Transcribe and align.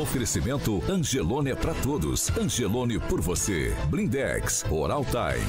Oferecimento 0.00 0.82
Angelone 0.88 1.50
é 1.50 1.54
para 1.54 1.74
todos. 1.74 2.30
Angelone 2.36 2.98
por 2.98 3.20
você. 3.20 3.76
Blindex, 3.88 4.64
Oral 4.70 5.04
Time, 5.04 5.44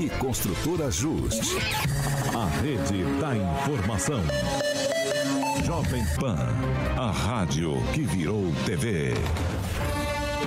e 0.00 0.08
Construtora 0.18 0.90
Just. 0.90 1.42
A 2.34 2.46
rede 2.60 3.04
da 3.20 3.36
informação. 3.36 4.20
Jovem 5.64 6.04
Pan, 6.18 6.36
a 6.96 7.10
rádio 7.10 7.74
que 7.92 8.02
virou 8.02 8.52
TV. 8.66 9.14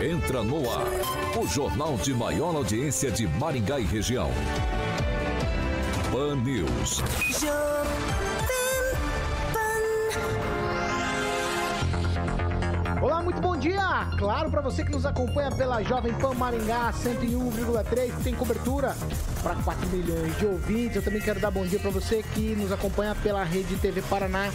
Entra 0.01 0.43
no 0.43 0.69
ar, 0.71 0.87
o 1.35 1.47
jornal 1.47 1.97
de 1.97 2.13
maior 2.13 2.55
audiência 2.55 3.09
de 3.09 3.27
Maringá 3.27 3.79
e 3.79 3.85
região. 3.85 4.29
Pan 6.11 6.35
News. 6.35 7.01
Olá, 10.13 10.46
muito 13.37 13.41
bom 13.41 13.57
dia! 13.57 14.07
Claro, 14.17 14.49
para 14.49 14.61
você 14.61 14.83
que 14.83 14.91
nos 14.91 15.05
acompanha 15.05 15.51
pela 15.51 15.83
Jovem 15.83 16.11
Pan 16.15 16.33
Maringá 16.33 16.91
101,3, 16.91 18.23
tem 18.23 18.33
cobertura 18.33 18.95
para 19.43 19.55
4 19.55 19.87
milhões 19.89 20.35
de 20.37 20.45
ouvintes. 20.45 20.95
Eu 20.95 21.03
também 21.03 21.21
quero 21.21 21.39
dar 21.39 21.51
bom 21.51 21.65
dia 21.65 21.79
para 21.79 21.91
você 21.91 22.23
que 22.33 22.55
nos 22.55 22.71
acompanha 22.71 23.13
pela 23.15 23.43
Rede 23.43 23.75
TV 23.75 24.01
Paraná, 24.03 24.51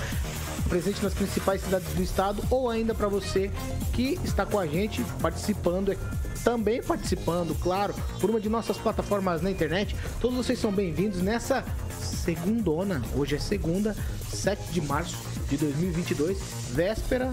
presente 0.69 1.03
nas 1.03 1.15
principais 1.15 1.61
cidades 1.61 1.93
do 1.95 2.03
estado, 2.03 2.43
ou 2.51 2.69
ainda 2.69 2.93
para 2.93 3.07
você 3.07 3.53
que 3.93 4.19
está 4.25 4.45
com 4.45 4.59
a 4.59 4.67
gente 4.67 5.05
participando, 5.21 5.93
é, 5.93 5.97
também 6.43 6.83
participando, 6.83 7.55
claro, 7.63 7.95
por 8.21 8.31
uma 8.31 8.41
de 8.41 8.49
nossas 8.49 8.79
plataformas 8.79 9.43
na 9.43 9.51
internet. 9.51 9.95
Todos 10.21 10.37
vocês 10.37 10.59
são 10.59 10.73
bem-vindos 10.73 11.23
nessa 11.23 11.65
segundona. 12.01 13.01
Hoje 13.15 13.37
é 13.37 13.39
segunda, 13.39 13.95
7 14.29 14.73
de 14.73 14.81
março 14.81 15.17
de 15.49 15.57
2022, 15.57 16.39
véspera 16.73 17.33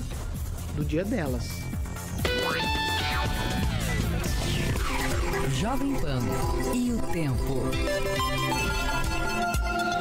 do 0.79 0.85
dia 0.85 1.03
delas. 1.03 1.43
Jovem 5.59 5.93
Pan 5.95 6.21
e 6.73 6.93
o 6.93 6.97
tempo. 7.11 7.63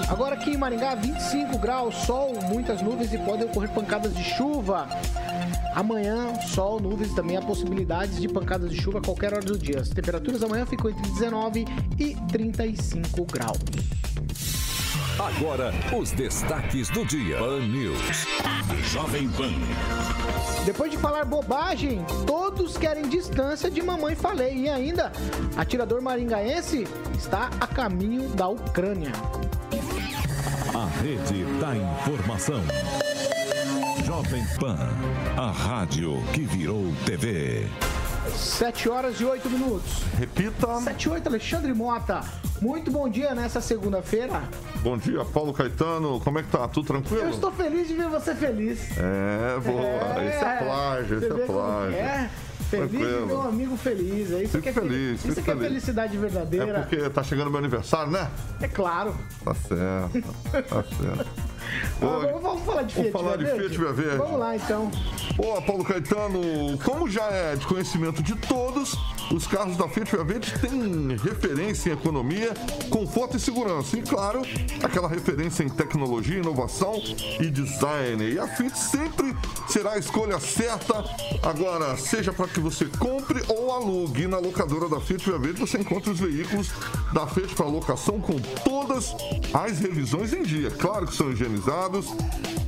Agora 0.09 0.37
aqui 0.37 0.53
em 0.53 0.57
Maringá, 0.57 0.95
25 0.95 1.59
graus, 1.59 1.95
sol, 1.97 2.33
muitas 2.49 2.81
nuvens 2.81 3.13
e 3.13 3.19
podem 3.19 3.47
ocorrer 3.47 3.71
pancadas 3.71 4.15
de 4.15 4.23
chuva. 4.23 4.89
Amanhã, 5.75 6.33
sol, 6.47 6.81
nuvens 6.81 7.13
também 7.13 7.37
há 7.37 7.43
possibilidades 7.43 8.21
de 8.21 8.29
pancadas 8.29 8.71
de 8.71 8.81
chuva 8.81 8.99
a 8.99 9.03
qualquer 9.03 9.35
hora 9.35 9.45
do 9.45 9.59
dia. 9.59 9.81
As 9.81 9.89
temperaturas 9.89 10.43
amanhã 10.45 10.65
ficam 10.65 10.91
entre 10.91 11.03
19 11.11 11.65
e 11.99 12.15
35 12.31 13.25
graus. 13.25 13.59
Agora, 15.19 15.75
os 15.93 16.13
destaques 16.13 16.89
do 16.91 17.05
dia. 17.05 17.39
Pan 17.39 17.59
News. 17.59 18.25
Jovem 18.85 19.29
Pan. 19.31 19.51
Depois 20.65 20.93
de 20.93 20.97
falar 20.97 21.25
bobagem, 21.25 22.05
todos 22.25 22.79
querem 22.79 23.09
distância 23.09 23.69
de 23.69 23.83
mamãe 23.83 24.15
falei. 24.15 24.57
E 24.57 24.69
ainda, 24.69 25.11
atirador 25.57 26.01
maringaense 26.01 26.87
está 27.17 27.51
a 27.61 27.67
caminho 27.67 28.29
da 28.29 28.47
Ucrânia. 28.47 29.11
A 30.73 30.87
rede 31.03 31.45
da 31.61 31.75
informação. 31.77 32.63
Jovem 34.05 34.47
Pan, 34.61 34.79
a 35.37 35.51
rádio 35.51 36.23
que 36.33 36.43
virou 36.43 36.95
TV. 37.05 37.67
7 38.37 38.89
horas 38.89 39.21
e 39.21 39.25
8 39.25 39.49
minutos. 39.51 40.03
Repita. 40.19 40.81
7 40.81 41.03
e 41.05 41.09
8, 41.11 41.27
Alexandre 41.29 41.75
Mota. 41.75 42.21
Muito 42.61 42.91
bom 42.91 43.09
dia 43.09 43.35
nessa 43.35 43.61
segunda-feira. 43.61 44.43
Bom 44.83 44.97
dia, 44.99 45.25
Paulo 45.25 45.53
Caetano. 45.53 46.21
Como 46.21 46.39
é 46.39 46.43
que 46.43 46.51
tá? 46.51 46.67
Tudo 46.69 46.87
tranquilo? 46.87 47.23
Eu 47.23 47.31
estou 47.31 47.53
feliz 47.53 47.89
de 47.89 47.95
ver 47.95 48.09
você 48.09 48.35
feliz. 48.35 48.81
É, 48.97 49.61
boa. 49.61 50.21
É, 50.21 50.29
Isso 50.35 50.45
é 50.45 50.57
plágio, 50.65 51.21
vê 51.21 51.27
é 51.27 51.47
plágio. 51.47 51.95
É, 51.97 52.31
feliz 52.71 52.91
de 52.91 52.97
Tranquilo. 52.99 53.27
ver 53.27 53.35
um 53.35 53.43
amigo 53.49 53.77
feliz. 53.77 54.33
É 54.33 54.43
isso 54.43 54.53
Fico 54.53 54.63
que 54.63 54.69
é 54.69 54.73
feliz, 54.73 55.25
Isso 55.25 55.35
que 55.35 55.41
é 55.41 55.43
feliz. 55.43 55.63
felicidade 55.63 56.17
verdadeira. 56.17 56.79
É 56.79 56.81
porque 56.81 57.11
tá 57.11 57.23
chegando 57.23 57.51
meu 57.51 57.59
aniversário, 57.59 58.11
né? 58.13 58.29
É 58.61 58.69
claro. 58.69 59.15
Tá 59.45 59.55
certo, 59.55 60.35
tá 60.69 60.83
certo. 60.83 61.48
Ah, 62.01 62.07
Ô, 62.07 62.21
vamos, 62.21 62.43
vamos 62.43 62.63
falar 62.65 62.83
de 62.83 62.95
vamos 62.95 63.11
Fiat 63.11 63.13
falar 63.13 63.37
de 63.37 63.45
Fiat 63.47 63.79
Via 63.79 63.93
Verde? 63.93 64.17
Vamos 64.19 64.39
lá, 64.39 64.57
então. 64.57 64.91
Ô, 65.39 65.63
Paulo 65.63 65.85
Caetano, 65.85 66.79
como 66.85 67.09
já 67.09 67.25
é 67.25 67.57
de 67.57 67.67
conhecimento 67.67 68.23
de 68.23 68.35
todos, 68.35 68.97
os 69.33 69.47
carros 69.47 69.77
da 69.77 69.89
Fiat 69.89 70.11
Via 70.11 70.25
Verde 70.25 70.55
têm 70.61 71.17
referência 71.17 71.91
em 71.91 71.93
economia, 71.93 72.53
conforto 72.91 73.37
e 73.37 73.41
segurança. 73.41 73.97
E, 73.97 74.03
claro, 74.03 74.43
aquela 74.83 75.09
referência 75.09 75.63
em 75.63 75.69
tecnologia, 75.69 76.39
inovação 76.39 77.01
e 77.41 77.51
design. 77.51 78.33
E 78.33 78.39
a 78.39 78.47
Fiat 78.49 78.79
sempre 78.79 79.37
será 79.69 79.93
a 79.93 79.99
escolha 79.99 80.41
certa. 80.41 81.05
Agora, 81.43 81.97
seja 81.97 82.33
para 82.33 82.49
que 82.49 82.61
você 82.61 82.87
compre 82.99 83.43
ou 83.49 83.73
alugue 83.73 84.27
na 84.27 84.39
locadora 84.39 84.89
da 84.89 85.01
Fiat 85.01 85.25
Via 85.25 85.39
Verde, 85.39 85.61
você 85.61 85.79
encontra 85.79 86.11
os 86.11 86.19
veículos 86.19 86.71
da 87.13 87.27
Fiat 87.27 87.55
para 87.55 87.67
locação 87.67 88.21
com 88.21 88.39
todas 88.65 89.15
as 89.53 89.79
revisões 89.79 90.33
em 90.33 90.43
dia. 90.43 90.71
Claro 90.71 91.07
que 91.07 91.15
são 91.15 91.31
higienizados, 91.31 91.88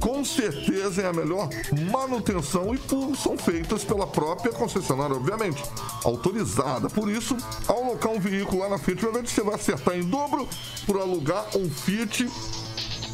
com 0.01 0.25
certeza 0.25 1.03
é 1.03 1.07
a 1.07 1.13
melhor 1.13 1.49
manutenção 1.91 2.75
e 2.75 2.79
são 3.17 3.37
feitas 3.37 3.85
pela 3.85 4.07
própria 4.07 4.53
concessionária, 4.53 5.15
obviamente, 5.15 5.63
autorizada. 6.05 6.89
Por 6.89 7.09
isso, 7.11 7.37
ao 7.69 7.85
alocar 7.85 8.13
um 8.13 8.19
veículo 8.19 8.63
lá 8.63 8.71
na 8.71 8.79
Fiat 8.79 9.05
você 9.05 9.43
vai 9.43 9.55
acertar 9.55 9.97
em 9.97 10.03
dobro 10.03 10.49
por 10.87 11.01
alugar 11.01 11.47
um 11.57 11.69
Fiat 11.69 12.29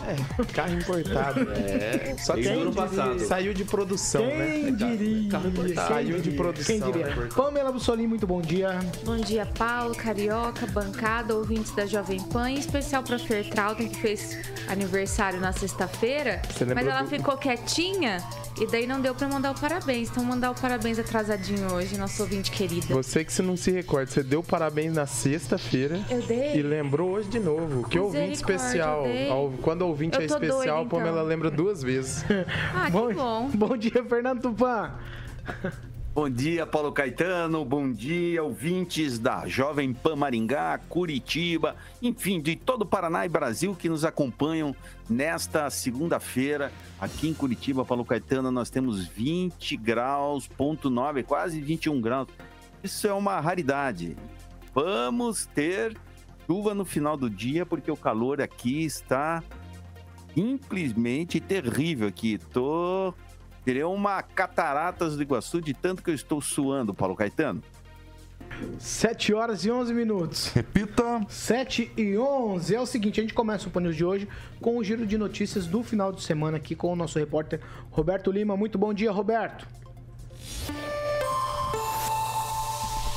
É, 0.06 0.44
carro 0.52 0.74
importado. 0.74 1.40
É, 1.54 2.14
Só 2.18 2.34
tem 2.34 2.56
o 2.56 2.60
ano 2.62 2.72
passado. 2.72 3.18
Saiu 3.20 3.54
de 3.54 3.64
produção, 3.64 4.24
né? 4.26 4.46
Quem 4.64 4.74
diria? 4.74 5.30
carro 5.30 5.48
importado. 5.48 5.88
Saiu 5.94 6.20
de 6.20 6.30
produção. 6.32 6.66
Quem 6.78 6.80
diria? 6.92 7.06
né? 7.14 7.28
Pamela 7.34 7.72
Bussolini, 7.72 8.06
muito 8.06 8.26
bom 8.26 8.40
dia. 8.40 8.78
Bom 9.04 9.16
dia, 9.16 9.46
Paulo, 9.46 9.94
Carioca, 9.94 10.66
bancada, 10.66 11.34
ouvintes 11.34 11.72
da 11.74 11.86
Jovem 11.86 12.20
Pan, 12.20 12.50
em 12.50 12.58
especial 12.58 13.02
pra 13.02 13.18
Fer 13.18 13.48
Trautem, 13.50 13.88
que 13.88 13.96
fez 14.00 14.38
aniversário 14.68 15.40
na 15.40 15.52
sexta-feira, 15.52 16.40
mas 16.74 16.86
ela 16.86 17.02
do- 17.02 17.08
ficou 17.08 17.36
quietinha 17.36 18.18
e 18.60 18.66
daí 18.66 18.86
não 18.86 19.00
deu 19.00 19.14
pra 19.14 19.26
mandar 19.28 19.50
o 19.52 19.54
parabéns. 19.60 20.08
Então, 20.10 20.24
mandar 20.24 20.50
o 20.50 20.54
parabéns 20.54 20.98
atrasadinho 20.98 21.72
hoje, 21.72 21.96
nosso 21.98 22.22
ouvinte 22.22 22.50
querida. 22.50 22.86
Você 22.94 23.24
que 23.24 23.32
se 23.32 23.42
não 23.42 23.56
se 23.56 23.70
recorda, 23.70 24.10
você 24.10 24.22
deu 24.22 24.42
parabéns 24.42 24.94
na 24.94 25.06
sexta-feira 25.06 26.00
Eu 26.10 26.22
dei? 26.22 26.54
e 26.56 26.62
lembrou 26.62 27.10
hoje 27.10 27.28
de 27.28 27.40
novo. 27.40 27.88
Que 27.88 27.98
ouvinte 27.98 28.32
especial. 28.34 29.06
eu 29.06 29.12
dei. 29.12 29.28
Ao- 29.30 29.50
Quando 29.62 29.82
ouvinte 29.94 30.20
é 30.20 30.24
especial, 30.24 30.58
doida, 30.58 30.72
a 30.72 30.84
Pamela 30.84 31.10
então. 31.18 31.26
lembra 31.26 31.50
duas 31.50 31.82
vezes. 31.82 32.24
Ah, 32.74 32.86
que 32.86 33.14
bom. 33.14 33.50
Bom 33.54 33.76
dia, 33.76 34.04
Fernando 34.04 34.42
Tupan. 34.42 34.92
Bom 36.12 36.28
dia, 36.28 36.66
Paulo 36.66 36.92
Caetano. 36.92 37.64
Bom 37.64 37.90
dia, 37.90 38.42
ouvintes 38.42 39.18
da 39.18 39.46
Jovem 39.46 39.92
Pan 39.92 40.16
Maringá, 40.16 40.78
Curitiba, 40.88 41.76
enfim, 42.02 42.40
de 42.40 42.56
todo 42.56 42.82
o 42.82 42.86
Paraná 42.86 43.24
e 43.24 43.28
Brasil 43.28 43.76
que 43.78 43.88
nos 43.88 44.04
acompanham 44.04 44.74
nesta 45.08 45.70
segunda-feira. 45.70 46.72
Aqui 47.00 47.28
em 47.28 47.34
Curitiba, 47.34 47.84
Paulo 47.84 48.04
Caetano, 48.04 48.50
nós 48.50 48.70
temos 48.70 49.06
20 49.06 49.76
graus, 49.76 50.48
ponto 50.48 50.90
9, 50.90 51.22
quase 51.22 51.60
21 51.60 52.00
graus. 52.00 52.28
Isso 52.82 53.06
é 53.06 53.12
uma 53.12 53.40
raridade. 53.40 54.16
Vamos 54.74 55.46
ter 55.46 55.96
chuva 56.46 56.74
no 56.74 56.84
final 56.84 57.16
do 57.16 57.30
dia, 57.30 57.64
porque 57.64 57.90
o 57.90 57.96
calor 57.96 58.40
aqui 58.40 58.84
está 58.84 59.42
simplesmente 60.34 61.40
terrível 61.40 62.08
aqui. 62.08 62.38
Tô 62.52 63.14
Teria 63.64 63.88
uma 63.88 64.22
cataratas 64.22 65.16
do 65.16 65.22
Iguaçu 65.22 65.60
de 65.60 65.72
tanto 65.72 66.02
que 66.02 66.10
eu 66.10 66.14
estou 66.14 66.40
suando, 66.40 66.92
Paulo 66.92 67.16
Caetano. 67.16 67.62
7 68.78 69.32
horas 69.32 69.64
e 69.64 69.70
11 69.70 69.94
minutos. 69.94 70.48
Repita. 70.52 71.24
7 71.26 71.90
e 71.96 72.16
11. 72.18 72.74
É 72.74 72.80
o 72.80 72.84
seguinte, 72.84 73.20
a 73.20 73.22
gente 73.22 73.32
começa 73.32 73.66
o 73.66 73.70
Pan 73.70 73.80
News 73.80 73.96
de 73.96 74.04
hoje 74.04 74.28
com 74.60 74.76
o 74.76 74.84
giro 74.84 75.06
de 75.06 75.16
notícias 75.16 75.66
do 75.66 75.82
final 75.82 76.12
de 76.12 76.22
semana 76.22 76.58
aqui 76.58 76.74
com 76.74 76.92
o 76.92 76.96
nosso 76.96 77.18
repórter 77.18 77.60
Roberto 77.90 78.30
Lima. 78.30 78.54
Muito 78.54 78.76
bom 78.76 78.92
dia, 78.92 79.10
Roberto. 79.10 79.66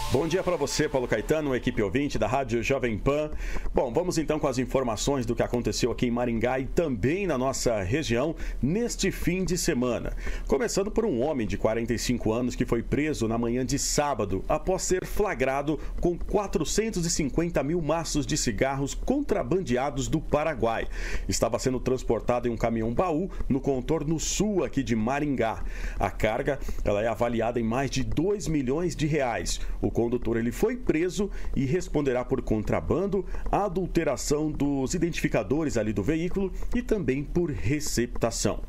Bom 0.10 0.26
dia 0.26 0.42
para 0.42 0.56
você, 0.56 0.88
Paulo 0.88 1.06
Caetano, 1.06 1.54
equipe 1.54 1.82
ouvinte 1.82 2.18
da 2.18 2.28
Rádio 2.28 2.64
Jovem 2.64 2.98
Pan. 2.98 3.30
Bom, 3.74 3.92
vamos 3.92 4.18
então 4.18 4.40
com 4.40 4.48
as 4.48 4.58
informações 4.58 5.26
do 5.26 5.36
que 5.36 5.44
aconteceu 5.44 5.92
aqui 5.92 6.08
em 6.08 6.12
Maringá 6.12 6.58
e 6.62 6.66
também 6.66 7.28
na 7.28 7.38
nossa 7.38 7.82
região 7.82 8.34
neste 8.62 9.12
fim 9.12 9.44
de 9.44 9.58
semana. 9.58 10.16
Começando 10.48 10.90
por 10.90 11.04
um 11.04 11.22
homem 11.22 11.46
de 11.46 11.58
45 11.58 12.32
anos 12.32 12.56
que 12.56 12.66
foi 12.66 12.82
preso 12.82 13.28
na 13.28 13.38
manhã 13.38 13.66
de 13.66 13.78
sábado 13.78 14.46
após 14.48 14.84
ser 14.84 15.06
flagrado 15.06 15.78
com 16.00 16.18
450 16.18 17.62
mil 17.62 17.82
maços 17.82 18.26
de 18.26 18.38
cigarros 18.38 18.94
contrabandeados 18.94 20.08
do 20.08 20.22
Paraguai. 20.22 20.88
Estava 21.28 21.60
sendo 21.60 21.82
transportado 21.82 22.48
em 22.48 22.52
um 22.52 22.58
caminhão 22.58 22.94
baú 22.94 23.30
no 23.50 23.60
contorno 23.60 24.18
sul 24.22 24.64
aqui 24.64 24.82
de 24.82 24.96
Maringá. 24.96 25.66
A 26.00 26.10
carga 26.10 26.60
ela 26.86 27.04
é 27.04 27.08
avaliada 27.10 27.60
em 27.60 27.64
mais 27.64 27.92
de 27.92 28.06
2 28.06 28.48
milhões 28.48 28.96
de 28.96 29.06
reais. 29.06 29.60
O 29.82 29.97
condutor 29.98 30.38
ele 30.38 30.52
foi 30.52 30.78
preso 30.78 31.28
e 31.56 31.66
responderá 31.66 32.24
por 32.24 32.40
contrabando, 32.44 33.26
adulteração 33.52 34.52
dos 34.52 34.94
identificadores 34.94 35.76
ali 35.76 35.92
do 35.92 36.04
veículo 36.04 36.54
e 36.76 36.84
também 36.84 37.24
por 37.24 37.50
receptação. 37.50 38.62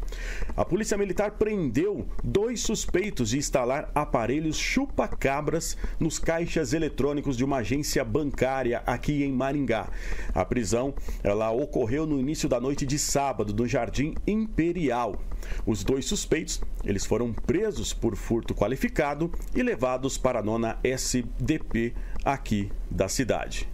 A 0.57 0.65
Polícia 0.65 0.97
Militar 0.97 1.33
prendeu 1.33 2.07
dois 2.25 2.63
suspeitos 2.63 3.29
de 3.29 3.37
instalar 3.37 3.93
aparelhos 3.95 4.57
chupa-cabras 4.57 5.77
nos 6.01 6.19
caixas 6.19 6.73
eletrônicos 6.73 7.37
de 7.37 7.45
uma 7.45 7.59
agência 7.59 8.03
bancária 8.03 8.83
aqui 8.87 9.23
em 9.23 9.31
Maringá. 9.31 9.91
A 10.35 10.47
prisão 10.47 10.95
ela 11.23 11.51
ocorreu 11.51 12.07
no 12.07 12.19
início 12.19 12.49
da 12.49 12.59
noite 12.59 12.87
de 12.87 12.99
sábado 12.99 13.53
no 13.53 13.69
Jardim 13.69 14.15
Imperial. 14.27 15.21
Os 15.67 15.85
dois 15.85 16.07
suspeitos, 16.07 16.61
eles 16.85 17.05
foram 17.05 17.33
presos 17.33 17.93
por 17.93 18.17
furto 18.17 18.55
qualificado 18.55 19.31
e 19.55 19.63
levados 19.63 20.17
para 20.19 20.41
a 20.41 20.43
nona 20.43 20.79
SDP 21.19 21.95
aqui 22.25 22.71
da 22.91 23.09
cidade. 23.09 23.69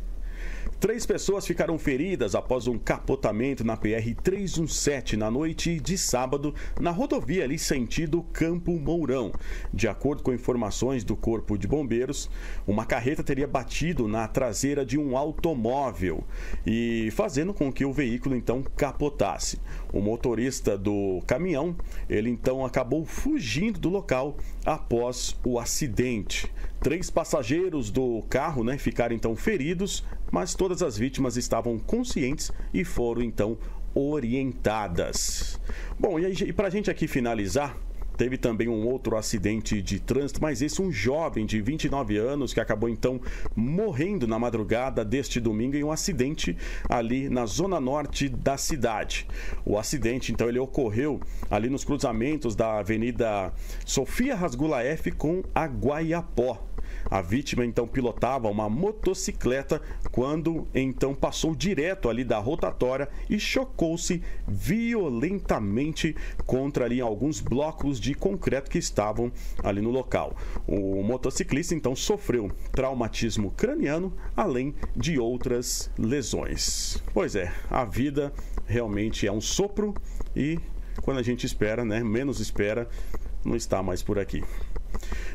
Três 0.85 1.06
pessoas 1.06 1.46
ficaram 1.46 1.79
feridas 1.79 2.35
após 2.35 2.67
um 2.67 2.79
capotamento 2.79 3.64
na 3.64 3.75
PR-317 3.75 5.17
na 5.17 5.31
noite 5.31 5.81
de 5.81 5.96
sábado, 5.96 6.55
na 6.79 6.91
rodovia 6.91 7.44
ali 7.44 7.58
sentido 7.58 8.23
Campo 8.35 8.73
Mourão. 8.73 9.32
De 9.73 9.88
acordo 9.88 10.23
com 10.23 10.31
informações 10.31 11.02
do 11.02 11.17
Corpo 11.17 11.56
de 11.56 11.67
Bombeiros, 11.67 12.29
uma 12.67 12.85
carreta 12.85 13.23
teria 13.23 13.46
batido 13.46 14.06
na 14.06 14.29
traseira 14.29 14.85
de 14.85 14.99
um 14.99 15.17
automóvel 15.17 16.23
e 16.67 17.08
fazendo 17.12 17.55
com 17.55 17.73
que 17.73 17.87
o 17.87 17.93
veículo 17.93 18.37
então 18.37 18.62
capotasse. 18.76 19.58
O 19.91 20.02
motorista 20.02 20.76
do 20.76 21.23
caminhão, 21.26 21.75
ele 22.11 22.29
então 22.29 22.62
acabou 22.62 23.06
fugindo 23.06 23.81
do 23.81 23.88
local 23.88 24.37
após 24.67 25.35
o 25.43 25.58
acidente. 25.58 26.52
Três 26.84 27.08
passageiros 27.08 27.90
do 27.90 28.22
carro 28.28 28.62
né, 28.62 28.76
ficaram 28.76 29.16
então 29.16 29.34
feridos, 29.34 30.04
mas 30.31 30.54
todas 30.54 30.82
as 30.82 30.98
vítimas 30.98 31.34
estavam 31.34 31.78
conscientes 31.78 32.52
e 32.75 32.84
foram 32.84 33.22
então 33.22 33.56
orientadas. 33.94 35.58
Bom, 35.98 36.19
e, 36.19 36.31
e 36.31 36.52
para 36.52 36.66
a 36.66 36.70
gente 36.70 36.90
aqui 36.90 37.08
finalizar, 37.08 37.75
Teve 38.16 38.38
também 38.38 38.69
um 38.69 38.86
outro 38.86 39.16
acidente 39.16 39.82
de 39.82 39.98
trânsito, 39.98 40.40
mas 40.40 40.62
esse 40.62 40.81
um 40.81 40.92
jovem 40.92 41.44
de 41.44 41.60
29 41.60 42.16
anos 42.16 42.54
que 42.54 42.60
acabou 42.60 42.88
então 42.88 43.20
morrendo 43.56 44.25
na 44.28 44.38
madrugada 44.38 45.04
deste 45.04 45.40
domingo 45.40 45.75
em 45.75 45.82
um 45.82 45.90
acidente 45.90 46.56
ali 46.88 47.28
na 47.28 47.44
zona 47.44 47.81
norte 47.81 48.28
da 48.28 48.56
cidade. 48.56 49.26
O 49.64 49.76
acidente 49.76 50.31
então 50.31 50.48
ele 50.48 50.60
ocorreu 50.60 51.20
ali 51.50 51.69
nos 51.69 51.84
cruzamentos 51.84 52.54
da 52.54 52.78
Avenida 52.78 53.52
Sofia 53.84 54.36
Rasgula 54.36 54.81
F 54.84 55.10
com 55.10 55.42
a 55.52 55.66
Guaiapó. 55.66 56.73
A 57.10 57.20
vítima 57.20 57.64
então 57.64 57.86
pilotava 57.86 58.48
uma 58.48 58.68
motocicleta 58.68 59.80
quando 60.10 60.66
então 60.74 61.14
passou 61.14 61.54
direto 61.54 62.08
ali 62.08 62.24
da 62.24 62.38
rotatória 62.38 63.08
e 63.28 63.38
chocou-se 63.38 64.22
violentamente 64.46 66.14
contra 66.46 66.84
ali 66.84 67.00
alguns 67.00 67.40
blocos 67.40 68.00
de 68.00 68.14
concreto 68.14 68.70
que 68.70 68.78
estavam 68.78 69.30
ali 69.62 69.80
no 69.80 69.90
local. 69.90 70.36
O 70.66 71.02
motociclista 71.02 71.74
então 71.74 71.94
sofreu 71.94 72.50
traumatismo 72.72 73.50
craniano, 73.50 74.12
além 74.36 74.74
de 74.96 75.18
outras 75.18 75.90
lesões. 75.98 77.02
Pois 77.12 77.36
é, 77.36 77.52
a 77.70 77.84
vida 77.84 78.32
realmente 78.66 79.26
é 79.26 79.32
um 79.32 79.40
sopro 79.40 79.94
e 80.34 80.58
quando 81.02 81.18
a 81.18 81.22
gente 81.22 81.44
espera, 81.44 81.84
né, 81.84 82.02
menos 82.02 82.40
espera, 82.40 82.88
não 83.44 83.56
está 83.56 83.82
mais 83.82 84.02
por 84.02 84.18
aqui. 84.18 84.42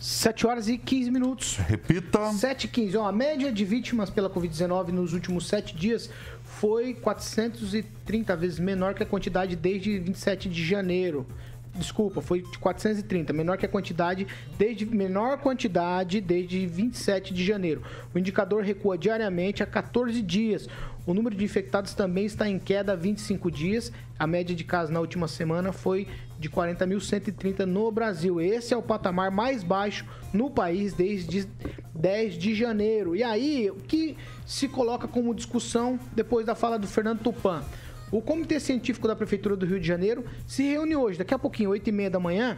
7 0.00 0.46
horas 0.46 0.66
e 0.66 0.78
15 0.78 1.10
minutos. 1.10 1.56
Repita. 1.58 2.32
7 2.32 2.64
e 2.64 2.68
15. 2.68 2.96
Ó, 2.96 3.06
a 3.06 3.12
média 3.12 3.52
de 3.52 3.66
vítimas 3.66 4.08
pela 4.08 4.30
Covid-19 4.30 4.88
nos 4.88 5.12
últimos 5.12 5.46
7 5.46 5.76
dias 5.76 6.08
foi 6.42 6.94
430 6.94 8.34
vezes 8.34 8.58
menor 8.58 8.94
que 8.94 9.02
a 9.02 9.06
quantidade 9.06 9.54
desde 9.54 9.98
27 9.98 10.48
de 10.48 10.64
janeiro. 10.64 11.26
Desculpa, 11.74 12.20
foi 12.20 12.42
de 12.42 12.58
430, 12.58 13.32
menor 13.32 13.56
que 13.56 13.66
a 13.66 13.68
quantidade 13.68 14.26
desde 14.58 14.84
menor 14.86 15.38
quantidade 15.38 16.20
desde 16.20 16.66
27 16.66 17.32
de 17.32 17.44
janeiro. 17.44 17.82
O 18.12 18.18
indicador 18.18 18.64
recua 18.64 18.98
diariamente 18.98 19.62
a 19.62 19.66
14 19.66 20.20
dias. 20.22 20.66
O 21.10 21.14
número 21.14 21.34
de 21.34 21.44
infectados 21.44 21.92
também 21.92 22.24
está 22.24 22.48
em 22.48 22.56
queda 22.56 22.92
há 22.92 22.94
25 22.94 23.50
dias. 23.50 23.90
A 24.16 24.28
média 24.28 24.54
de 24.54 24.62
casos 24.62 24.90
na 24.90 25.00
última 25.00 25.26
semana 25.26 25.72
foi 25.72 26.06
de 26.38 26.48
40.130 26.48 27.64
no 27.64 27.90
Brasil. 27.90 28.40
Esse 28.40 28.72
é 28.72 28.76
o 28.76 28.82
patamar 28.82 29.28
mais 29.28 29.64
baixo 29.64 30.06
no 30.32 30.48
país 30.48 30.92
desde 30.92 31.48
10 31.96 32.34
de 32.34 32.54
janeiro. 32.54 33.16
E 33.16 33.24
aí, 33.24 33.68
o 33.72 33.74
que 33.74 34.16
se 34.46 34.68
coloca 34.68 35.08
como 35.08 35.34
discussão 35.34 35.98
depois 36.14 36.46
da 36.46 36.54
fala 36.54 36.78
do 36.78 36.86
Fernando 36.86 37.18
Tupan? 37.18 37.64
O 38.12 38.22
Comitê 38.22 38.60
Científico 38.60 39.08
da 39.08 39.16
Prefeitura 39.16 39.56
do 39.56 39.66
Rio 39.66 39.80
de 39.80 39.88
Janeiro 39.88 40.24
se 40.46 40.62
reúne 40.62 40.94
hoje, 40.94 41.18
daqui 41.18 41.34
a 41.34 41.38
pouquinho, 41.40 41.70
8h30 41.70 42.08
da 42.08 42.20
manhã, 42.20 42.56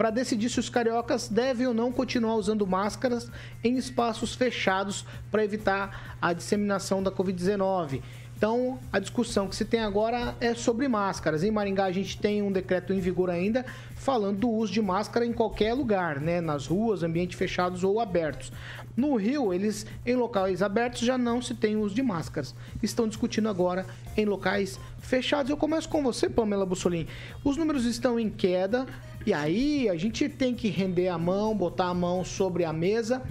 para 0.00 0.08
decidir 0.08 0.48
se 0.48 0.58
os 0.58 0.70
cariocas 0.70 1.28
devem 1.28 1.66
ou 1.66 1.74
não 1.74 1.92
continuar 1.92 2.36
usando 2.36 2.66
máscaras 2.66 3.30
em 3.62 3.76
espaços 3.76 4.34
fechados 4.34 5.04
para 5.30 5.44
evitar 5.44 6.16
a 6.22 6.32
disseminação 6.32 7.02
da 7.02 7.10
Covid-19. 7.12 8.00
Então, 8.34 8.78
a 8.90 8.98
discussão 8.98 9.46
que 9.46 9.54
se 9.54 9.66
tem 9.66 9.80
agora 9.80 10.34
é 10.40 10.54
sobre 10.54 10.88
máscaras. 10.88 11.44
Em 11.44 11.50
Maringá, 11.50 11.84
a 11.84 11.92
gente 11.92 12.18
tem 12.18 12.40
um 12.40 12.50
decreto 12.50 12.94
em 12.94 12.98
vigor 12.98 13.28
ainda 13.28 13.66
falando 13.94 14.38
do 14.38 14.48
uso 14.48 14.72
de 14.72 14.80
máscara 14.80 15.26
em 15.26 15.34
qualquer 15.34 15.74
lugar, 15.74 16.18
né? 16.18 16.40
Nas 16.40 16.66
ruas, 16.66 17.02
ambientes 17.02 17.38
fechados 17.38 17.84
ou 17.84 18.00
abertos. 18.00 18.50
No 18.96 19.14
Rio, 19.16 19.52
eles 19.52 19.86
em 20.06 20.16
locais 20.16 20.62
abertos 20.62 21.02
já 21.02 21.18
não 21.18 21.42
se 21.42 21.54
tem 21.54 21.76
uso 21.76 21.94
de 21.94 22.02
máscaras. 22.02 22.54
Estão 22.82 23.06
discutindo 23.06 23.50
agora 23.50 23.84
em 24.16 24.24
locais 24.24 24.80
fechados. 24.98 25.50
Eu 25.50 25.58
começo 25.58 25.90
com 25.90 26.02
você, 26.02 26.30
Pamela 26.30 26.64
Bussolini. 26.64 27.06
Os 27.44 27.58
números 27.58 27.84
estão 27.84 28.18
em 28.18 28.30
queda 28.30 28.86
e 29.26 29.32
aí 29.34 29.88
a 29.88 29.96
gente 29.96 30.28
tem 30.28 30.54
que 30.54 30.68
render 30.68 31.08
a 31.08 31.18
mão, 31.18 31.54
botar 31.54 31.88
a 31.88 31.94
mão 31.94 32.24
sobre 32.24 32.64
a 32.64 32.72
mesa 32.72 33.22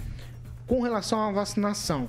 com 0.68 0.82
relação 0.82 1.20
à 1.22 1.32
vacinação. 1.32 2.08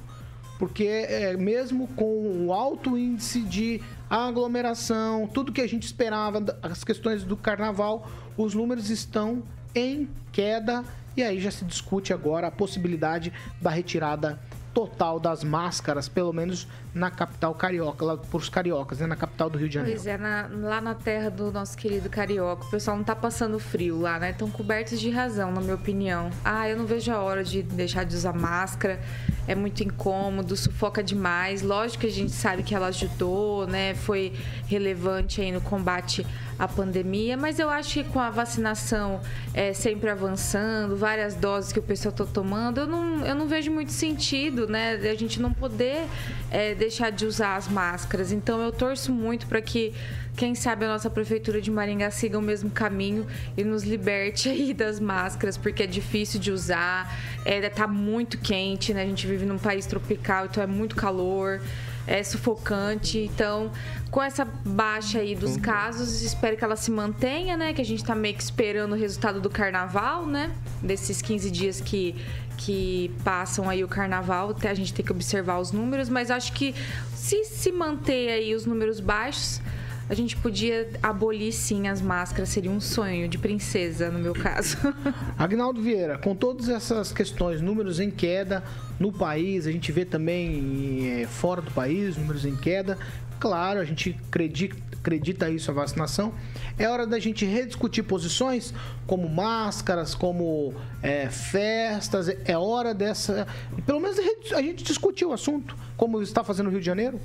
Porque 0.58 0.84
é, 0.84 1.36
mesmo 1.36 1.88
com 1.88 2.46
o 2.46 2.52
alto 2.52 2.98
índice 2.98 3.40
de 3.40 3.80
aglomeração, 4.10 5.26
tudo 5.26 5.52
que 5.52 5.62
a 5.62 5.66
gente 5.66 5.84
esperava, 5.84 6.58
as 6.62 6.84
questões 6.84 7.24
do 7.24 7.36
carnaval, 7.36 8.06
os 8.36 8.54
números 8.54 8.90
estão 8.90 9.42
em 9.74 10.08
queda. 10.30 10.84
E 11.16 11.22
aí 11.22 11.40
já 11.40 11.50
se 11.50 11.64
discute 11.64 12.12
agora 12.12 12.48
a 12.48 12.50
possibilidade 12.50 13.32
da 13.60 13.70
retirada 13.70 14.38
total 14.86 15.20
das 15.20 15.44
máscaras, 15.44 16.08
pelo 16.08 16.32
menos 16.32 16.66
na 16.94 17.10
capital 17.10 17.54
carioca, 17.54 18.04
lá 18.04 18.16
por 18.16 18.40
os 18.40 18.48
cariocas, 18.48 18.98
né? 18.98 19.06
Na 19.06 19.16
capital 19.16 19.50
do 19.50 19.58
Rio 19.58 19.68
de 19.68 19.74
Janeiro. 19.74 19.98
Pois 19.98 20.06
é, 20.06 20.16
na, 20.16 20.48
lá 20.52 20.80
na 20.80 20.94
terra 20.94 21.30
do 21.30 21.52
nosso 21.52 21.76
querido 21.76 22.08
carioca, 22.08 22.64
o 22.64 22.70
pessoal 22.70 22.96
não 22.96 23.04
tá 23.04 23.14
passando 23.14 23.58
frio 23.58 24.00
lá, 24.00 24.18
né? 24.18 24.30
Estão 24.30 24.50
cobertos 24.50 24.98
de 24.98 25.10
razão, 25.10 25.52
na 25.52 25.60
minha 25.60 25.74
opinião. 25.74 26.30
Ah, 26.44 26.68
eu 26.68 26.76
não 26.76 26.86
vejo 26.86 27.12
a 27.12 27.18
hora 27.18 27.44
de 27.44 27.62
deixar 27.62 28.04
de 28.04 28.16
usar 28.16 28.32
máscara. 28.32 29.00
É 29.46 29.54
muito 29.54 29.82
incômodo, 29.82 30.56
sufoca 30.56 31.02
demais. 31.02 31.62
Lógico 31.62 32.02
que 32.02 32.06
a 32.06 32.10
gente 32.10 32.32
sabe 32.32 32.62
que 32.62 32.74
ela 32.74 32.88
ajudou, 32.88 33.66
né? 33.66 33.94
Foi 33.94 34.32
relevante 34.66 35.40
aí 35.40 35.50
no 35.50 35.60
combate 35.60 36.26
à 36.58 36.68
pandemia, 36.68 37.36
mas 37.36 37.58
eu 37.58 37.70
acho 37.70 37.94
que 37.94 38.04
com 38.04 38.20
a 38.20 38.28
vacinação 38.28 39.20
é, 39.54 39.72
sempre 39.72 40.10
avançando, 40.10 40.94
várias 40.94 41.34
doses 41.34 41.72
que 41.72 41.78
o 41.78 41.82
pessoal 41.82 42.10
está 42.10 42.26
tomando, 42.26 42.82
eu 42.82 42.86
não, 42.86 43.26
eu 43.26 43.34
não 43.34 43.48
vejo 43.48 43.70
muito 43.70 43.92
sentido, 43.92 44.68
né? 44.68 44.94
A 44.94 45.14
gente 45.14 45.40
não 45.40 45.52
poder 45.52 46.06
é, 46.50 46.74
deixar 46.74 47.10
de 47.10 47.24
usar 47.24 47.56
as 47.56 47.66
máscaras. 47.66 48.30
Então 48.30 48.60
eu 48.60 48.70
torço 48.70 49.10
muito 49.10 49.46
para 49.46 49.62
que 49.62 49.94
quem 50.36 50.54
sabe 50.54 50.84
a 50.84 50.88
nossa 50.88 51.10
prefeitura 51.10 51.60
de 51.60 51.70
Maringá 51.70 52.10
siga 52.10 52.38
o 52.38 52.42
mesmo 52.42 52.70
caminho 52.70 53.26
e 53.56 53.64
nos 53.64 53.82
liberte 53.82 54.48
aí 54.48 54.72
das 54.72 54.98
máscaras, 54.98 55.56
porque 55.56 55.82
é 55.82 55.86
difícil 55.86 56.40
de 56.40 56.50
usar, 56.50 57.12
é, 57.44 57.68
tá 57.68 57.86
muito 57.86 58.38
quente, 58.38 58.94
né? 58.94 59.02
A 59.02 59.06
gente 59.06 59.26
vive 59.26 59.44
num 59.44 59.58
país 59.58 59.86
tropical, 59.86 60.46
então 60.46 60.62
é 60.62 60.66
muito 60.66 60.96
calor, 60.96 61.60
é 62.06 62.22
sufocante. 62.22 63.18
Então, 63.18 63.70
com 64.10 64.22
essa 64.22 64.44
baixa 64.44 65.18
aí 65.18 65.34
dos 65.34 65.54
uhum. 65.54 65.60
casos, 65.60 66.22
espero 66.22 66.56
que 66.56 66.64
ela 66.64 66.76
se 66.76 66.90
mantenha, 66.90 67.56
né? 67.56 67.72
Que 67.72 67.80
a 67.80 67.84
gente 67.84 68.04
tá 68.04 68.14
meio 68.14 68.34
que 68.34 68.42
esperando 68.42 68.92
o 68.92 68.96
resultado 68.96 69.40
do 69.40 69.50
carnaval, 69.50 70.26
né? 70.26 70.50
Desses 70.82 71.22
15 71.22 71.50
dias 71.50 71.80
que 71.80 72.14
que 72.56 73.10
passam 73.24 73.70
aí 73.70 73.82
o 73.82 73.88
carnaval, 73.88 74.54
a 74.62 74.74
gente 74.74 74.92
tem 74.92 75.02
que 75.02 75.10
observar 75.10 75.58
os 75.58 75.72
números, 75.72 76.10
mas 76.10 76.30
acho 76.30 76.52
que 76.52 76.74
se 77.14 77.42
se 77.44 77.72
manter 77.72 78.28
aí 78.28 78.54
os 78.54 78.66
números 78.66 79.00
baixos, 79.00 79.62
a 80.10 80.14
gente 80.14 80.36
podia 80.36 80.90
abolir 81.00 81.52
sim 81.52 81.86
as 81.86 82.02
máscaras, 82.02 82.48
seria 82.48 82.68
um 82.68 82.80
sonho 82.80 83.28
de 83.28 83.38
princesa, 83.38 84.10
no 84.10 84.18
meu 84.18 84.34
caso. 84.34 84.76
Agnaldo 85.38 85.80
Vieira, 85.80 86.18
com 86.18 86.34
todas 86.34 86.68
essas 86.68 87.12
questões, 87.12 87.60
números 87.60 88.00
em 88.00 88.10
queda 88.10 88.64
no 88.98 89.12
país, 89.12 89.68
a 89.68 89.72
gente 89.72 89.92
vê 89.92 90.04
também 90.04 91.20
é, 91.20 91.26
fora 91.28 91.62
do 91.62 91.70
país, 91.70 92.16
números 92.16 92.44
em 92.44 92.56
queda. 92.56 92.98
Claro, 93.38 93.78
a 93.78 93.84
gente 93.84 94.18
acredita, 94.26 94.76
acredita 94.98 95.48
isso 95.48 95.70
a 95.70 95.74
vacinação. 95.74 96.34
É 96.76 96.88
hora 96.88 97.06
da 97.06 97.20
gente 97.20 97.44
rediscutir 97.44 98.02
posições, 98.02 98.74
como 99.06 99.28
máscaras, 99.28 100.12
como 100.12 100.74
é, 101.00 101.28
festas. 101.28 102.28
É 102.44 102.58
hora 102.58 102.92
dessa. 102.92 103.46
Pelo 103.86 104.00
menos 104.00 104.18
a 104.52 104.60
gente 104.60 104.82
discutir 104.82 105.24
o 105.24 105.32
assunto, 105.32 105.76
como 105.96 106.20
está 106.20 106.42
fazendo 106.42 106.66
no 106.66 106.72
Rio 106.72 106.80
de 106.80 106.86
Janeiro. 106.86 107.20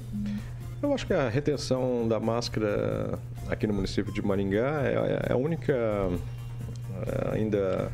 Eu 0.85 0.93
acho 0.93 1.07
que 1.07 1.13
a 1.13 1.27
retenção 1.27 2.07
da 2.07 2.19
máscara 2.19 3.17
aqui 3.49 3.65
no 3.65 3.73
município 3.73 4.13
de 4.13 4.21
Maringá 4.21 4.83
é, 4.83 5.29
é 5.29 5.33
a 5.33 5.35
única 5.35 5.73
é, 5.73 7.33
ainda 7.33 7.91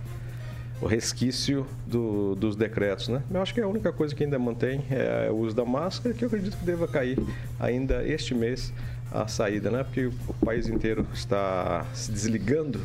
o 0.81 0.87
resquício 0.87 1.65
do, 1.87 2.35
dos 2.35 2.53
decretos, 2.57 3.07
né? 3.07 3.23
Eu 3.31 3.41
acho 3.41 3.53
que 3.53 3.61
a 3.61 3.67
única 3.67 3.93
coisa 3.93 4.13
que 4.13 4.25
ainda 4.25 4.37
mantém 4.37 4.83
é 4.91 5.31
o 5.31 5.35
uso 5.35 5.55
da 5.55 5.63
máscara, 5.63 6.13
que 6.13 6.25
eu 6.25 6.27
acredito 6.27 6.57
que 6.57 6.65
deva 6.65 6.85
cair 6.85 7.17
ainda 7.57 8.05
este 8.05 8.35
mês 8.35 8.73
a 9.09 9.25
saída, 9.25 9.71
né? 9.71 9.85
Porque 9.85 10.07
o 10.07 10.33
país 10.45 10.67
inteiro 10.67 11.07
está 11.13 11.85
se 11.93 12.11
desligando 12.11 12.81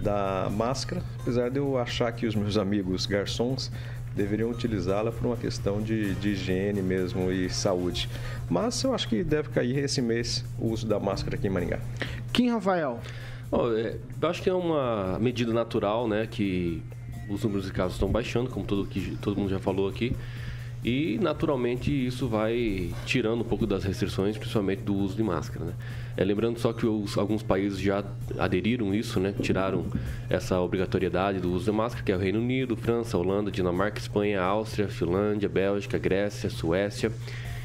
da 0.00 0.48
máscara, 0.48 1.02
apesar 1.20 1.50
de 1.50 1.58
eu 1.58 1.76
achar 1.76 2.12
que 2.12 2.24
os 2.24 2.36
meus 2.36 2.56
amigos 2.56 3.04
garçons 3.04 3.72
deveriam 4.14 4.50
utilizá-la 4.50 5.12
por 5.12 5.26
uma 5.26 5.36
questão 5.36 5.80
de, 5.80 6.14
de 6.16 6.30
higiene 6.30 6.82
mesmo 6.82 7.30
e 7.30 7.48
saúde. 7.48 8.08
Mas 8.48 8.82
eu 8.82 8.94
acho 8.94 9.08
que 9.08 9.22
deve 9.22 9.50
cair 9.50 9.78
esse 9.78 10.02
mês 10.02 10.44
o 10.58 10.68
uso 10.68 10.86
da 10.86 10.98
máscara 10.98 11.36
aqui 11.36 11.46
em 11.46 11.50
Maringá. 11.50 11.78
Kim 12.32 12.50
Rafael. 12.50 13.00
Oh, 13.50 13.72
é, 13.72 13.96
eu 14.20 14.28
acho 14.28 14.42
que 14.42 14.48
é 14.48 14.54
uma 14.54 15.18
medida 15.18 15.52
natural, 15.52 16.06
né? 16.06 16.26
Que 16.30 16.82
os 17.28 17.42
números 17.42 17.66
de 17.66 17.72
casos 17.72 17.94
estão 17.94 18.08
baixando, 18.08 18.50
como 18.50 18.64
todo, 18.64 18.86
que, 18.86 19.16
todo 19.20 19.36
mundo 19.36 19.50
já 19.50 19.58
falou 19.58 19.88
aqui. 19.88 20.14
E, 20.84 21.18
naturalmente, 21.20 21.90
isso 21.90 22.26
vai 22.26 22.90
tirando 23.04 23.42
um 23.42 23.44
pouco 23.44 23.66
das 23.66 23.84
restrições, 23.84 24.38
principalmente 24.38 24.80
do 24.80 24.94
uso 24.94 25.14
de 25.14 25.22
máscara. 25.22 25.66
Né? 25.66 25.72
É, 26.20 26.24
lembrando 26.24 26.58
só 26.58 26.70
que 26.74 26.84
os, 26.84 27.16
alguns 27.16 27.42
países 27.42 27.78
já 27.80 28.04
aderiram 28.38 28.94
isso, 28.94 29.18
né? 29.18 29.34
tiraram 29.40 29.86
essa 30.28 30.60
obrigatoriedade 30.60 31.40
do 31.40 31.50
uso 31.50 31.64
de 31.64 31.72
máscara, 31.72 32.04
que 32.04 32.12
é 32.12 32.14
o 32.16 32.18
Reino 32.18 32.38
Unido, 32.38 32.76
França, 32.76 33.16
Holanda, 33.16 33.50
Dinamarca, 33.50 33.98
Espanha, 33.98 34.42
Áustria, 34.42 34.86
Finlândia, 34.86 35.48
Bélgica, 35.48 35.96
Grécia, 35.96 36.50
Suécia. 36.50 37.10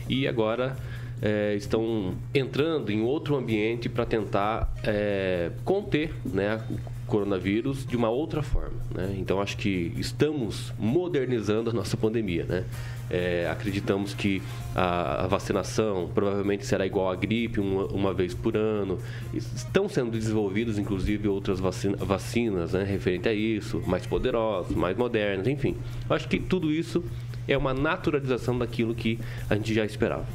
E 0.08 0.26
agora 0.26 0.78
é, 1.22 1.54
estão 1.56 2.16
entrando 2.34 2.94
em 2.94 3.02
outro 3.02 3.36
ambiente 3.36 3.90
para 3.90 4.06
tentar 4.06 4.74
é, 4.86 5.52
conter 5.66 6.14
né, 6.24 6.64
coronavírus 7.08 7.86
de 7.86 7.98
uma 7.98 8.10
outra 8.10 8.42
forma. 8.42 8.80
Né? 8.94 9.18
Então, 9.20 9.42
acho 9.42 9.58
que 9.58 9.92
estamos 9.98 10.72
modernizando 10.80 11.72
a 11.72 11.74
nossa 11.74 11.98
pandemia. 11.98 12.46
Né? 12.46 12.64
É, 13.10 13.48
acreditamos 13.52 14.14
que 14.14 14.42
a, 14.76 15.26
a, 15.26 15.28
vacinação 15.28 16.10
provavelmente 16.14 16.66
será 16.66 16.86
igual 16.86 17.10
à 17.10 17.16
gripe, 17.16 17.60
uma, 17.60 17.86
uma, 17.86 18.14
vez 18.14 18.34
por 18.34 18.58
ano. 18.58 18.98
Estão 19.34 19.88
sendo 19.88 20.12
desenvolvidas, 20.12 20.78
inclusive, 20.78 21.28
outras 21.28 21.60
vacina, 21.60 21.98
vacinas 21.98 22.74
né, 22.74 22.84
referente 22.84 23.30
a 23.30 23.34
isso, 23.34 23.82
mais 23.86 24.06
poderosas, 24.06 24.76
mais 24.76 24.98
modernas, 24.98 25.48
enfim. 25.48 25.78
Acho 26.10 26.28
que 26.28 26.40
tudo 26.40 26.72
isso 26.72 27.04
é 27.48 27.58
uma 27.58 27.74
naturalização 27.74 28.58
daquilo 28.58 28.96
que 28.96 29.20
a 29.50 29.56
gente 29.56 29.74
já 29.74 29.86
esperava. 29.86 30.26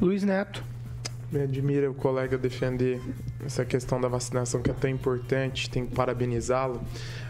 Luiz 0.00 0.22
Neto. 0.22 0.72
Me 1.32 1.40
admira 1.40 1.90
o 1.90 1.94
colega 1.94 2.36
defender 2.36 3.00
essa 3.42 3.64
questão 3.64 3.98
da 3.98 4.06
vacinação 4.06 4.60
que 4.60 4.70
é 4.70 4.74
tão 4.74 4.90
importante, 4.90 5.70
tem 5.70 5.86
que 5.86 5.94
parabenizá-lo, 5.94 6.78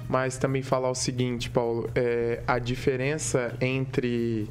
mas 0.08 0.36
também 0.36 0.62
falar 0.62 0.90
o 0.90 0.94
seguinte, 0.94 1.50
Paulo, 1.50 1.90
é, 1.94 2.40
a 2.46 2.58
diferença 2.58 3.54
entre 3.60 4.46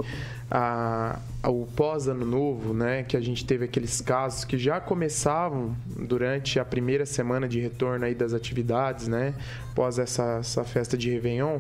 a, 0.50 1.18
o 1.46 1.66
pós-ano 1.66 2.26
novo, 2.26 2.74
né, 2.74 3.04
que 3.04 3.16
a 3.16 3.22
gente 3.22 3.46
teve 3.46 3.66
aqueles 3.66 4.02
casos 4.02 4.44
que 4.44 4.58
já 4.58 4.82
começavam 4.82 5.76
durante 5.88 6.60
a 6.60 6.66
primeira 6.66 7.06
semana 7.06 7.48
de 7.48 7.60
retorno 7.60 8.06
aí 8.06 8.14
das 8.14 8.34
atividades, 8.34 9.08
né, 9.08 9.34
após 9.72 9.98
essa, 9.98 10.40
essa 10.40 10.64
festa 10.66 10.98
de 10.98 11.10
Réveillon, 11.10 11.60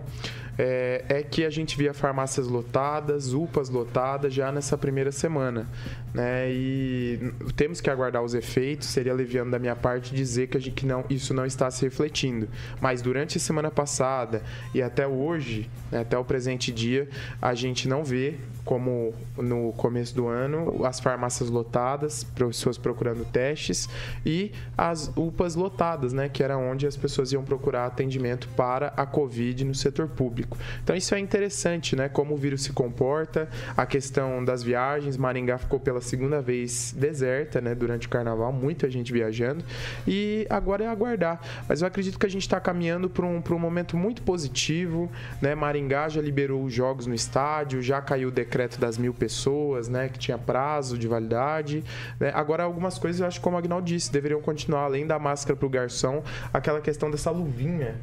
é, 0.57 1.05
é, 1.07 1.23
que 1.23 1.45
a 1.45 1.49
gente 1.49 1.77
via 1.77 1.93
farmácias 1.93 2.47
lotadas, 2.47 3.33
UPAs 3.33 3.69
lotadas 3.69 4.33
já 4.33 4.51
nessa 4.51 4.77
primeira 4.77 5.11
semana. 5.11 5.67
Né? 6.13 6.51
E 6.51 7.33
temos 7.55 7.79
que 7.79 7.89
aguardar 7.89 8.21
os 8.21 8.33
efeitos, 8.33 8.87
seria 8.87 9.13
aliviando 9.13 9.51
da 9.51 9.59
minha 9.59 9.75
parte 9.75 10.13
dizer 10.13 10.47
que, 10.47 10.59
gente, 10.59 10.75
que 10.75 10.85
não, 10.85 11.05
isso 11.09 11.33
não 11.33 11.45
está 11.45 11.71
se 11.71 11.83
refletindo. 11.83 12.49
Mas 12.81 13.01
durante 13.01 13.37
a 13.37 13.39
semana 13.39 13.71
passada 13.71 14.43
e 14.73 14.81
até 14.81 15.07
hoje, 15.07 15.69
né, 15.91 16.01
até 16.01 16.17
o 16.17 16.25
presente 16.25 16.71
dia, 16.71 17.07
a 17.41 17.53
gente 17.53 17.87
não 17.87 18.03
vê 18.03 18.35
como 18.63 19.13
no 19.37 19.73
começo 19.73 20.13
do 20.15 20.27
ano, 20.27 20.85
as 20.85 20.99
farmácias 20.99 21.49
lotadas, 21.49 22.23
pessoas 22.23 22.77
procurando 22.77 23.25
testes 23.25 23.89
e 24.25 24.51
as 24.77 25.11
UPAs 25.15 25.55
lotadas, 25.55 26.13
né, 26.13 26.29
que 26.29 26.43
era 26.43 26.57
onde 26.57 26.85
as 26.85 26.95
pessoas 26.95 27.31
iam 27.31 27.43
procurar 27.43 27.85
atendimento 27.85 28.47
para 28.49 28.93
a 28.95 29.05
Covid 29.05 29.65
no 29.65 29.73
setor 29.73 30.07
público. 30.07 30.57
Então 30.83 30.95
isso 30.95 31.15
é 31.15 31.19
interessante, 31.19 31.95
né, 31.95 32.07
como 32.07 32.33
o 32.33 32.37
vírus 32.37 32.63
se 32.63 32.71
comporta, 32.71 33.49
a 33.75 33.85
questão 33.85 34.43
das 34.43 34.61
viagens, 34.61 35.17
Maringá 35.17 35.57
ficou 35.57 35.79
pela 35.79 36.00
segunda 36.05 36.41
vez 36.41 36.93
deserta, 36.97 37.61
né, 37.61 37.75
durante 37.75 38.07
o 38.07 38.09
carnaval, 38.09 38.51
muita 38.51 38.89
gente 38.89 39.11
viajando 39.11 39.63
e 40.07 40.45
agora 40.49 40.83
é 40.83 40.87
aguardar. 40.87 41.41
Mas 41.67 41.81
eu 41.81 41.87
acredito 41.87 42.19
que 42.19 42.25
a 42.25 42.29
gente 42.29 42.43
está 42.43 42.59
caminhando 42.59 43.09
para 43.09 43.25
um, 43.25 43.41
um 43.49 43.59
momento 43.59 43.95
muito 43.97 44.21
positivo, 44.21 45.11
né? 45.41 45.55
Maringá 45.55 46.09
já 46.09 46.21
liberou 46.21 46.63
os 46.63 46.73
jogos 46.73 47.07
no 47.07 47.13
estádio, 47.13 47.81
já 47.81 48.01
caiu 48.01 48.29
o 48.29 48.31
decreto 48.31 48.79
das 48.79 48.97
mil 48.97 49.13
pessoas, 49.13 49.87
né? 49.87 50.09
Que 50.09 50.19
tinha 50.19 50.37
prazo 50.37 50.97
de 50.97 51.07
validade. 51.07 51.83
Né? 52.19 52.31
Agora, 52.33 52.63
algumas 52.63 52.97
coisas 52.97 53.21
eu 53.21 53.27
acho, 53.27 53.41
como 53.41 53.55
o 53.55 53.59
Agnaldo 53.59 53.85
disse, 53.85 54.11
deveriam 54.11 54.41
continuar, 54.41 54.83
além 54.83 55.05
da 55.05 55.19
máscara 55.19 55.55
para 55.55 55.65
o 55.65 55.69
garçom, 55.69 56.23
aquela 56.53 56.81
questão 56.81 57.09
dessa 57.09 57.31
luvinha 57.31 57.95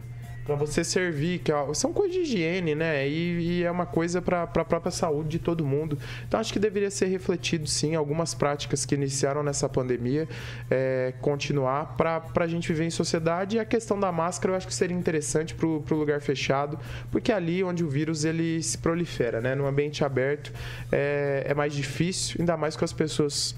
para 0.48 0.56
você 0.56 0.82
servir, 0.82 1.40
que 1.40 1.52
são 1.74 1.92
coisas 1.92 2.16
de 2.16 2.22
higiene, 2.22 2.74
né? 2.74 3.06
E, 3.06 3.58
e 3.58 3.64
é 3.64 3.70
uma 3.70 3.84
coisa 3.84 4.22
para 4.22 4.44
a 4.44 4.46
própria 4.46 4.90
saúde 4.90 5.28
de 5.28 5.38
todo 5.38 5.62
mundo. 5.62 5.98
Então 6.26 6.40
acho 6.40 6.50
que 6.50 6.58
deveria 6.58 6.90
ser 6.90 7.04
refletido 7.04 7.66
sim 7.66 7.94
algumas 7.94 8.32
práticas 8.32 8.86
que 8.86 8.94
iniciaram 8.94 9.42
nessa 9.42 9.68
pandemia, 9.68 10.26
é, 10.70 11.12
continuar 11.20 11.98
para 11.98 12.22
a 12.34 12.46
gente 12.46 12.66
viver 12.68 12.86
em 12.86 12.90
sociedade. 12.90 13.56
E 13.56 13.60
a 13.60 13.64
questão 13.66 14.00
da 14.00 14.10
máscara 14.10 14.52
eu 14.52 14.56
acho 14.56 14.66
que 14.66 14.74
seria 14.74 14.96
interessante 14.96 15.54
para 15.54 15.66
o 15.66 15.84
lugar 15.90 16.22
fechado, 16.22 16.78
porque 17.10 17.30
é 17.30 17.34
ali 17.34 17.62
onde 17.62 17.84
o 17.84 17.88
vírus 17.90 18.24
ele 18.24 18.62
se 18.62 18.78
prolifera, 18.78 19.42
né? 19.42 19.54
No 19.54 19.66
ambiente 19.66 20.02
aberto 20.02 20.50
é, 20.90 21.44
é 21.46 21.52
mais 21.52 21.74
difícil, 21.74 22.36
ainda 22.38 22.56
mais 22.56 22.74
com 22.74 22.86
as 22.86 22.92
pessoas 22.94 23.54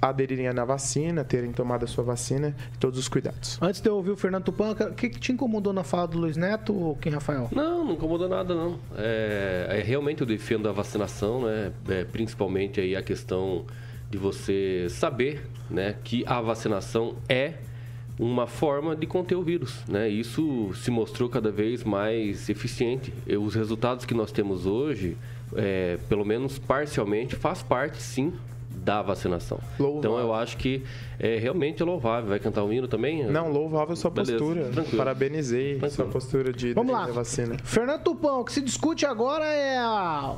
aderirem 0.00 0.52
na 0.52 0.64
vacina, 0.64 1.22
terem 1.24 1.52
tomado 1.52 1.84
a 1.84 1.86
sua 1.86 2.02
vacina 2.02 2.54
e 2.74 2.78
todos 2.78 2.98
os 2.98 3.08
cuidados. 3.08 3.58
Antes 3.60 3.80
de 3.80 3.88
eu 3.88 3.96
ouvir 3.96 4.10
o 4.10 4.16
Fernando 4.16 4.44
Tupan, 4.44 4.70
o 4.72 4.94
que, 4.94 5.10
que 5.10 5.20
te 5.20 5.32
incomodou 5.32 5.72
na 5.72 5.84
fala 5.84 6.08
do 6.08 6.18
Luiz 6.18 6.36
Neto 6.36 6.74
ou 6.74 6.96
quem, 6.96 7.12
Rafael? 7.12 7.48
Não, 7.52 7.84
não 7.84 7.92
incomodou 7.92 8.28
nada, 8.28 8.54
não. 8.54 8.78
É, 8.96 9.78
é 9.78 9.82
realmente 9.82 10.22
eu 10.22 10.26
defendo 10.26 10.68
a 10.68 10.72
vacinação, 10.72 11.42
né? 11.42 11.72
É, 11.88 12.04
principalmente 12.04 12.80
aí 12.80 12.96
a 12.96 13.02
questão 13.02 13.66
de 14.10 14.18
você 14.18 14.86
saber 14.88 15.46
né, 15.70 15.94
que 16.02 16.24
a 16.26 16.40
vacinação 16.40 17.14
é 17.28 17.54
uma 18.18 18.46
forma 18.46 18.94
de 18.94 19.06
conter 19.06 19.34
o 19.34 19.42
vírus, 19.42 19.82
né? 19.88 20.08
Isso 20.08 20.72
se 20.74 20.90
mostrou 20.90 21.28
cada 21.28 21.50
vez 21.50 21.82
mais 21.84 22.50
eficiente. 22.50 23.14
E 23.26 23.34
os 23.36 23.54
resultados 23.54 24.04
que 24.04 24.12
nós 24.12 24.30
temos 24.30 24.66
hoje, 24.66 25.16
é, 25.56 25.98
pelo 26.06 26.24
menos 26.24 26.58
parcialmente, 26.58 27.34
faz 27.34 27.62
parte, 27.62 28.02
sim, 28.02 28.32
da 28.80 29.02
vacinação. 29.02 29.58
Louvável. 29.78 29.98
Então 29.98 30.18
eu 30.18 30.34
acho 30.34 30.56
que 30.56 30.82
é 31.18 31.36
realmente 31.38 31.82
louvável. 31.82 32.30
Vai 32.30 32.38
cantar 32.38 32.64
o 32.64 32.72
hino 32.72 32.88
também? 32.88 33.24
Não, 33.24 33.50
louvável 33.50 33.94
sua 33.94 34.10
Beleza, 34.10 34.38
postura. 34.38 34.68
Tranquilo. 34.70 34.96
Parabenizei 34.96 35.78
tranquilo. 35.78 35.90
sua 35.92 36.06
postura 36.06 36.52
de 36.52 36.72
Vamos 36.72 36.92
lá. 36.92 37.06
vacina. 37.06 37.56
Fernando 37.62 38.02
Tupão, 38.02 38.40
o 38.40 38.44
que 38.44 38.52
se 38.52 38.62
discute 38.62 39.04
agora 39.06 39.44
é 39.44 39.78
a 39.78 40.36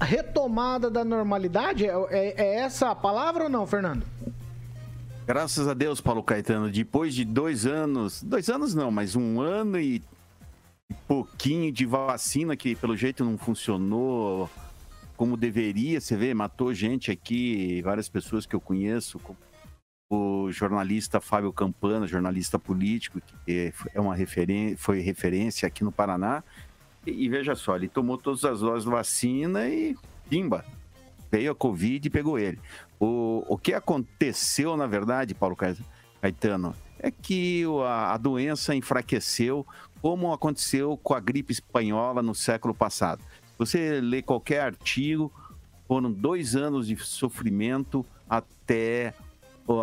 retomada 0.00 0.90
da 0.90 1.04
normalidade? 1.04 1.86
É, 1.86 1.92
é, 2.10 2.34
é 2.36 2.54
essa 2.60 2.90
a 2.90 2.94
palavra 2.94 3.44
ou 3.44 3.50
não, 3.50 3.66
Fernando? 3.66 4.04
Graças 5.26 5.68
a 5.68 5.74
Deus, 5.74 6.00
Paulo 6.00 6.22
Caetano, 6.22 6.70
depois 6.70 7.14
de 7.14 7.22
dois 7.24 7.66
anos, 7.66 8.22
dois 8.22 8.48
anos 8.48 8.74
não, 8.74 8.90
mas 8.90 9.14
um 9.14 9.40
ano 9.42 9.78
e 9.78 10.02
pouquinho 11.06 11.70
de 11.70 11.84
vacina 11.84 12.56
que 12.56 12.74
pelo 12.74 12.96
jeito 12.96 13.22
não 13.24 13.36
funcionou 13.36 14.48
como 15.18 15.36
deveria, 15.36 16.00
você 16.00 16.16
vê, 16.16 16.32
matou 16.32 16.72
gente 16.72 17.10
aqui, 17.10 17.82
várias 17.82 18.08
pessoas 18.08 18.46
que 18.46 18.54
eu 18.54 18.60
conheço, 18.60 19.20
o 20.08 20.48
jornalista 20.52 21.20
Fábio 21.20 21.52
Campana, 21.52 22.06
jornalista 22.06 22.56
político, 22.56 23.20
que 23.44 23.72
é 23.92 24.00
uma 24.00 24.14
referência, 24.14 24.78
foi 24.78 25.00
referência 25.00 25.66
aqui 25.66 25.82
no 25.82 25.90
Paraná. 25.90 26.44
E, 27.04 27.24
e, 27.24 27.28
veja 27.28 27.56
só, 27.56 27.74
ele 27.74 27.88
tomou 27.88 28.16
todas 28.16 28.44
as 28.44 28.60
doses 28.60 28.84
de 28.84 28.90
vacina 28.90 29.68
e 29.68 29.96
pimba, 30.30 30.64
veio 31.32 31.50
a 31.50 31.54
Covid 31.54 32.06
e 32.06 32.10
pegou 32.10 32.38
ele. 32.38 32.60
O, 33.00 33.44
o 33.48 33.58
que 33.58 33.74
aconteceu, 33.74 34.76
na 34.76 34.86
verdade, 34.86 35.34
Paulo 35.34 35.56
Caetano, 35.56 36.76
é 37.00 37.10
que 37.10 37.64
a, 37.84 38.14
a 38.14 38.16
doença 38.16 38.72
enfraqueceu, 38.72 39.66
como 40.00 40.32
aconteceu 40.32 40.96
com 40.96 41.12
a 41.12 41.18
gripe 41.18 41.52
espanhola 41.52 42.22
no 42.22 42.36
século 42.36 42.72
passado. 42.72 43.20
Você 43.58 44.00
lê 44.00 44.22
qualquer 44.22 44.60
artigo, 44.60 45.32
foram 45.86 46.12
dois 46.12 46.54
anos 46.54 46.86
de 46.86 46.96
sofrimento 46.96 48.06
até 48.28 49.12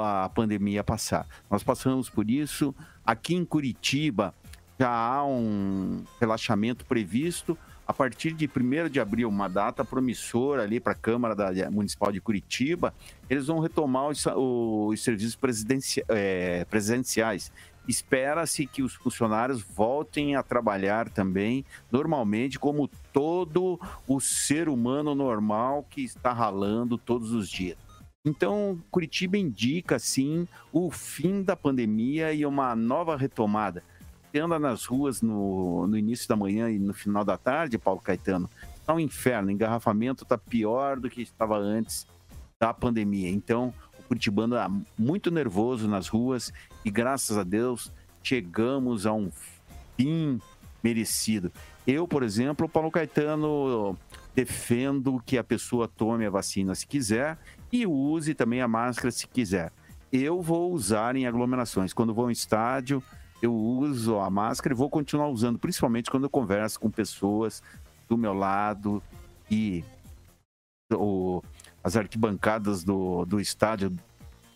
a 0.01 0.29
pandemia 0.29 0.83
passar. 0.83 1.27
Nós 1.49 1.61
passamos 1.61 2.09
por 2.09 2.29
isso. 2.29 2.73
Aqui 3.05 3.35
em 3.35 3.45
Curitiba 3.45 4.33
já 4.79 4.89
há 4.89 5.25
um 5.25 6.03
relaxamento 6.19 6.85
previsto. 6.85 7.57
A 7.87 7.93
partir 7.93 8.31
de 8.31 8.47
1 8.49 8.89
de 8.89 8.99
abril, 8.99 9.29
uma 9.29 9.47
data 9.47 9.85
promissora 9.85 10.63
ali 10.63 10.79
para 10.79 10.93
a 10.93 10.95
Câmara 10.95 11.35
da, 11.35 11.69
Municipal 11.69 12.11
de 12.11 12.19
Curitiba, 12.19 12.91
eles 13.29 13.45
vão 13.45 13.59
retomar 13.59 14.07
os, 14.07 14.25
os 14.25 15.03
serviços 15.03 15.37
é, 16.07 16.65
presenciais 16.65 17.51
espera-se 17.87 18.65
que 18.65 18.81
os 18.81 18.93
funcionários 18.93 19.61
voltem 19.61 20.35
a 20.35 20.43
trabalhar 20.43 21.09
também 21.09 21.65
normalmente, 21.91 22.59
como 22.59 22.89
todo 23.11 23.79
o 24.07 24.19
ser 24.19 24.69
humano 24.69 25.13
normal 25.15 25.85
que 25.89 26.01
está 26.01 26.31
ralando 26.31 26.97
todos 26.97 27.31
os 27.31 27.49
dias. 27.49 27.77
Então, 28.25 28.79
Curitiba 28.89 29.37
indica, 29.37 29.99
sim, 29.99 30.47
o 30.73 30.89
fim 30.89 31.43
da 31.43 31.55
pandemia 31.55 32.33
e 32.33 32.43
uma 32.43 32.75
nova 32.75 33.15
retomada. 33.15 33.83
Você 34.31 34.39
anda 34.39 34.57
nas 34.57 34.85
ruas 34.85 35.21
no, 35.21 35.85
no 35.85 35.97
início 35.97 36.27
da 36.27 36.35
manhã 36.35 36.69
e 36.69 36.79
no 36.79 36.93
final 36.93 37.23
da 37.23 37.37
tarde, 37.37 37.77
Paulo 37.77 38.01
Caetano, 38.01 38.49
está 38.75 38.93
um 38.93 38.99
inferno. 38.99 39.49
O 39.49 39.51
engarrafamento 39.51 40.23
está 40.23 40.37
pior 40.37 40.99
do 40.99 41.09
que 41.09 41.21
estava 41.21 41.57
antes 41.57 42.07
da 42.59 42.73
pandemia. 42.73 43.29
Então, 43.29 43.71
curitibano 44.07 44.55
é 44.55 44.67
muito 44.97 45.29
nervoso 45.29 45.87
nas 45.87 46.07
ruas 46.07 46.51
e 46.85 46.91
graças 46.91 47.37
a 47.37 47.43
Deus 47.43 47.91
chegamos 48.21 49.05
a 49.05 49.11
um 49.11 49.31
fim 49.97 50.39
merecido. 50.83 51.51
Eu, 51.85 52.07
por 52.07 52.21
exemplo, 52.21 52.69
Paulo 52.69 52.91
Caetano, 52.91 53.97
defendo 54.35 55.21
que 55.25 55.37
a 55.37 55.43
pessoa 55.43 55.87
tome 55.87 56.25
a 56.25 56.29
vacina 56.29 56.75
se 56.75 56.85
quiser 56.85 57.37
e 57.71 57.87
use 57.87 58.35
também 58.35 58.61
a 58.61 58.67
máscara 58.67 59.11
se 59.11 59.27
quiser. 59.27 59.71
Eu 60.11 60.41
vou 60.41 60.71
usar 60.71 61.15
em 61.15 61.25
aglomerações. 61.25 61.91
Quando 61.91 62.13
vou 62.13 62.29
em 62.29 62.33
estádio, 62.33 63.03
eu 63.41 63.53
uso 63.53 64.19
a 64.19 64.29
máscara 64.29 64.73
e 64.73 64.77
vou 64.77 64.89
continuar 64.89 65.27
usando, 65.29 65.59
principalmente 65.59 66.09
quando 66.09 66.23
eu 66.23 66.29
converso 66.29 66.79
com 66.79 66.89
pessoas 66.89 67.61
do 68.07 68.17
meu 68.17 68.33
lado 68.33 69.01
e 69.49 69.83
o, 70.93 71.41
as 71.83 71.97
arquibancadas 71.97 72.83
do, 72.83 73.25
do 73.25 73.39
estádio 73.39 73.91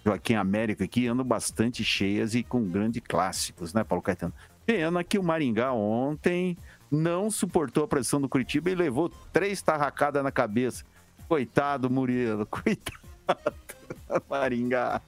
Joaquim 0.10 0.34
América 0.34 0.84
aqui 0.84 1.08
andam 1.08 1.24
bastante 1.24 1.84
cheias 1.84 2.34
e 2.34 2.44
com 2.44 2.66
grandes 2.66 3.02
clássicos, 3.08 3.74
né, 3.74 3.84
Paulo 3.84 4.02
Caetano? 4.02 4.34
Pena 4.66 5.04
que 5.04 5.20
o 5.20 5.24
Maringá 5.24 5.72
ontem 5.72 6.58
não 6.90 7.30
suportou 7.30 7.84
a 7.84 7.88
pressão 7.88 8.20
do 8.20 8.28
Curitiba 8.28 8.72
e 8.72 8.76
levou 8.76 9.10
três 9.32 9.62
tarracadas 9.62 10.24
na 10.24 10.32
cabeça. 10.32 10.84
Coitado, 11.28 11.92
Murilo, 11.92 12.46
coitado, 12.50 13.54
Maringá. 14.28 15.00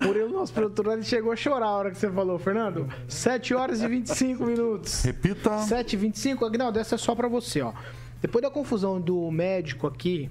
Murilo, 0.00 0.28
nosso 0.28 0.52
produtor, 0.52 0.92
ele 0.92 1.02
chegou 1.02 1.32
a 1.32 1.36
chorar 1.36 1.66
a 1.66 1.70
hora 1.70 1.90
que 1.90 1.98
você 1.98 2.10
falou, 2.10 2.38
Fernando. 2.38 2.88
7 3.08 3.52
horas 3.54 3.82
e 3.82 3.88
25 3.88 4.44
minutos. 4.46 5.02
Repita. 5.02 5.58
7 5.58 5.94
e 5.94 5.96
25. 5.96 6.44
Agnaldo, 6.44 6.78
essa 6.78 6.94
é 6.94 6.98
só 6.98 7.16
para 7.16 7.26
você, 7.26 7.62
ó. 7.62 7.72
Depois 8.20 8.42
da 8.42 8.50
confusão 8.50 9.00
do 9.00 9.28
médico 9.32 9.88
aqui, 9.88 10.30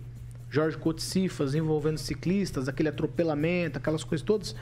Jorge 0.54 0.78
Cotsifas 0.78 1.56
envolvendo 1.56 1.98
ciclistas, 1.98 2.68
aquele 2.68 2.89
atropelamento, 2.89 3.80
aquelas 3.80 4.04
coisas 4.04 4.24
todas, 4.24 4.56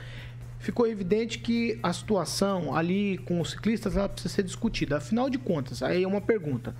ficou 0.58 0.86
evidente 0.86 1.38
que 1.38 1.78
a 1.82 1.92
situação 1.92 2.74
ali 2.74 3.18
com 3.18 3.38
os 3.38 3.50
ciclistas 3.50 3.94
ela 3.94 4.08
precisa 4.08 4.34
ser 4.34 4.42
discutida. 4.42 4.96
Afinal 4.96 5.28
de 5.28 5.36
contas, 5.36 5.82
aí 5.82 6.02
é 6.02 6.08
uma 6.08 6.22
pergunta. 6.22 6.74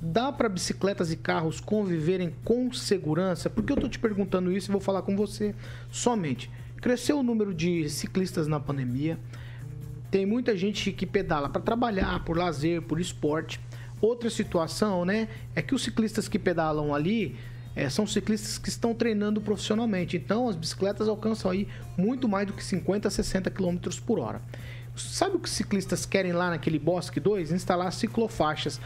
Dá 0.00 0.32
para 0.32 0.48
bicicletas 0.48 1.12
e 1.12 1.16
carros 1.16 1.60
conviverem 1.60 2.32
com 2.42 2.72
segurança? 2.72 3.50
Por 3.50 3.62
que 3.62 3.70
eu 3.70 3.74
estou 3.74 3.90
te 3.90 3.98
perguntando 3.98 4.50
isso 4.50 4.70
e 4.70 4.72
vou 4.72 4.80
falar 4.80 5.02
com 5.02 5.14
você 5.14 5.54
somente? 5.90 6.50
Cresceu 6.80 7.18
o 7.18 7.22
número 7.22 7.52
de 7.52 7.86
ciclistas 7.90 8.46
na 8.46 8.58
pandemia. 8.58 9.18
Tem 10.10 10.24
muita 10.24 10.56
gente 10.56 10.90
que 10.90 11.04
pedala 11.04 11.50
para 11.50 11.60
trabalhar, 11.60 12.24
por 12.24 12.38
lazer, 12.38 12.80
por 12.80 12.98
esporte. 12.98 13.60
Outra 14.00 14.30
situação, 14.30 15.04
né, 15.04 15.28
é 15.54 15.60
que 15.60 15.74
os 15.74 15.82
ciclistas 15.82 16.28
que 16.28 16.38
pedalam 16.38 16.94
ali 16.94 17.36
é, 17.78 17.88
são 17.88 18.04
ciclistas 18.04 18.58
que 18.58 18.68
estão 18.68 18.92
treinando 18.92 19.40
profissionalmente. 19.40 20.16
Então, 20.16 20.48
as 20.48 20.56
bicicletas 20.56 21.08
alcançam 21.08 21.48
aí 21.48 21.68
muito 21.96 22.28
mais 22.28 22.44
do 22.44 22.52
que 22.52 22.64
50 22.64 23.08
60 23.08 23.48
km 23.50 23.76
por 24.04 24.18
hora. 24.18 24.42
Sabe 24.96 25.36
o 25.36 25.38
que 25.38 25.48
os 25.48 25.54
ciclistas 25.54 26.04
querem 26.04 26.32
lá 26.32 26.50
naquele 26.50 26.76
Bosque 26.76 27.20
2? 27.20 27.52
Instalar 27.52 27.92
ciclofaixas. 27.92 28.80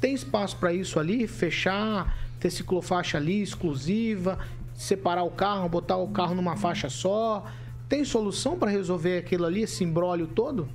Tem 0.00 0.14
espaço 0.14 0.56
para 0.56 0.72
isso 0.72 1.00
ali? 1.00 1.26
Fechar, 1.26 2.16
ter 2.38 2.50
ciclofaixa 2.50 3.18
ali 3.18 3.42
exclusiva, 3.42 4.38
separar 4.72 5.24
o 5.24 5.30
carro, 5.32 5.68
botar 5.68 5.96
o 5.96 6.06
carro 6.06 6.36
numa 6.36 6.56
faixa 6.56 6.88
só? 6.88 7.44
Tem 7.88 8.04
solução 8.04 8.56
para 8.56 8.70
resolver 8.70 9.18
aquilo 9.18 9.46
ali, 9.46 9.62
esse 9.62 9.82
embrólio 9.82 10.28
todo? 10.28 10.68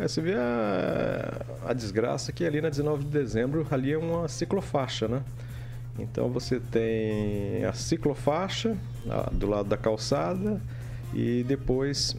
É, 0.00 0.08
você 0.08 0.20
vê 0.20 0.34
a, 0.34 1.42
a 1.68 1.72
desgraça 1.72 2.32
que 2.32 2.44
ali 2.44 2.60
na 2.60 2.70
19 2.70 3.04
de 3.04 3.10
dezembro 3.10 3.64
ali 3.70 3.92
é 3.92 3.98
uma 3.98 4.26
ciclofaixa, 4.26 5.06
né? 5.06 5.22
Então 6.02 6.28
você 6.28 6.58
tem 6.60 7.64
a 7.64 7.72
ciclofaixa 7.72 8.76
do 9.32 9.46
lado 9.48 9.68
da 9.68 9.76
calçada 9.76 10.60
e 11.14 11.44
depois 11.46 12.16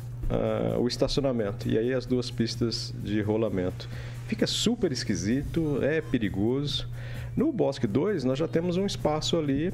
o 0.79 0.87
estacionamento 0.87 1.67
e 1.67 1.77
aí 1.77 1.93
as 1.93 2.05
duas 2.05 2.31
pistas 2.31 2.93
de 3.03 3.21
rolamento. 3.21 3.87
Fica 4.27 4.47
super 4.47 4.91
esquisito, 4.91 5.79
é 5.83 5.99
perigoso. 6.01 6.87
No 7.35 7.51
Bosque 7.51 7.85
2, 7.87 8.23
nós 8.23 8.37
já 8.39 8.47
temos 8.47 8.77
um 8.77 8.85
espaço 8.85 9.37
ali 9.37 9.73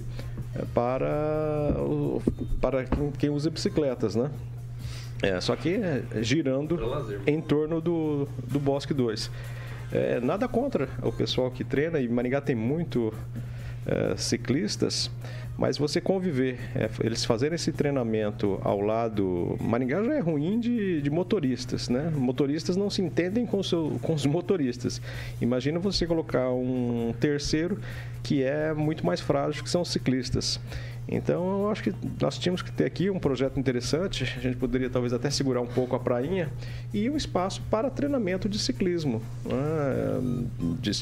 eh, 0.56 0.64
para, 0.74 1.76
o- 1.80 2.22
para 2.62 2.84
quem, 2.86 3.12
quem 3.12 3.30
usa 3.30 3.50
bicicletas, 3.52 4.16
né? 4.16 4.30
É, 5.24 5.40
só 5.42 5.56
que 5.56 5.76
é, 5.76 6.04
girando 6.22 6.76
em 7.28 7.42
torno 7.42 7.82
do, 7.82 8.28
do 8.48 8.60
Bosque 8.60 8.94
2. 8.94 9.30
É, 9.92 10.20
nada 10.20 10.48
contra 10.48 10.88
o 11.04 11.12
pessoal 11.12 11.50
que 11.52 11.64
treina, 11.64 12.00
e 12.00 12.08
Maringá 12.08 12.42
tem 12.42 12.56
muito 12.56 13.12
é, 13.88 14.16
ciclistas, 14.18 15.10
mas 15.58 15.76
você 15.78 16.00
conviver, 16.00 16.60
é, 16.76 16.88
eles 17.04 17.26
fazerem 17.26 17.56
esse 17.56 17.72
treinamento 17.72 18.60
ao 18.64 18.80
lado. 18.80 19.58
Maringá 19.60 20.04
já 20.04 20.14
é 20.14 20.20
ruim 20.20 20.60
de, 20.60 21.02
de 21.02 21.10
motoristas, 21.10 21.90
né? 21.90 22.12
Motoristas 22.16 22.76
não 22.78 22.90
se 22.92 23.02
entendem 23.02 23.46
com, 23.46 23.64
seu- 23.64 23.98
com 24.04 24.14
os 24.14 24.26
motoristas. 24.26 25.02
Imagina 25.42 25.80
você 25.80 26.06
colocar 26.06 26.52
um 26.52 27.12
terceiro 27.20 27.80
que 28.22 28.44
é 28.44 28.72
muito 28.74 29.04
mais 29.04 29.20
frágil, 29.20 29.64
que 29.64 29.70
são 29.70 29.82
os 29.82 29.90
ciclistas. 29.90 30.60
Então, 31.10 31.62
eu 31.62 31.72
acho 31.72 31.84
que 31.84 31.94
nós 32.22 32.38
tínhamos 32.38 32.62
que 32.62 32.72
ter 32.72 32.84
aqui 32.84 33.10
um 33.10 33.18
projeto 33.18 33.58
interessante. 33.58 34.24
A 34.24 34.42
gente 34.42 34.58
poderia 34.58 34.90
talvez 34.90 35.14
até 35.14 35.30
segurar 35.30 35.62
um 35.62 35.68
pouco 35.68 35.96
a 35.96 36.00
prainha 36.00 36.52
e 36.94 37.10
um 37.10 37.16
espaço 37.16 37.62
para 37.70 37.90
treinamento 37.90 38.50
de 38.50 38.60
ciclismo, 38.60 39.22
né? 39.46 39.56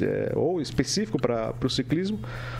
É, 0.01 0.31
ou 0.35 0.61
específico 0.61 1.19
para 1.19 1.53
o 1.63 1.69
ciclismo, 1.69 2.19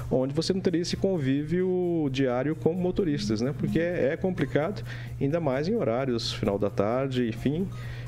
onde 0.10 0.34
você 0.34 0.53
não 0.53 0.62
teria 0.62 0.81
esse 0.81 0.97
convívio 0.97 2.10
diário 2.12 2.55
com 2.55 2.73
motoristas, 2.73 3.41
né? 3.41 3.53
Porque 3.55 3.79
é, 3.79 4.13
é 4.13 4.17
complicado, 4.17 4.84
ainda 5.21 5.39
mais 5.39 5.67
em 5.67 5.75
horários 5.75 6.34
final 6.34 6.58
da 6.58 6.69
tarde, 6.69 7.27
enfim. 7.27 7.67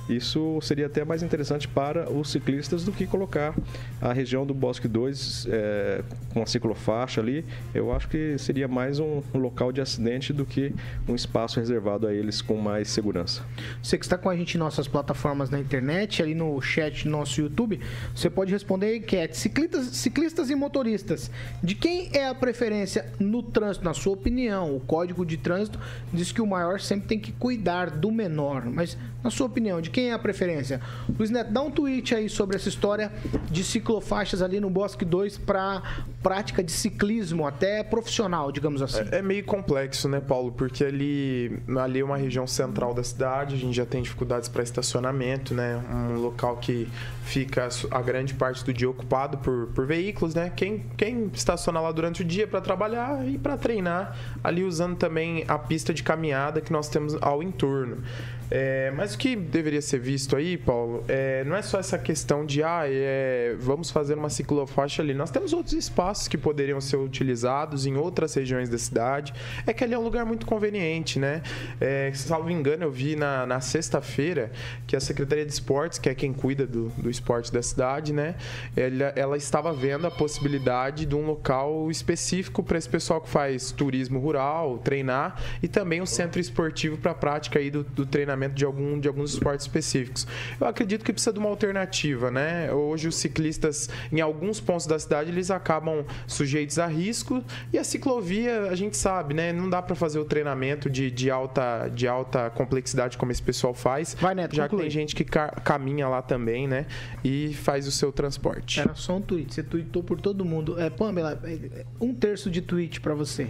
Isso 0.10 0.60
seria 0.62 0.86
até 0.86 1.04
mais 1.04 1.22
interessante 1.22 1.68
para 1.68 2.10
os 2.10 2.32
ciclistas 2.32 2.84
do 2.84 2.92
que 2.92 3.06
colocar 3.06 3.54
a 4.02 4.14
região 4.14 4.46
do 4.46 4.54
Bosque 4.54 4.88
2 4.88 5.48
é, 5.50 6.04
com 6.34 6.42
a 6.42 6.46
ciclofaixa 6.46 7.20
ali. 7.20 7.46
Eu 7.74 7.92
acho 7.92 8.08
que 8.08 8.38
seria 8.38 8.68
mais 8.68 9.00
um, 9.00 9.22
local 9.34 9.72
de 9.72 9.82
acidente 9.82 10.32
do 10.32 10.46
que 10.46 10.74
um 11.08 11.16
espaço 11.16 11.60
reservado 11.60 12.08
a 12.08 12.14
eles 12.14 12.42
com 12.42 12.58
mais 12.58 12.90
segurança. 12.90 13.44
Você 13.82 13.98
que 13.98 14.06
está 14.06 14.18
com 14.18 14.30
a 14.30 14.36
gente 14.36 14.56
em 14.56 14.58
nossas 14.58 14.88
plataformas 14.88 15.50
na 15.50 15.60
internet, 15.60 16.22
ali 16.22 16.34
no 16.34 16.62
chat 16.62 17.04
do 17.04 17.10
nosso 17.10 17.42
YouTube, 17.42 17.80
você 18.16 18.30
pode 18.30 18.52
responder 18.52 18.88
a 18.88 18.96
enquete. 18.98 19.38
Ciclistas, 19.38 19.88
ciclistas 19.88 20.50
e 20.50 20.56
motoristas, 20.56 21.30
de 21.62 21.76
quem 21.76 22.10
é 22.14 22.28
a 22.28 22.36
preferência 22.36 23.12
no 23.20 23.44
trânsito, 23.44 23.84
na 23.84 23.94
sua 23.94 24.14
opinião? 24.14 24.76
O 24.76 24.80
Código 24.80 25.26
de 25.26 25.38
Trânsito 25.38 25.80
diz 26.14 26.32
que 26.32 26.42
o 26.42 26.48
maior 26.48 26.80
sempre 26.80 27.08
tem 27.08 27.20
que 27.20 27.32
cuidar 27.32 27.90
do 27.90 28.12
menor, 28.12 28.66
mas 28.66 28.98
na 29.24 29.32
sua 29.32 29.48
opinião, 29.48 29.82
de 29.82 29.90
quem 29.98 30.12
é 30.12 30.14
a 30.14 30.20
preferência? 30.20 30.80
Luiz 31.18 31.32
Neto, 31.32 31.52
dá 31.52 31.60
um 31.60 31.72
tweet 31.72 32.14
aí 32.14 32.30
sobre 32.30 32.56
essa 32.56 32.70
história 32.70 33.12
de 33.50 33.64
ciclofaixas 33.64 34.44
ali 34.44 34.60
no 34.60 34.70
Bosque 34.70 35.04
2 35.04 35.40
para 35.40 35.82
prática 36.22 36.64
de 36.64 36.72
ciclismo, 36.72 37.48
até 37.48 37.82
profissional, 37.82 38.52
digamos 38.52 38.84
assim. 38.84 39.02
É 39.12 39.24
meio 39.24 39.44
complexo, 39.44 40.08
né, 40.08 40.20
Paulo? 40.20 40.52
Porque 40.52 40.84
ali, 40.84 41.60
ali 41.80 42.00
é 42.00 42.06
uma 42.06 42.16
região 42.16 42.46
central 42.46 42.94
da 42.94 43.04
cidade, 43.04 43.56
a 43.56 43.58
gente 43.58 43.76
já 43.76 43.88
tem 43.88 44.04
dificuldades 44.04 44.48
para 44.48 44.62
estacionamento, 44.62 45.56
né? 45.56 45.84
Um 45.92 46.20
local 46.20 46.58
que 46.58 46.88
fica 47.24 47.68
a 47.90 48.02
grande 48.02 48.36
parte 48.36 48.64
do 48.64 48.72
dia 48.72 48.88
ocupado 48.88 49.40
por, 49.40 49.66
por 49.74 49.88
veículos, 49.88 50.36
né? 50.36 50.52
Quem, 50.56 50.86
quem 50.96 51.32
estaciona 51.34 51.82
lá 51.82 51.92
durante 51.92 52.22
o 52.22 52.26
dia 52.26 52.46
para 52.46 52.62
trabalhar 52.62 53.28
e 53.28 53.36
para 53.36 53.58
treinar, 53.58 54.16
ali 54.44 54.64
usando 54.64 54.96
também 54.96 55.44
a 55.48 55.58
pista 55.58 55.92
de 55.92 56.04
caminhada 56.04 56.62
que 56.62 56.72
nós 56.72 56.88
temos 56.88 57.18
ao 57.20 57.42
entorno. 57.42 58.04
É, 58.50 58.92
mas 58.96 59.14
o 59.14 59.18
que 59.18 59.36
deveria 59.36 59.82
ser 59.82 60.00
visto 60.00 60.36
aí, 60.36 60.58
Paulo, 60.58 61.04
é, 61.08 61.44
não 61.44 61.56
é 61.56 61.62
só 61.62 61.80
essa 61.80 61.98
questão 61.98 62.46
de 62.46 62.64
ah, 62.64 62.84
é, 62.86 63.56
vamos 63.60 63.92
fazer 63.92 64.16
uma 64.16 64.30
ciclofaixa 64.30 65.02
ali. 65.02 65.14
Nós 65.14 65.30
temos 65.30 65.54
outros 65.54 65.74
espaços 65.74 66.28
que 66.28 66.38
poderiam 66.38 66.80
ser 66.80 66.98
utilizados 66.98 67.86
em 67.86 67.96
outras 67.98 68.34
regiões 68.34 68.70
da 68.70 68.78
cidade. 68.78 69.34
É 69.66 69.74
que 69.74 69.84
ali 69.84 69.94
é 69.94 70.00
um 70.00 70.04
lugar 70.04 70.26
muito 70.26 70.46
conveniente, 70.46 71.20
né? 71.20 71.42
É, 71.80 72.12
salvo 72.14 72.50
engano, 72.50 72.84
eu 72.84 72.92
vi 72.92 73.16
na, 73.16 73.46
na 73.46 73.60
sexta-feira 73.60 74.52
que 74.86 74.96
a 74.96 75.00
Secretaria 75.00 75.46
de 75.46 75.52
Esportes, 75.52 76.00
que 76.00 76.10
é 76.10 76.16
quem 76.16 76.32
cuida 76.32 76.66
do, 76.66 76.90
do 76.90 77.10
esporte 77.10 77.52
da 77.52 77.62
cidade, 77.62 78.14
né? 78.14 78.36
Ela, 78.76 79.14
ela 79.16 79.38
estava 79.38 79.74
vendo 79.74 80.08
a 80.08 80.12
possibilidade 80.12 81.06
de 81.06 81.16
um 81.16 81.26
local 81.26 81.92
específico 81.92 82.64
para 82.64 82.78
esse 82.78 82.88
pessoal 82.88 83.20
que 83.20 83.30
faz 83.30 83.72
turismo 83.72 84.20
rural, 84.20 84.78
treinar, 84.78 85.42
e 85.62 85.68
também 85.68 86.02
um 86.02 86.06
centro 86.06 86.40
esportivo 86.40 86.98
para 86.98 87.12
a 87.12 87.16
prática 87.16 87.60
aí 87.60 87.70
do, 87.70 87.84
do 87.84 88.06
treinamento 88.06 88.37
de, 88.54 88.66
algum, 88.66 89.00
de 89.00 89.08
alguns 89.08 89.34
esportes 89.34 89.66
específicos. 89.66 90.28
Eu 90.60 90.68
acredito 90.68 91.04
que 91.04 91.12
precisa 91.12 91.34
de 91.34 91.40
uma 91.40 91.50
alternativa, 91.50 92.30
né? 92.30 92.72
Hoje 92.72 93.08
os 93.08 93.16
ciclistas, 93.16 93.90
em 94.12 94.22
alguns 94.22 94.60
pontos 94.60 94.86
da 94.86 95.00
cidade, 95.00 95.30
eles 95.32 95.50
acabam 95.50 96.06
sujeitos 96.28 96.78
a 96.80 96.88
risco 96.88 97.44
e 97.72 97.78
a 97.78 97.84
ciclovia, 97.84 98.64
a 98.70 98.76
gente 98.76 98.98
sabe, 98.98 99.34
né? 99.34 99.52
Não 99.54 99.70
dá 99.70 99.82
para 99.82 99.96
fazer 99.96 100.20
o 100.20 100.26
treinamento 100.26 100.90
de, 100.90 101.10
de, 101.10 101.32
alta, 101.32 101.88
de 101.90 102.08
alta 102.08 102.50
complexidade 102.50 103.18
como 103.18 103.32
esse 103.32 103.42
pessoal 103.42 103.74
faz, 103.74 104.16
Vai, 104.20 104.36
Neto, 104.36 104.56
já 104.56 104.64
conclui. 104.64 104.86
que 104.86 104.90
tem 104.90 104.92
gente 105.02 105.16
que 105.16 105.24
ca- 105.24 105.50
caminha 105.64 106.08
lá 106.08 106.22
também, 106.22 106.68
né? 106.68 106.86
E 107.24 107.54
faz 107.54 107.88
o 107.88 107.92
seu 107.92 108.12
transporte. 108.12 108.80
Era 108.80 108.94
só 108.96 109.16
um 109.18 109.22
tweet, 109.22 109.54
você 109.54 109.64
tweetou 109.64 110.04
por 110.04 110.20
todo 110.20 110.44
mundo. 110.44 110.80
É, 110.80 110.90
Pamela, 110.90 111.40
é, 111.44 111.86
um 112.00 112.14
terço 112.14 112.50
de 112.50 112.62
tweet 112.62 113.00
para 113.02 113.14
você. 113.14 113.48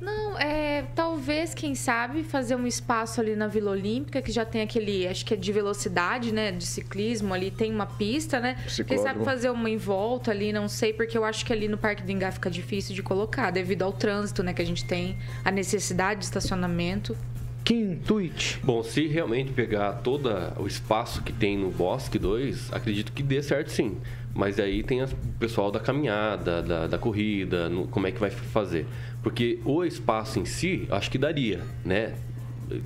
Não, 0.00 0.38
é, 0.38 0.84
talvez, 0.94 1.54
quem 1.54 1.74
sabe, 1.74 2.22
fazer 2.22 2.54
um 2.54 2.66
espaço 2.66 3.20
ali 3.20 3.34
na 3.34 3.46
Vila 3.48 3.70
Olímpica, 3.70 4.20
que 4.20 4.30
já 4.30 4.44
tem 4.44 4.60
aquele, 4.60 5.08
acho 5.08 5.24
que 5.24 5.32
é 5.32 5.36
de 5.36 5.50
velocidade, 5.52 6.32
né? 6.32 6.52
De 6.52 6.66
ciclismo 6.66 7.32
ali, 7.32 7.50
tem 7.50 7.72
uma 7.72 7.86
pista, 7.86 8.38
né? 8.38 8.56
Quem 8.60 8.68
Ciclódromo. 8.68 9.08
sabe 9.08 9.24
fazer 9.24 9.50
uma 9.50 9.70
em 9.70 9.78
volta 9.78 10.30
ali, 10.30 10.52
não 10.52 10.68
sei, 10.68 10.92
porque 10.92 11.16
eu 11.16 11.24
acho 11.24 11.46
que 11.46 11.52
ali 11.52 11.66
no 11.66 11.78
Parque 11.78 12.02
do 12.02 12.12
Engá 12.12 12.30
fica 12.30 12.50
difícil 12.50 12.94
de 12.94 13.02
colocar, 13.02 13.50
devido 13.50 13.82
ao 13.82 13.92
trânsito, 13.92 14.42
né? 14.42 14.52
Que 14.52 14.60
a 14.60 14.66
gente 14.66 14.84
tem, 14.84 15.16
a 15.42 15.50
necessidade 15.50 16.20
de 16.20 16.26
estacionamento. 16.26 17.16
Kim, 17.64 17.96
tweet. 17.96 18.60
Bom, 18.62 18.82
se 18.84 19.06
realmente 19.08 19.50
pegar 19.50 19.94
todo 19.94 20.30
o 20.58 20.66
espaço 20.68 21.20
que 21.22 21.32
tem 21.32 21.58
no 21.58 21.70
Bosque 21.70 22.16
2, 22.18 22.72
acredito 22.72 23.12
que 23.12 23.22
dê 23.24 23.42
certo 23.42 23.70
sim. 23.72 23.96
Mas 24.32 24.60
aí 24.60 24.82
tem 24.82 25.02
o 25.02 25.08
pessoal 25.40 25.70
da 25.72 25.80
caminhada, 25.80 26.62
da, 26.62 26.86
da 26.86 26.98
corrida, 26.98 27.68
no- 27.70 27.88
como 27.88 28.06
é 28.06 28.12
que 28.12 28.20
vai 28.20 28.30
fazer. 28.30 28.86
Porque 29.26 29.58
o 29.64 29.84
espaço 29.84 30.38
em 30.38 30.44
si, 30.44 30.86
acho 30.88 31.10
que 31.10 31.18
daria, 31.18 31.60
né? 31.84 32.14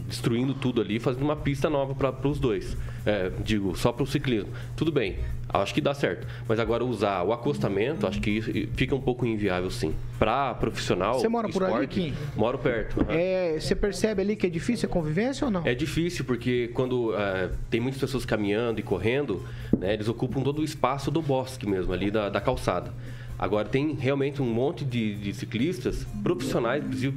Destruindo 0.08 0.54
tudo 0.54 0.80
ali, 0.80 0.98
fazendo 0.98 1.22
uma 1.22 1.36
pista 1.36 1.68
nova 1.68 1.94
para 1.94 2.26
os 2.26 2.38
dois. 2.38 2.78
É, 3.04 3.30
digo, 3.44 3.76
só 3.76 3.92
para 3.92 4.04
o 4.04 4.06
ciclismo. 4.06 4.48
Tudo 4.74 4.90
bem, 4.90 5.18
acho 5.50 5.74
que 5.74 5.82
dá 5.82 5.92
certo. 5.92 6.26
Mas 6.48 6.58
agora 6.58 6.82
usar 6.82 7.24
o 7.24 7.34
acostamento, 7.34 8.06
acho 8.06 8.22
que 8.22 8.70
fica 8.74 8.94
um 8.94 9.00
pouco 9.02 9.26
inviável 9.26 9.70
sim. 9.70 9.94
Para 10.18 10.54
profissional, 10.54 11.20
Você 11.20 11.28
mora 11.28 11.46
por 11.50 11.62
ali, 11.62 11.72
esporte, 11.72 12.00
Kim? 12.00 12.14
Moro 12.34 12.56
perto. 12.56 13.02
aham. 13.02 13.12
É, 13.12 13.60
você 13.60 13.74
percebe 13.74 14.22
ali 14.22 14.34
que 14.34 14.46
é 14.46 14.50
difícil 14.50 14.88
a 14.88 14.90
convivência 14.90 15.44
ou 15.44 15.50
não? 15.50 15.66
É 15.66 15.74
difícil 15.74 16.24
porque 16.24 16.70
quando 16.72 17.14
eh, 17.14 17.50
tem 17.68 17.80
muitas 17.82 18.00
pessoas 18.00 18.24
caminhando 18.24 18.80
e 18.80 18.82
correndo, 18.82 19.44
né, 19.78 19.92
eles 19.92 20.08
ocupam 20.08 20.40
todo 20.40 20.60
o 20.60 20.64
espaço 20.64 21.10
do 21.10 21.20
bosque 21.20 21.68
mesmo, 21.68 21.92
ali 21.92 22.10
da, 22.10 22.30
da 22.30 22.40
calçada. 22.40 22.94
Agora 23.40 23.66
tem 23.66 23.94
realmente 23.94 24.42
um 24.42 24.52
monte 24.52 24.84
de, 24.84 25.14
de 25.14 25.32
ciclistas 25.32 26.06
profissionais, 26.22 26.84
inclusive. 26.84 27.16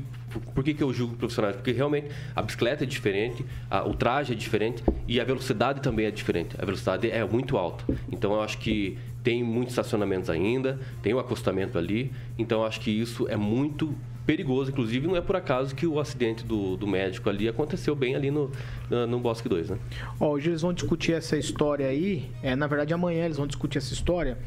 Por- 0.56 0.64
que, 0.64 0.74
que 0.74 0.82
eu 0.82 0.94
julgo 0.94 1.16
profissionais? 1.18 1.54
Porque 1.58 1.74
realmente 1.74 2.08
a 2.34 2.42
bicicleta 2.42 2.86
é 2.86 2.88
diferente, 2.88 3.46
a- 3.70 3.84
o 3.86 3.94
traje 3.94 4.32
é 4.32 4.36
diferente 4.36 4.82
e 5.06 5.20
a 5.20 5.24
velocidade 5.26 5.82
também 5.82 6.06
é 6.06 6.12
diferente. 6.12 6.56
A 6.58 6.64
velocidade 6.66 7.12
é 7.12 7.24
muito 7.26 7.58
alta. 7.58 7.84
Então 8.10 8.32
eu 8.34 8.42
acho 8.42 8.58
que 8.58 8.98
tem 9.22 9.44
muitos 9.44 9.74
estacionamentos 9.74 10.30
ainda, 10.30 10.80
tem 11.02 11.14
o 11.14 11.20
acostamento 11.20 11.78
ali. 11.78 12.10
Então 12.40 12.62
eu 12.62 12.66
acho 12.68 12.80
que 12.80 12.90
isso 12.90 13.28
é 13.28 13.36
muito 13.36 13.94
perigoso, 14.26 14.72
inclusive 14.72 15.06
não 15.06 15.18
é 15.18 15.22
por 15.22 15.36
acaso 15.36 15.76
que 15.76 15.86
o 15.86 16.00
acidente 16.00 16.46
do, 16.46 16.78
do 16.78 16.88
médico 16.88 17.30
ali 17.30 17.50
aconteceu 17.50 17.94
bem 17.94 18.16
ali 18.16 18.32
no, 18.32 18.50
no, 18.90 19.06
no 19.06 19.20
Bosque 19.20 19.50
2, 19.50 19.72
né? 19.72 19.78
Ó, 20.18 20.30
hoje 20.30 20.50
eles 20.50 20.62
vão 20.62 20.72
discutir 20.74 21.12
essa 21.12 21.36
história 21.38 21.86
aí. 21.88 22.32
É, 22.42 22.56
na 22.56 22.66
verdade, 22.66 22.94
amanhã 22.94 23.26
eles 23.26 23.36
vão 23.36 23.46
discutir 23.46 23.78
essa 23.80 23.94
história 23.94 24.38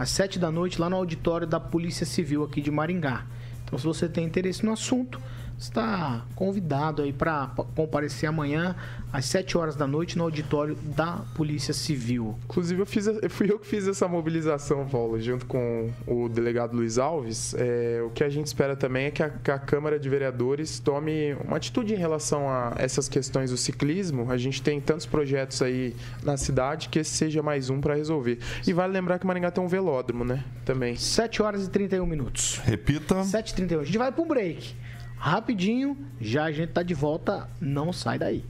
às 0.00 0.08
sete 0.08 0.38
da 0.38 0.50
noite 0.50 0.80
lá 0.80 0.88
no 0.88 0.96
auditório 0.96 1.46
da 1.46 1.60
Polícia 1.60 2.06
Civil 2.06 2.42
aqui 2.42 2.62
de 2.62 2.70
Maringá. 2.70 3.26
Então, 3.62 3.78
se 3.78 3.84
você 3.84 4.08
tem 4.08 4.24
interesse 4.24 4.64
no 4.64 4.72
assunto, 4.72 5.20
está 5.60 6.24
convidado 6.34 7.02
aí 7.02 7.12
para 7.12 7.48
comparecer 7.76 8.28
amanhã 8.28 8.74
às 9.12 9.26
7 9.26 9.58
horas 9.58 9.76
da 9.76 9.86
noite 9.86 10.16
no 10.16 10.24
auditório 10.24 10.74
da 10.74 11.22
Polícia 11.34 11.74
Civil. 11.74 12.38
Inclusive, 12.44 12.80
eu 12.80 12.86
fiz, 12.86 13.06
fui 13.28 13.50
eu 13.50 13.58
que 13.58 13.66
fiz 13.66 13.86
essa 13.86 14.08
mobilização, 14.08 14.86
Paulo, 14.88 15.20
junto 15.20 15.44
com 15.46 15.90
o 16.06 16.28
delegado 16.28 16.74
Luiz 16.74 16.96
Alves. 16.96 17.54
É, 17.58 18.00
o 18.04 18.10
que 18.10 18.24
a 18.24 18.30
gente 18.30 18.46
espera 18.46 18.74
também 18.74 19.06
é 19.06 19.10
que 19.10 19.22
a, 19.22 19.28
que 19.28 19.50
a 19.50 19.58
Câmara 19.58 19.98
de 19.98 20.08
Vereadores 20.08 20.78
tome 20.78 21.34
uma 21.46 21.58
atitude 21.58 21.92
em 21.92 21.98
relação 21.98 22.48
a 22.48 22.74
essas 22.78 23.08
questões 23.08 23.50
do 23.50 23.56
ciclismo. 23.56 24.30
A 24.30 24.38
gente 24.38 24.62
tem 24.62 24.80
tantos 24.80 25.04
projetos 25.04 25.60
aí 25.60 25.94
na 26.22 26.36
cidade 26.36 26.88
que 26.88 27.00
esse 27.00 27.10
seja 27.10 27.42
mais 27.42 27.68
um 27.68 27.80
para 27.80 27.94
resolver. 27.94 28.38
E 28.66 28.72
vale 28.72 28.92
lembrar 28.92 29.18
que 29.18 29.26
Maringá 29.26 29.50
tem 29.50 29.62
um 29.62 29.68
velódromo, 29.68 30.24
né? 30.24 30.44
Também. 30.64 30.96
7 30.96 31.42
horas 31.42 31.66
e 31.66 31.70
31 31.70 32.06
minutos. 32.06 32.60
Repita. 32.64 33.16
7h31. 33.16 33.80
A 33.80 33.84
gente 33.84 33.98
vai 33.98 34.10
para 34.10 34.22
um 34.22 34.26
break. 34.26 34.74
Rapidinho, 35.20 35.98
já 36.18 36.44
a 36.44 36.50
gente 36.50 36.72
tá 36.72 36.82
de 36.82 36.94
volta. 36.94 37.46
Não 37.60 37.92
sai 37.92 38.18
daí. 38.18 38.42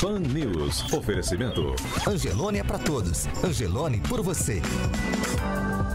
Pan 0.00 0.18
News. 0.18 0.90
Oferecimento. 0.94 1.74
Angelone 2.08 2.58
é 2.58 2.64
pra 2.64 2.78
todos. 2.78 3.26
Angelone 3.44 4.00
por 4.08 4.22
você. 4.22 4.62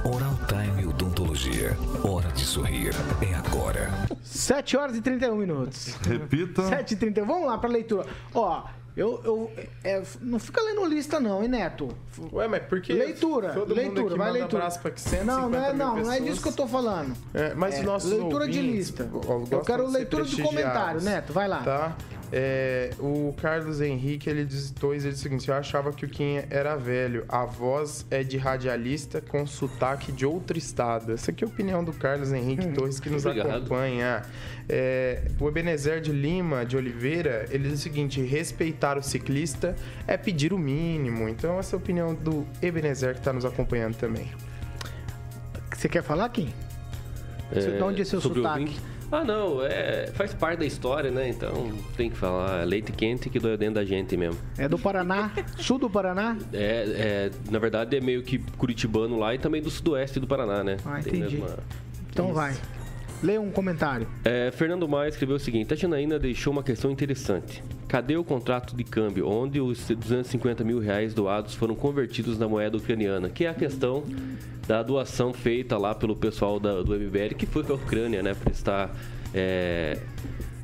Oral 0.05 0.37
Time 0.47 0.85
Odontologia. 0.85 1.75
Hora 2.03 2.31
de 2.33 2.45
sorrir. 2.45 2.93
É 3.19 3.33
agora. 3.33 3.91
7 4.21 4.77
horas 4.77 4.95
e 4.95 5.01
31 5.01 5.35
minutos. 5.35 5.95
Repita. 6.07 6.61
7 6.67 6.93
e 6.93 6.97
31. 6.97 7.25
Vamos 7.25 7.47
lá 7.47 7.57
pra 7.57 7.67
leitura. 7.67 8.05
Ó, 8.31 8.61
eu. 8.95 9.21
eu 9.23 9.51
é, 9.83 10.01
não 10.21 10.39
fica 10.39 10.61
lendo 10.61 10.85
lista, 10.85 11.19
não, 11.19 11.41
hein, 11.43 11.49
Neto? 11.49 11.89
Ué, 12.31 12.47
mas 12.47 12.63
por 12.63 12.81
que 12.81 12.93
Leitura, 12.93 13.49
todo 13.49 13.67
mundo 13.69 13.75
leitura, 13.75 14.07
aqui 14.07 14.17
vai 14.17 14.31
leitura. 14.31 14.57
abraço 14.63 14.79
pra 14.79 14.91
150 14.95 15.25
não, 15.25 15.49
não 15.49 15.65
é, 15.65 15.73
não, 15.73 15.95
não 15.97 16.11
é 16.11 16.19
disso 16.19 16.41
que 16.41 16.47
eu 16.49 16.53
tô 16.53 16.67
falando. 16.67 17.13
É, 17.33 17.53
mas 17.53 17.75
É, 17.75 17.79
os 17.79 17.85
nossos 17.85 18.09
leitura 18.11 18.47
de 18.47 18.57
ouvintes, 18.59 18.77
lista. 18.89 19.09
ó, 19.13 19.17
Eu 19.17 19.39
gostam 19.39 19.61
quero 19.63 19.85
de 19.87 19.93
leitura 19.93 20.23
de 20.23 20.35
prestigiados, 20.35 20.65
comentário, 20.65 21.01
Neto, 21.01 21.33
vai 21.33 21.47
lá. 21.47 21.59
Tá? 21.61 21.95
É, 22.31 22.89
o 22.99 23.33
Carlos 23.39 23.81
Henrique, 23.81 24.29
ele 24.29 24.45
digitou 24.45 24.93
ele 24.93 25.03
disse 25.03 25.19
o 25.19 25.23
seguinte, 25.23 25.49
eu 25.49 25.55
achava 25.55 25.91
que 25.93 26.05
o 26.05 26.09
Kim 26.09 26.41
era 26.49 26.75
velho. 26.75 27.23
A 27.29 27.45
voz 27.45 28.05
é 28.09 28.23
de 28.23 28.37
radialista 28.37 29.21
com 29.21 29.45
sotaque 29.45 30.11
de 30.11 30.25
outro 30.25 30.57
estado. 30.57 31.13
Essa 31.13 31.31
aqui 31.31 31.43
é 31.43 31.47
a 31.47 31.49
opinião 31.49 31.83
do 31.83 31.93
Carlos 31.93 32.31
Henrique 32.33 32.67
Torres, 32.73 32.99
que 32.99 33.09
nos 33.09 33.25
Obrigado. 33.25 33.57
acompanha. 33.57 34.23
É, 34.67 35.23
o 35.39 35.47
Ebenezer 35.47 36.01
de 36.01 36.11
Lima, 36.11 36.65
de 36.65 36.75
Oliveira, 36.75 37.45
ele 37.51 37.69
diz 37.69 37.79
o 37.79 37.83
seguinte, 37.83 38.21
respeitar 38.21 38.97
o 38.97 39.03
ciclista 39.03 39.75
é 40.07 40.17
pedir 40.17 40.51
o 40.53 40.57
mínimo. 40.57 41.29
Então 41.29 41.59
essa 41.59 41.75
é 41.75 41.77
a 41.77 41.79
opinião 41.79 42.13
do 42.13 42.45
Ebenezer, 42.61 43.13
que 43.13 43.19
está 43.19 43.31
nos 43.31 43.45
acompanhando 43.45 43.95
também. 43.95 44.31
Você 45.75 45.87
quer 45.87 46.01
falar, 46.01 46.27
Kim? 46.29 46.51
De 47.51 47.83
onde 47.83 48.01
é 48.01 48.05
seu 48.05 48.19
sotaque? 48.19 48.75
Ah, 49.11 49.23
não, 49.23 49.63
é, 49.63 50.07
faz 50.13 50.33
parte 50.33 50.59
da 50.59 50.65
história, 50.65 51.11
né? 51.11 51.29
Então 51.29 51.71
tem 51.95 52.09
que 52.09 52.15
falar. 52.17 52.61
é 52.61 52.65
Leite 52.65 52.91
quente 52.91 53.29
que 53.29 53.39
dói 53.39 53.55
dentro 53.55 53.75
da 53.75 53.85
gente 53.85 54.17
mesmo. 54.17 54.39
É 54.57 54.67
do 54.67 54.77
Paraná? 54.79 55.31
Sul 55.57 55.77
do 55.77 55.89
Paraná? 55.89 56.35
É, 56.51 57.29
é, 57.29 57.31
na 57.51 57.59
verdade 57.59 57.95
é 57.95 58.01
meio 58.01 58.23
que 58.23 58.39
curitibano 58.57 59.17
lá 59.19 59.33
e 59.35 59.37
também 59.37 59.61
do 59.61 59.69
sudoeste 59.69 60.19
do 60.19 60.27
Paraná, 60.27 60.63
né? 60.63 60.77
Ah, 60.85 60.99
entendi. 60.99 61.37
mesma- 61.37 61.57
Então 62.11 62.33
vai. 62.33 62.55
Leia 63.23 63.41
um 63.41 63.49
comentário. 63.49 64.07
É, 64.23 64.51
Fernando 64.51 64.87
Maia 64.87 65.09
escreveu 65.09 65.37
o 65.37 65.39
seguinte: 65.39 65.73
a 65.73 65.77
Janaína 65.77 66.19
deixou 66.19 66.51
uma 66.53 66.61
questão 66.63 66.91
interessante. 66.91 67.63
Cadê 67.87 68.17
o 68.17 68.23
contrato 68.23 68.75
de 68.75 68.83
câmbio 68.83 69.27
onde 69.27 69.59
os 69.59 69.87
250 69.87 70.63
mil 70.63 70.79
reais 70.79 71.13
doados 71.13 71.53
foram 71.55 71.75
convertidos 71.75 72.37
na 72.37 72.47
moeda 72.47 72.77
ucraniana? 72.77 73.29
Que 73.29 73.45
é 73.45 73.49
a 73.49 73.53
questão 73.53 74.03
da 74.67 74.81
doação 74.83 75.33
feita 75.33 75.77
lá 75.77 75.93
pelo 75.95 76.15
pessoal 76.15 76.59
da- 76.59 76.81
do 76.81 76.93
MBL 76.95 77.35
que 77.37 77.45
foi 77.45 77.63
para 77.63 77.73
a 77.73 77.77
Ucrânia, 77.77 78.21
né? 78.21 78.33
Prestar. 78.35 78.93
É, 79.33 79.97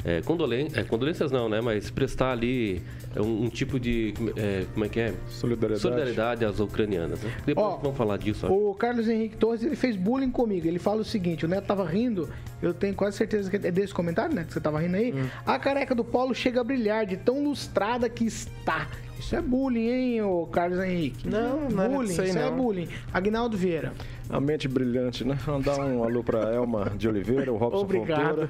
é, 0.03 0.21
condolen- 0.21 0.69
é, 0.73 0.83
condolências 0.83 1.31
não, 1.31 1.47
né? 1.47 1.61
Mas 1.61 1.89
prestar 1.91 2.31
ali 2.31 2.81
um, 3.15 3.43
um 3.45 3.49
tipo 3.49 3.79
de. 3.79 4.13
é, 4.35 4.65
como 4.73 4.85
é 4.85 4.89
que 4.89 4.99
é? 4.99 5.13
Solidariedade. 5.29 5.81
Solidariedade 5.81 6.45
às 6.45 6.59
ucranianas, 6.59 7.21
né? 7.21 7.31
Depois 7.45 7.65
Ó, 7.67 7.77
vamos 7.77 7.97
falar 7.97 8.17
disso. 8.17 8.45
acho. 8.45 8.55
O 8.55 8.73
Carlos 8.75 9.07
Henrique 9.07 9.37
Torres, 9.37 9.63
ele 9.63 9.75
fez 9.75 9.95
bullying 9.95 10.31
comigo. 10.31 10.67
Ele 10.67 10.79
fala 10.79 11.01
o 11.01 11.05
seguinte, 11.05 11.45
o 11.45 11.47
Neto 11.47 11.65
tava 11.65 11.85
rindo, 11.85 12.29
eu 12.61 12.73
tenho 12.73 12.95
quase 12.95 13.17
certeza 13.17 13.49
que 13.49 13.55
é 13.55 13.71
desse 13.71 13.93
comentário, 13.93 14.33
Neto, 14.33 14.47
que 14.47 14.53
você 14.53 14.59
tava 14.61 14.79
rindo 14.79 14.95
aí. 14.95 15.13
Hum. 15.13 15.25
A 15.45 15.59
careca 15.59 15.93
do 15.93 16.03
Paulo 16.03 16.33
chega 16.33 16.61
a 16.61 16.63
brilhar 16.63 17.05
de 17.05 17.17
tão 17.17 17.43
lustrada 17.43 18.09
que 18.09 18.25
está. 18.25 18.87
Isso 19.19 19.35
é 19.35 19.41
bullying, 19.41 19.87
hein, 19.87 20.21
ô 20.23 20.47
Carlos 20.47 20.79
Henrique? 20.79 21.29
Não, 21.29 21.69
não 21.69 21.83
é 21.83 21.89
bullying, 21.89 22.07
disso 22.07 22.21
aí, 22.21 22.29
isso 22.29 22.37
é 22.39 22.49
não. 22.49 22.55
bullying. 22.57 22.87
Agnaldo 23.13 23.55
Vieira. 23.55 23.93
A 24.31 24.39
mente 24.39 24.67
brilhante, 24.67 25.25
né? 25.25 25.37
Mandar 25.45 25.77
um 25.79 26.03
alô 26.03 26.23
pra 26.23 26.53
Elma 26.53 26.91
de 26.97 27.07
Oliveira, 27.07 27.51
o 27.51 27.57
Robson 27.57 27.81
Obrigado. 27.81 28.47
Fontoura, 28.47 28.49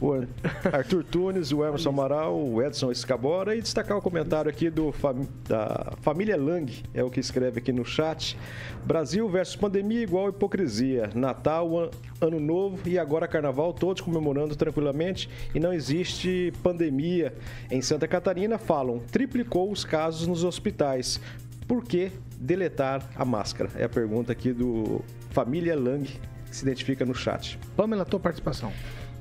o 0.00 0.12
Arthur 0.76 1.04
Tunes, 1.04 1.52
o 1.52 1.64
Emerson 1.64 1.90
Amaral, 1.90 2.36
o 2.36 2.60
Edson 2.60 2.90
Escabora 2.90 3.54
e 3.54 3.62
destacar 3.62 3.96
o 3.96 4.02
comentário 4.02 4.50
aqui 4.50 4.68
do 4.68 4.92
da 5.48 5.92
família 6.02 6.36
Lang, 6.36 6.70
é 6.92 7.02
o 7.04 7.10
que 7.10 7.20
escreve 7.20 7.60
aqui 7.60 7.72
no 7.72 7.84
chat. 7.84 8.36
Brasil 8.84 9.28
versus 9.28 9.54
pandemia 9.54 10.02
igual 10.02 10.28
hipocrisia. 10.30 11.10
Natal, 11.14 11.78
an- 11.78 11.90
Ano 12.20 12.40
Novo 12.40 12.78
e 12.88 12.98
agora 12.98 13.28
Carnaval, 13.28 13.72
todos 13.72 14.00
comemorando 14.02 14.56
tranquilamente 14.56 15.28
e 15.54 15.60
não 15.60 15.72
existe 15.72 16.52
pandemia. 16.62 17.34
Em 17.70 17.80
Santa 17.82 18.08
Catarina 18.08 18.58
falam, 18.58 18.98
triplicou 19.12 19.70
os 19.70 19.84
casos 19.84 20.26
nos 20.26 20.42
hospitais. 20.42 21.20
Por 21.66 21.84
que 21.84 22.12
deletar 22.38 23.02
a 23.16 23.24
máscara? 23.24 23.70
É 23.76 23.84
a 23.84 23.88
pergunta 23.88 24.32
aqui 24.32 24.52
do 24.52 25.02
Família 25.30 25.74
Lang, 25.78 26.04
que 26.04 26.56
se 26.56 26.62
identifica 26.64 27.04
no 27.04 27.14
chat. 27.14 27.58
Pamela, 27.76 28.04
tua 28.04 28.20
participação. 28.20 28.72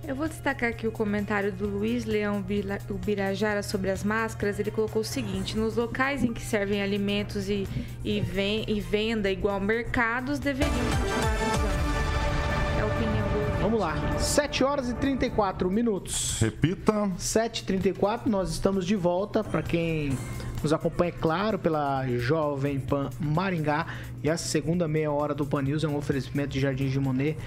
Eu 0.06 0.16
vou 0.18 0.28
destacar 0.28 0.70
aqui 0.70 0.86
o 0.86 0.92
comentário 0.92 1.50
do 1.54 1.66
Luiz 1.66 2.04
Leão 2.04 2.44
Ubirajara 2.90 3.64
sobre 3.64 3.90
as 3.90 4.04
máscaras. 4.04 4.60
Ele 4.60 4.70
colocou 4.70 5.02
o 5.02 5.06
seguinte: 5.06 5.58
nos 5.58 5.78
locais 5.78 6.22
em 6.26 6.34
que 6.34 6.42
servem 6.42 6.82
alimentos 6.84 7.48
e, 7.48 7.66
e, 8.04 8.20
ven- 8.20 8.66
e 8.68 8.82
venda 8.82 9.32
igual 9.32 9.62
mercados, 9.62 10.40
deveriam 10.40 10.76
continuar 10.76 11.36
usando. 11.54 12.78
É 12.78 12.82
a 12.82 12.86
opinião 12.86 13.30
do 13.30 13.40
ouvinte. 13.40 13.62
Vamos 13.62 13.80
lá. 13.80 14.20
7 14.20 14.64
horas 14.66 14.90
e 14.90 14.94
34 14.96 15.72
minutos. 15.72 16.38
Repita. 16.42 17.10
7h34, 17.18 18.26
nós 18.26 18.50
estamos 18.52 18.86
de 18.86 18.98
volta. 18.98 19.42
Para 19.42 19.62
quem 19.64 20.18
nos 20.64 20.74
acompanha, 20.74 21.10
é 21.10 21.20
claro, 21.20 21.60
pela 21.60 22.08
Jovem 22.18 22.80
Pan 22.80 23.10
Maringá. 23.20 23.86
E 24.24 24.30
a 24.30 24.38
segunda 24.38 24.88
meia 24.88 25.12
hora 25.12 25.36
do 25.36 25.46
Pan 25.46 25.62
News 25.62 25.84
é 25.84 25.88
um 25.88 25.98
oferecimento 25.98 26.50
de 26.50 26.60
Jardim 26.60 26.88
de 26.88 27.00
Monet. 27.00 27.38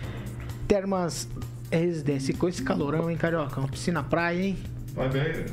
Termas 0.68 1.29
Residência. 1.70 2.31
E 2.33 2.35
com 2.35 2.48
esse 2.48 2.62
calorão, 2.62 3.11
hein, 3.11 3.16
Carioca? 3.16 3.59
Uma 3.59 3.68
piscina 3.68 4.02
praia, 4.02 4.40
hein? 4.40 4.59
Vai 4.94 5.09
bem. 5.09 5.46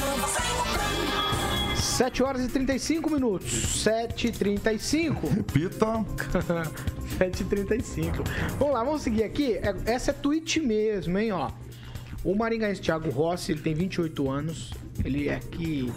7 1.97 2.23
horas 2.23 2.45
e 2.45 2.49
35 2.49 3.11
minutos. 3.11 3.85
7h35. 3.87 5.31
Repita. 5.35 6.05
7h35. 7.19 8.23
Vamos 8.59 8.75
lá, 8.75 8.85
vamos 8.85 9.01
seguir 9.01 9.25
aqui. 9.25 9.55
É- 9.55 9.75
Essa 9.87 10.11
é 10.11 10.15
tweet 10.15 10.61
mesmo, 10.61 11.19
hein, 11.19 11.33
ó. 11.33 11.51
O 12.23 12.35
maringaense 12.35 12.83
Thiago 12.83 13.09
Rossi, 13.09 13.53
ele 13.53 13.63
tem 13.63 13.73
28 13.75 14.31
anos. 14.31 14.75
Ele 15.03 15.29
é 15.29 15.37
aqui, 15.37 15.91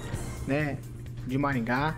né, 0.48 0.78
de 1.28 1.38
Maringá. 1.38 1.98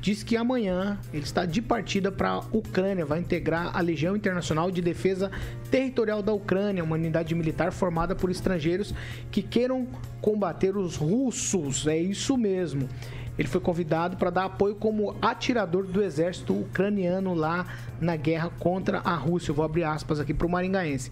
Diz 0.00 0.22
que 0.24 0.36
amanhã 0.36 0.98
ele 1.12 1.22
está 1.22 1.44
de 1.46 1.62
partida 1.62 2.10
para 2.10 2.30
a 2.30 2.38
Ucrânia, 2.52 3.04
vai 3.06 3.20
integrar 3.20 3.70
a 3.76 3.80
Legião 3.80 4.16
Internacional 4.16 4.68
de 4.70 4.82
Defesa 4.82 5.30
Territorial 5.70 6.20
da 6.22 6.32
Ucrânia, 6.32 6.82
uma 6.82 6.96
unidade 6.96 7.34
militar 7.36 7.72
formada 7.72 8.14
por 8.14 8.28
estrangeiros 8.28 8.92
que 9.30 9.40
queiram 9.42 9.86
combater 10.20 10.76
os 10.76 10.96
russos. 10.96 11.86
É 11.86 11.96
isso 11.96 12.36
mesmo. 12.36 12.88
Ele 13.38 13.48
foi 13.48 13.60
convidado 13.60 14.16
para 14.16 14.30
dar 14.30 14.44
apoio 14.44 14.74
como 14.74 15.16
atirador 15.22 15.86
do 15.86 16.02
exército 16.02 16.52
ucraniano 16.54 17.34
lá 17.34 17.66
na 18.00 18.16
guerra 18.16 18.50
contra 18.58 18.98
a 19.00 19.14
Rússia. 19.14 19.50
Eu 19.50 19.54
vou 19.54 19.64
abrir 19.64 19.84
aspas 19.84 20.20
aqui 20.20 20.34
para 20.34 20.46
o 20.46 20.50
maringaense. 20.50 21.10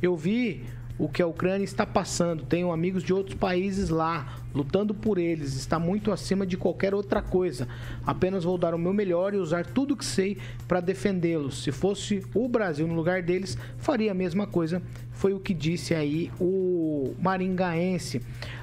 Eu 0.00 0.16
vi 0.16 0.64
o 0.98 1.08
que 1.08 1.22
a 1.22 1.26
Ucrânia 1.26 1.64
está 1.64 1.86
passando. 1.86 2.44
Tenho 2.44 2.70
amigos 2.70 3.02
de 3.02 3.12
outros 3.12 3.34
países 3.36 3.88
lá, 3.88 4.38
lutando 4.54 4.94
por 4.94 5.18
eles. 5.18 5.56
Está 5.56 5.78
muito 5.78 6.12
acima 6.12 6.46
de 6.46 6.56
qualquer 6.56 6.94
outra 6.94 7.22
coisa. 7.22 7.66
Apenas 8.06 8.44
vou 8.44 8.58
dar 8.58 8.74
o 8.74 8.78
meu 8.78 8.92
melhor 8.92 9.34
e 9.34 9.38
usar 9.38 9.66
tudo 9.66 9.96
que 9.96 10.04
sei 10.04 10.38
para 10.68 10.80
defendê-los. 10.80 11.64
Se 11.64 11.72
fosse 11.72 12.24
o 12.34 12.48
Brasil 12.48 12.86
no 12.86 12.94
lugar 12.94 13.22
deles, 13.22 13.56
faria 13.78 14.12
a 14.12 14.14
mesma 14.14 14.46
coisa. 14.46 14.82
Foi 15.10 15.32
o 15.32 15.40
que 15.40 15.54
disse 15.54 15.94
aí 15.94 16.30
o 16.40 17.14
maringaense. 17.20 18.20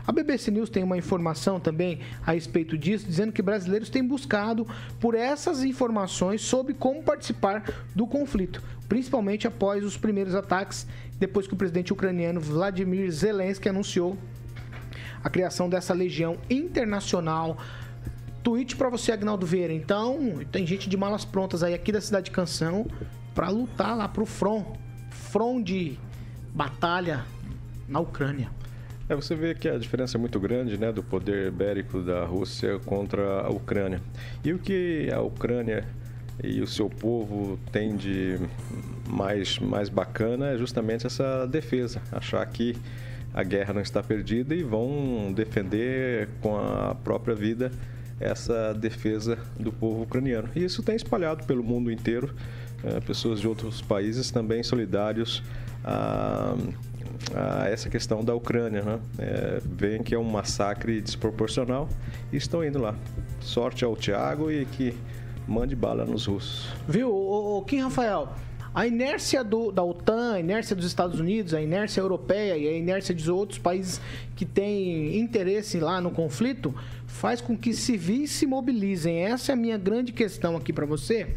A 0.10 0.12
BBC 0.12 0.50
News 0.50 0.72
tem 0.72 0.82
uma 0.82 0.98
informação 0.98 1.60
também 1.60 2.00
a 2.26 2.32
respeito 2.32 2.76
disso, 2.76 3.06
dizendo 3.06 3.32
que 3.32 3.43
brasileiros 3.43 3.91
têm 3.91 4.04
buscado 4.04 4.65
por 5.00 5.13
essas 5.13 5.63
informações 5.63 6.41
sobre 6.41 6.74
como 6.74 7.04
participar 7.04 7.63
do 7.93 8.08
conflito, 8.08 8.60
principalmente 8.88 9.45
após 9.45 9.86
os 9.86 9.98
primeiros 9.98 10.34
ataques, 10.34 10.88
depois 11.19 11.45
que 11.45 11.54
o 11.54 11.56
presidente 11.56 11.93
ucraniano 11.93 12.41
Vladimir 12.41 13.12
Zelensky 13.12 13.69
anunciou 13.69 14.17
a 15.24 15.30
criação 15.30 15.69
dessa 15.69 15.93
legião 15.93 16.39
internacional. 16.50 17.60
Tweet 18.41 18.78
para 18.78 18.89
você, 18.89 19.12
Agnaldo 19.12 19.45
Vieira. 19.45 19.74
Então, 19.74 20.39
tem 20.52 20.65
gente 20.65 20.89
de 20.89 20.98
malas 20.98 21.24
prontas 21.24 21.62
aí 21.62 21.76
aqui 21.76 21.91
da 21.91 22.02
cidade 22.02 22.26
de 22.26 22.32
Canção 22.32 22.88
para 23.36 23.50
lutar 23.50 23.95
lá 23.95 24.08
pro 24.08 24.26
front, 24.26 24.65
front 25.12 25.63
de 25.63 26.00
batalha 26.52 27.28
na 27.88 28.00
Ucrânia. 28.00 28.50
É, 29.10 29.15
você 29.15 29.34
vê 29.34 29.56
que 29.56 29.67
a 29.67 29.76
diferença 29.76 30.17
é 30.17 30.19
muito 30.19 30.39
grande 30.39 30.78
né, 30.78 30.91
do 30.91 31.02
poder 31.02 31.50
bélico 31.50 32.00
da 32.00 32.24
Rússia 32.26 32.78
contra 32.86 33.41
a 33.41 33.50
Ucrânia. 33.50 34.00
E 34.43 34.54
o 34.54 34.60
que 34.60 35.10
a 35.12 35.19
Ucrânia 35.19 35.84
e 36.43 36.62
o 36.62 36.67
seu 36.67 36.88
povo 36.88 37.60
tem 37.72 37.95
de 37.95 38.38
mais, 39.08 39.58
mais 39.58 39.89
bacana 39.89 40.52
é 40.52 40.58
justamente 40.60 41.08
essa 41.08 41.48
defesa, 41.48 42.00
achar 42.12 42.45
que 42.45 42.78
a 43.34 43.41
guerra 43.41 43.74
não 43.74 43.82
está 43.82 44.04
perdida 44.04 44.54
e 44.54 44.62
vão 44.62 45.34
defender 45.34 46.30
com 46.39 46.56
a 46.56 46.93
própria 46.93 47.34
vida 47.34 47.72
essa 48.19 48.76
defesa 48.76 49.39
do 49.60 49.72
povo 49.72 50.04
ucraniano. 50.04 50.50
E 50.56 50.63
isso 50.63 50.84
tem 50.84 50.95
espalhado 50.95 51.45
pelo 51.45 51.63
mundo 51.63 51.91
inteiro, 51.91 52.36
é, 52.84 53.00
pessoas 53.00 53.41
de 53.41 53.48
outros 53.48 53.82
países 53.82 54.30
também 54.30 54.62
solidários 54.62 55.41
a, 55.84 56.56
a 57.34 57.67
essa 57.69 57.89
questão 57.89 58.23
da 58.23 58.34
Ucrânia. 58.34 58.82
Né? 58.82 58.99
É, 59.17 59.62
veem 59.65 60.01
que 60.03 60.15
é 60.15 60.19
um 60.19 60.23
massacre 60.23 61.01
desproporcional 61.01 61.88
e 62.32 62.38
estão 62.38 62.63
indo 62.63 62.79
lá. 62.79 62.95
Sorte 63.39 63.84
ao 63.84 63.95
Tiago 63.95 64.51
e 64.51 64.65
que 64.65 64.95
mande 65.47 65.75
bala 65.75 66.05
nos 66.05 66.25
russos. 66.25 66.73
Viu, 66.88 67.10
o, 67.10 67.58
o 67.58 67.62
Kim 67.63 67.82
Rafael? 67.82 68.29
A 68.73 68.86
inércia 68.86 69.43
do, 69.43 69.71
da 69.71 69.84
OTAN, 69.84 70.34
a 70.34 70.39
inércia 70.39 70.75
dos 70.75 70.86
Estados 70.86 71.19
Unidos, 71.19 71.55
a 71.55 71.62
inércia 71.62 72.01
europeia 72.01 72.55
e 72.55 72.67
a 72.67 72.71
inércia 72.71 73.15
de 73.15 73.29
outros 73.29 73.58
países 73.58 73.99
que 74.36 74.45
têm 74.45 75.19
interesse 75.19 75.79
lá 75.79 75.99
no 75.99 76.12
conflito 76.12 76.73
faz 77.08 77.41
com 77.41 77.58
que 77.58 77.73
civis 77.73 78.29
se 78.32 78.45
mobilizem. 78.45 79.25
Essa 79.25 79.51
é 79.51 79.53
a 79.53 79.55
minha 79.55 79.77
grande 79.77 80.12
questão 80.13 80.55
aqui 80.55 80.71
para 80.71 80.86
você. 80.86 81.36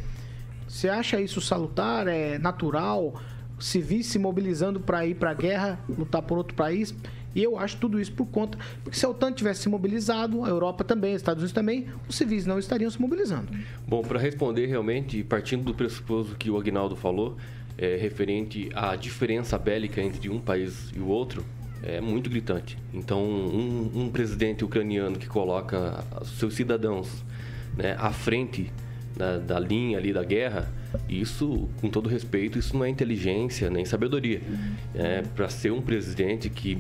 Você 0.69 0.89
acha 0.89 1.21
isso 1.21 1.41
salutar? 1.41 2.07
É 2.07 2.39
natural? 2.39 3.15
Civis 3.63 4.07
se 4.07 4.19
mobilizando 4.19 4.81
para 4.81 5.07
ir 5.07 5.15
para 5.15 5.31
a 5.31 5.35
guerra, 5.35 5.79
lutar 5.89 6.23
por 6.23 6.39
outro 6.39 6.55
país? 6.55 6.95
E 7.35 7.43
eu 7.43 7.59
acho 7.59 7.79
tudo 7.79 8.01
isso 8.01 8.13
por 8.13 8.27
conta. 8.27 8.59
Porque 8.83 8.99
se 8.99 9.07
a 9.07 9.09
OTAN 9.09 9.33
tivesse 9.33 9.63
se 9.63 9.69
mobilizado, 9.69 10.45
a 10.45 10.49
Europa 10.49 10.85
também, 10.85 11.15
os 11.15 11.23
Estados 11.23 11.43
Unidos 11.43 11.53
também, 11.53 11.87
os 12.09 12.17
civis 12.17 12.45
não 12.45 12.59
estariam 12.59 12.91
se 12.91 13.01
mobilizando. 13.01 13.49
Bom, 13.87 14.03
para 14.03 14.19
responder 14.19 14.67
realmente, 14.67 15.23
partindo 15.25 15.65
do 15.65 15.75
pressuposto 15.75 16.37
que 16.37 16.51
o 16.51 16.59
Agnaldo 16.59 16.95
falou, 16.95 17.37
é, 17.79 17.97
referente 17.97 18.71
à 18.75 18.97
diferença 18.97 19.57
bélica 19.59 20.01
entre 20.01 20.29
um 20.29 20.39
país 20.39 20.91
e 20.95 20.99
o 20.99 21.07
outro, 21.07 21.45
é 21.83 22.01
muito 22.01 22.31
gritante. 22.31 22.79
Então, 22.93 23.25
um, 23.25 23.91
um 23.95 24.09
presidente 24.11 24.65
ucraniano 24.65 25.19
que 25.19 25.27
coloca 25.27 26.05
seus 26.39 26.55
cidadãos 26.55 27.25
né, 27.77 27.97
à 27.99 28.13
frente 28.13 28.71
da, 29.17 29.39
da, 29.39 29.59
linha 29.59 29.99
ali 29.99 30.13
da 30.13 30.23
guerra, 30.23 30.73
isso, 31.09 31.69
com 31.81 31.89
todo 31.89 32.09
respeito, 32.09 32.59
isso 32.59 32.77
não 32.77 32.85
é 32.85 32.89
inteligência 32.89 33.71
nem 33.71 33.85
sabedoria. 33.85 34.41
É, 34.95 35.23
para 35.23 35.49
ser 35.49 35.73
um 35.73 35.81
presidente 35.81 36.49
que 36.51 36.79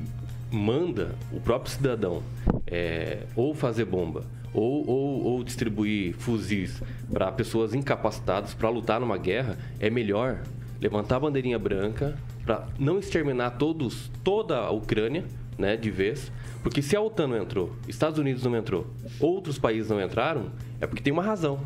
manda 0.50 1.14
o 1.32 1.40
próprio 1.40 1.72
cidadão 1.72 2.22
é, 2.66 3.20
ou 3.34 3.54
fazer 3.54 3.86
bomba 3.86 4.24
ou, 4.52 4.86
ou, 4.86 5.24
ou 5.24 5.44
distribuir 5.44 6.14
fuzis 6.14 6.82
para 7.10 7.32
pessoas 7.32 7.74
incapacitadas 7.74 8.54
para 8.54 8.68
lutar 8.68 9.00
numa 9.00 9.16
guerra, 9.16 9.56
é 9.80 9.88
melhor 9.88 10.42
levantar 10.80 11.16
a 11.16 11.20
bandeirinha 11.20 11.58
branca 11.58 12.16
para 12.44 12.66
não 12.78 12.98
exterminar 12.98 13.52
todos, 13.52 14.10
toda 14.22 14.58
a 14.58 14.70
Ucrânia, 14.70 15.24
né, 15.56 15.76
de 15.76 15.90
vez. 15.90 16.30
Porque 16.62 16.82
se 16.82 16.96
a 16.96 17.00
OTAN 17.00 17.28
não 17.28 17.36
entrou, 17.36 17.74
Estados 17.88 18.18
Unidos 18.18 18.44
não 18.44 18.56
entrou, 18.56 18.86
outros 19.18 19.58
países 19.58 19.90
não 19.90 20.00
entraram, 20.00 20.50
é 20.80 20.86
porque 20.86 21.02
tem 21.02 21.12
uma 21.12 21.22
razão. 21.22 21.60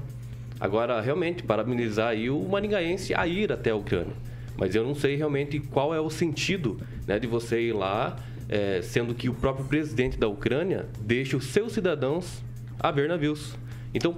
Agora, 0.58 1.00
realmente, 1.00 1.42
parabenizar 1.42 2.08
aí 2.08 2.30
o 2.30 2.40
maringaense 2.40 3.14
a 3.14 3.26
ir 3.26 3.52
até 3.52 3.70
a 3.70 3.76
Ucrânia. 3.76 4.14
Mas 4.56 4.74
eu 4.74 4.82
não 4.82 4.94
sei 4.94 5.16
realmente 5.16 5.60
qual 5.60 5.94
é 5.94 6.00
o 6.00 6.08
sentido 6.08 6.78
né, 7.06 7.18
de 7.18 7.26
você 7.26 7.60
ir 7.60 7.72
lá 7.72 8.16
é, 8.48 8.80
sendo 8.82 9.14
que 9.14 9.28
o 9.28 9.34
próprio 9.34 9.66
presidente 9.66 10.16
da 10.18 10.28
Ucrânia 10.28 10.86
deixa 11.00 11.36
os 11.36 11.46
seus 11.46 11.72
cidadãos 11.72 12.42
a 12.78 12.90
ver 12.90 13.08
navios. 13.08 13.56
Então, 13.92 14.16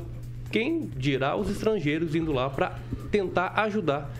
quem 0.50 0.88
dirá 0.96 1.36
os 1.36 1.50
estrangeiros 1.50 2.14
indo 2.14 2.32
lá 2.32 2.48
para 2.48 2.78
tentar 3.10 3.52
ajudar? 3.62 4.10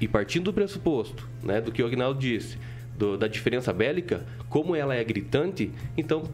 E 0.00 0.06
partindo 0.06 0.44
do 0.44 0.52
pressuposto, 0.52 1.26
né, 1.42 1.60
do 1.60 1.72
que 1.72 1.82
o 1.82 1.86
Agnaldo 1.86 2.20
disse, 2.20 2.58
do, 2.98 3.16
da 3.16 3.28
diferença 3.28 3.72
bélica, 3.72 4.26
como 4.48 4.76
ela 4.76 4.94
é 4.94 5.02
gritante, 5.02 5.70
então 5.96 6.24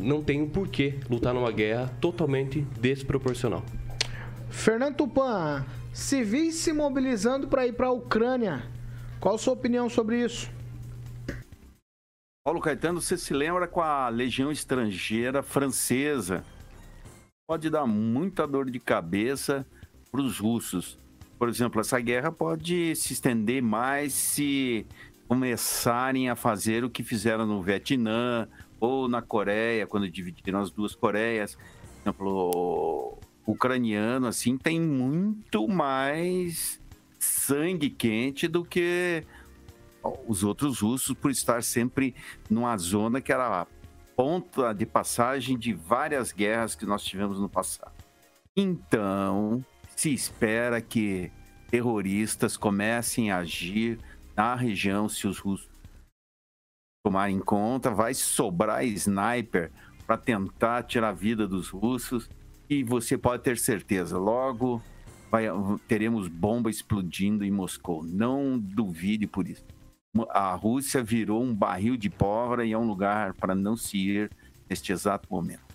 não 0.00 0.22
tem 0.22 0.42
um 0.42 0.48
porquê 0.48 0.94
lutar 1.08 1.32
numa 1.32 1.52
guerra 1.52 1.90
totalmente 2.00 2.66
desproporcional. 2.80 3.64
Fernando 4.52 4.96
Tupan, 4.96 5.64
civis 5.92 6.56
se 6.56 6.72
mobilizando 6.72 7.48
para 7.48 7.66
ir 7.66 7.72
para 7.72 7.88
a 7.88 7.90
Ucrânia. 7.90 8.62
Qual 9.18 9.34
a 9.34 9.38
sua 9.38 9.54
opinião 9.54 9.88
sobre 9.88 10.22
isso? 10.22 10.48
Paulo 12.44 12.60
Caetano, 12.60 13.00
você 13.00 13.16
se 13.16 13.32
lembra 13.32 13.66
com 13.66 13.80
a 13.80 14.08
Legião 14.08 14.52
Estrangeira 14.52 15.42
Francesa? 15.42 16.44
Pode 17.48 17.70
dar 17.70 17.86
muita 17.86 18.46
dor 18.46 18.70
de 18.70 18.78
cabeça 18.78 19.66
para 20.12 20.20
os 20.20 20.38
russos. 20.38 20.98
Por 21.38 21.48
exemplo, 21.48 21.80
essa 21.80 21.98
guerra 21.98 22.30
pode 22.30 22.94
se 22.94 23.14
estender 23.14 23.62
mais 23.62 24.12
se 24.12 24.86
começarem 25.26 26.28
a 26.28 26.36
fazer 26.36 26.84
o 26.84 26.90
que 26.90 27.02
fizeram 27.02 27.46
no 27.46 27.62
Vietnã 27.62 28.46
ou 28.78 29.08
na 29.08 29.22
Coreia, 29.22 29.86
quando 29.86 30.08
dividiram 30.08 30.60
as 30.60 30.70
duas 30.70 30.94
Coreias. 30.94 31.54
Por 31.54 32.10
exemplo, 32.10 33.18
ucraniano, 33.46 34.26
assim, 34.26 34.56
tem 34.56 34.80
muito 34.80 35.66
mais 35.68 36.80
sangue 37.18 37.90
quente 37.90 38.48
do 38.48 38.64
que 38.64 39.24
os 40.26 40.42
outros 40.42 40.80
russos 40.80 41.16
por 41.16 41.30
estar 41.30 41.62
sempre 41.62 42.14
numa 42.50 42.76
zona 42.76 43.20
que 43.20 43.32
era 43.32 43.62
a 43.62 43.66
ponta 44.16 44.72
de 44.72 44.84
passagem 44.84 45.56
de 45.56 45.72
várias 45.72 46.32
guerras 46.32 46.74
que 46.74 46.84
nós 46.84 47.04
tivemos 47.04 47.38
no 47.38 47.48
passado. 47.48 47.92
Então, 48.56 49.64
se 49.96 50.12
espera 50.12 50.80
que 50.80 51.30
terroristas 51.70 52.56
comecem 52.56 53.30
a 53.30 53.38
agir 53.38 53.98
na 54.36 54.54
região 54.54 55.08
se 55.08 55.26
os 55.26 55.38
russos 55.38 55.70
tomarem 57.04 57.40
conta, 57.40 57.90
vai 57.90 58.14
sobrar 58.14 58.84
sniper 58.84 59.72
para 60.06 60.16
tentar 60.16 60.82
tirar 60.84 61.08
a 61.08 61.12
vida 61.12 61.48
dos 61.48 61.68
russos 61.68 62.28
e 62.80 62.84
você 62.84 63.18
pode 63.18 63.42
ter 63.42 63.58
certeza, 63.58 64.18
logo 64.18 64.82
vai, 65.30 65.46
teremos 65.88 66.28
bomba 66.28 66.70
explodindo 66.70 67.44
em 67.44 67.50
Moscou. 67.50 68.02
Não 68.02 68.58
duvide 68.58 69.26
por 69.26 69.48
isso 69.48 69.64
a 70.30 70.54
Rússia 70.54 71.02
virou 71.02 71.42
um 71.42 71.54
barril 71.54 71.96
de 71.96 72.10
pólvora 72.10 72.64
e 72.64 72.72
é 72.72 72.78
um 72.78 72.86
lugar 72.86 73.32
para 73.34 73.54
não 73.54 73.76
se 73.76 73.96
ir 73.96 74.30
neste 74.68 74.92
exato 74.92 75.26
momento. 75.30 75.72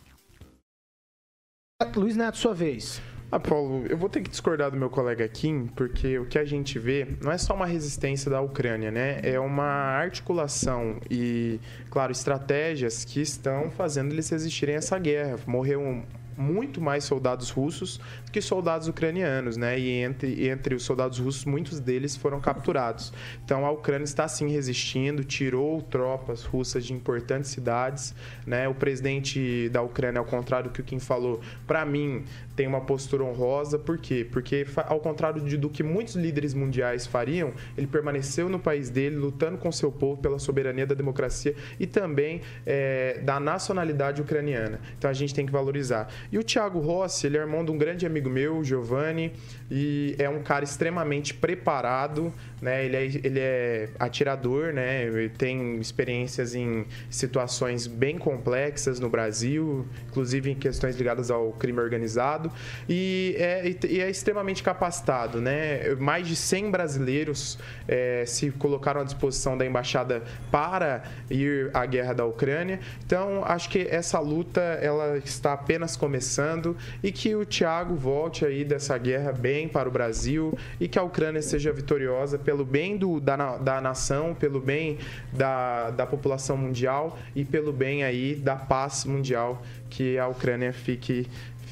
Luiz 1.95 2.15
Neto, 2.15 2.37
sua 2.37 2.53
vez. 2.53 3.01
Ah, 3.29 3.39
Paulo, 3.39 3.85
eu 3.87 3.97
vou 3.97 4.07
ter 4.07 4.21
que 4.21 4.29
discordar 4.29 4.71
do 4.71 4.77
meu 4.77 4.89
colega 4.89 5.27
Kim, 5.27 5.67
porque 5.67 6.17
o 6.17 6.25
que 6.25 6.39
a 6.39 6.45
gente 6.45 6.79
vê 6.79 7.17
não 7.21 7.29
é 7.29 7.37
só 7.37 7.53
uma 7.53 7.65
resistência 7.65 8.31
da 8.31 8.39
Ucrânia, 8.39 8.89
né? 8.89 9.19
É 9.21 9.37
uma 9.37 9.65
articulação 9.65 10.97
e, 11.11 11.59
claro, 11.89 12.11
estratégias 12.11 13.03
que 13.03 13.19
estão 13.19 13.69
fazendo 13.69 14.13
eles 14.13 14.29
resistirem 14.29 14.75
a 14.75 14.77
essa 14.77 14.97
guerra. 14.97 15.37
Morreu 15.45 16.05
muito 16.37 16.79
mais 16.79 17.03
soldados 17.03 17.49
russos 17.49 17.99
do 18.25 18.31
que 18.31 18.41
soldados 18.41 18.87
ucranianos, 18.87 19.57
né? 19.57 19.79
E 19.79 19.89
entre, 20.01 20.47
entre 20.47 20.75
os 20.75 20.83
soldados 20.83 21.17
russos, 21.17 21.45
muitos 21.45 21.79
deles 21.79 22.15
foram 22.15 22.39
capturados. 22.39 23.11
Então 23.43 23.65
a 23.65 23.71
Ucrânia 23.71 24.05
está 24.05 24.27
sim 24.27 24.47
resistindo, 24.49 25.23
tirou 25.23 25.81
tropas 25.81 26.43
russas 26.43 26.85
de 26.85 26.93
importantes 26.93 27.49
cidades, 27.49 28.13
né? 28.45 28.67
O 28.67 28.75
presidente 28.75 29.69
da 29.69 29.81
Ucrânia, 29.81 30.19
ao 30.19 30.25
contrário 30.25 30.69
do 30.69 30.73
que 30.73 30.81
o 30.81 30.83
Kim 30.83 30.99
falou, 30.99 31.41
para 31.65 31.83
mim 31.85 32.23
tem 32.57 32.65
uma 32.65 32.81
postura 32.81 33.23
honrosa, 33.23 33.77
por 33.77 33.99
quê? 33.99 34.27
Porque 34.29 34.65
ao 34.87 34.99
contrário 34.99 35.39
de, 35.41 35.55
do 35.55 35.69
que 35.69 35.83
muitos 35.83 36.15
líderes 36.15 36.55
mundiais 36.55 37.05
fariam, 37.05 37.53
ele 37.77 37.85
permaneceu 37.85 38.49
no 38.49 38.57
país 38.57 38.89
dele, 38.89 39.15
lutando 39.15 39.59
com 39.59 39.71
seu 39.71 39.91
povo 39.91 40.19
pela 40.19 40.39
soberania 40.39 40.87
da 40.87 40.95
democracia 40.95 41.55
e 41.79 41.85
também 41.85 42.41
é, 42.65 43.19
da 43.23 43.39
nacionalidade 43.39 44.23
ucraniana. 44.23 44.79
Então 44.97 45.07
a 45.07 45.13
gente 45.13 45.35
tem 45.35 45.45
que 45.45 45.51
valorizar. 45.51 46.11
E 46.31 46.39
o 46.39 46.43
Thiago 46.43 46.79
Rossi, 46.79 47.27
ele 47.27 47.37
é 47.37 47.41
irmão 47.41 47.63
de 47.63 47.69
um 47.69 47.77
grande 47.77 48.07
amigo 48.07 48.27
meu, 48.27 48.63
Giovanni, 48.63 49.31
e 49.69 50.15
é 50.17 50.27
um 50.27 50.41
cara 50.41 50.63
extremamente 50.63 51.35
preparado, 51.35 52.33
né? 52.59 52.85
Ele 52.85 52.95
é, 52.95 53.03
ele 53.05 53.39
é 53.39 53.89
atirador, 53.99 54.73
né? 54.73 55.03
Ele 55.03 55.29
tem 55.29 55.77
experiências 55.79 56.55
em 56.55 56.85
situações 57.09 57.85
bem 57.85 58.17
complexas 58.17 58.99
no 58.99 59.09
Brasil, 59.09 59.85
inclusive 60.07 60.49
em 60.49 60.55
questões 60.55 60.95
ligadas 60.95 61.29
ao 61.29 61.51
crime 61.51 61.79
organizado, 61.79 62.46
e 62.87 63.35
é, 63.37 63.75
e 63.89 63.99
é 63.99 64.09
extremamente 64.09 64.63
capacitado, 64.63 65.41
né? 65.41 65.95
Mais 65.99 66.27
de 66.27 66.35
100 66.35 66.71
brasileiros 66.71 67.57
é, 67.87 68.23
se 68.25 68.51
colocaram 68.51 69.01
à 69.01 69.03
disposição 69.03 69.57
da 69.57 69.65
embaixada 69.65 70.23
para 70.51 71.03
ir 71.29 71.69
à 71.73 71.85
guerra 71.85 72.13
da 72.13 72.25
Ucrânia. 72.25 72.79
Então, 73.05 73.43
acho 73.45 73.69
que 73.69 73.87
essa 73.89 74.19
luta 74.19 74.61
ela 74.61 75.17
está 75.17 75.53
apenas 75.53 75.95
começando 75.95 76.75
e 77.03 77.11
que 77.11 77.35
o 77.35 77.45
Thiago 77.45 77.95
volte 77.95 78.45
aí 78.45 78.63
dessa 78.63 78.97
guerra 78.97 79.31
bem 79.31 79.67
para 79.67 79.87
o 79.87 79.91
Brasil 79.91 80.57
e 80.79 80.87
que 80.87 80.97
a 80.99 81.03
Ucrânia 81.03 81.41
seja 81.41 81.71
vitoriosa 81.71 82.37
pelo 82.37 82.65
bem 82.65 82.97
do, 82.97 83.19
da, 83.19 83.57
da 83.57 83.81
nação, 83.81 84.33
pelo 84.33 84.59
bem 84.59 84.97
da, 85.31 85.91
da 85.91 86.05
população 86.05 86.57
mundial 86.57 87.17
e 87.35 87.43
pelo 87.45 87.71
bem 87.71 88.03
aí 88.03 88.35
da 88.35 88.55
paz 88.55 89.05
mundial, 89.05 89.61
que 89.89 90.17
a 90.17 90.27
Ucrânia 90.27 90.73
fique, 90.73 91.27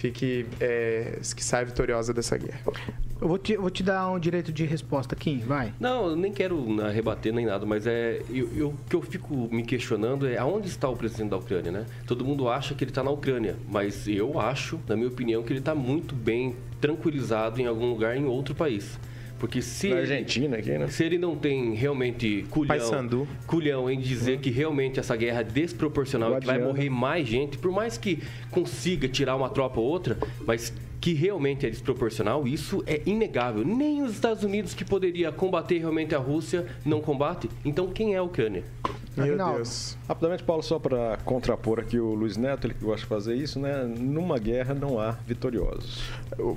fique 0.06 0.45
é, 0.60 1.20
que 1.36 1.43
saia 1.43 1.66
vitoriosa 1.66 2.14
dessa 2.14 2.38
guerra. 2.38 2.62
Eu 3.20 3.28
vou 3.28 3.38
te, 3.38 3.56
vou 3.58 3.70
te 3.70 3.82
dar 3.82 4.12
um 4.12 4.20
direito 4.20 4.51
de 4.51 4.66
resposta, 4.66 5.16
Kim, 5.16 5.39
vai. 5.39 5.74
Não, 5.80 6.10
eu 6.10 6.16
nem 6.16 6.32
quero 6.32 6.76
rebater 6.88 7.34
nem 7.34 7.45
nada, 7.45 7.66
mas 7.66 7.88
é 7.88 8.22
o 8.62 8.74
que 8.89 8.95
eu 8.95 9.01
fico 9.01 9.47
me 9.51 9.64
questionando 9.64 10.28
é 10.28 10.38
aonde 10.38 10.68
está 10.68 10.88
o 10.89 10.95
presidente 10.95 11.30
da 11.30 11.38
Ucrânia, 11.38 11.72
né? 11.72 11.86
Todo 12.06 12.26
mundo 12.26 12.47
acha 12.49 12.76
que 12.76 12.84
ele 12.84 12.91
está 12.91 13.03
na 13.03 13.10
Ucrânia, 13.10 13.56
mas 13.70 14.08
eu 14.08 14.39
acho, 14.39 14.80
na 14.88 14.95
minha 14.95 15.08
opinião, 15.08 15.41
que 15.43 15.51
ele 15.51 15.60
está 15.60 15.74
muito 15.74 16.14
bem 16.14 16.56
tranquilizado 16.80 17.60
em 17.60 17.66
algum 17.66 17.89
lugar 17.89 18.16
em 18.16 18.26
outro 18.26 18.53
país. 18.53 18.99
Porque 19.46 19.62
se 19.62 19.89
Na 19.89 19.98
ele- 19.98 20.02
Argentina 20.14 20.58
aqui, 20.58 20.72
né? 20.76 20.88
se 20.88 21.04
ele 21.04 21.20
não 21.20 21.36
tem 21.36 21.76
realmente 21.76 22.48
culhão, 22.50 22.68
Paysandu. 22.76 23.28
culhão 23.46 23.88
em 23.91 24.00
dizer 24.00 24.39
que 24.39 24.50
realmente 24.50 25.00
essa 25.00 25.16
guerra 25.16 25.41
é 25.41 25.43
desproporcional 25.43 26.36
e 26.36 26.39
que 26.39 26.48
vai 26.48 26.58
morrer 26.58 26.89
mais 26.89 27.28
gente, 27.28 27.56
por 27.60 27.72
mais 27.72 27.96
que 27.96 28.24
consiga 28.50 29.08
tirar 29.08 29.36
uma 29.36 29.48
tropa 29.48 29.80
ou 29.80 29.86
outra, 29.86 30.18
mas 30.48 30.74
que 31.06 31.14
realmente 31.14 31.68
é 31.68 31.70
desproporcional, 31.70 32.47
isso 32.47 32.84
é 32.88 32.99
inegável. 33.06 33.64
Nem 33.64 34.01
os 34.01 34.12
Estados 34.14 34.43
Unidos, 34.43 34.74
que 34.74 34.84
poderia 34.84 35.32
combater 35.32 35.78
realmente 35.78 36.16
a 36.16 36.18
Rússia, 36.18 36.66
não 36.84 36.99
combate. 36.99 37.47
Então 37.64 37.91
quem 37.91 38.16
é 38.16 38.18
a 38.18 38.24
Ucrânia? 38.24 38.64
Meu 39.16 39.28
Aguinaldo. 39.28 39.58
Deus. 39.58 39.95
Rapidamente, 40.08 40.41
Paulo, 40.41 40.64
só 40.64 40.80
para 40.80 41.18
contrapor 41.24 41.80
aqui 41.80 41.99
o 41.99 42.16
Luiz 42.16 42.38
Neto, 42.38 42.66
ele 42.66 42.74
que 42.74 42.84
gosta 42.84 43.01
de 43.01 43.06
fazer 43.06 43.36
isso, 43.36 43.60
né? 43.60 43.84
Numa 43.84 44.39
guerra 44.39 44.74
não 44.74 44.99
há 44.99 45.12
vitoriosos. 45.28 46.01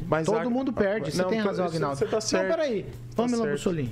Mas 0.08 0.24
Todo 0.24 0.38
a- 0.38 0.48
mundo 0.48 0.72
perde, 0.72 1.12
você 1.12 1.20
Não, 1.22 1.28
tem 1.28 1.42
tô- 1.42 1.46
razão, 1.48 1.66
Aguinaldo. 1.66 1.98
Você 1.98 2.06
tá 2.06 2.18
certo. 2.18 2.48
Não, 2.48 2.56
peraí. 2.56 2.84
Tá 2.84 2.88
Pamela 3.16 3.42
certo. 3.42 3.52
Bussolini. 3.54 3.90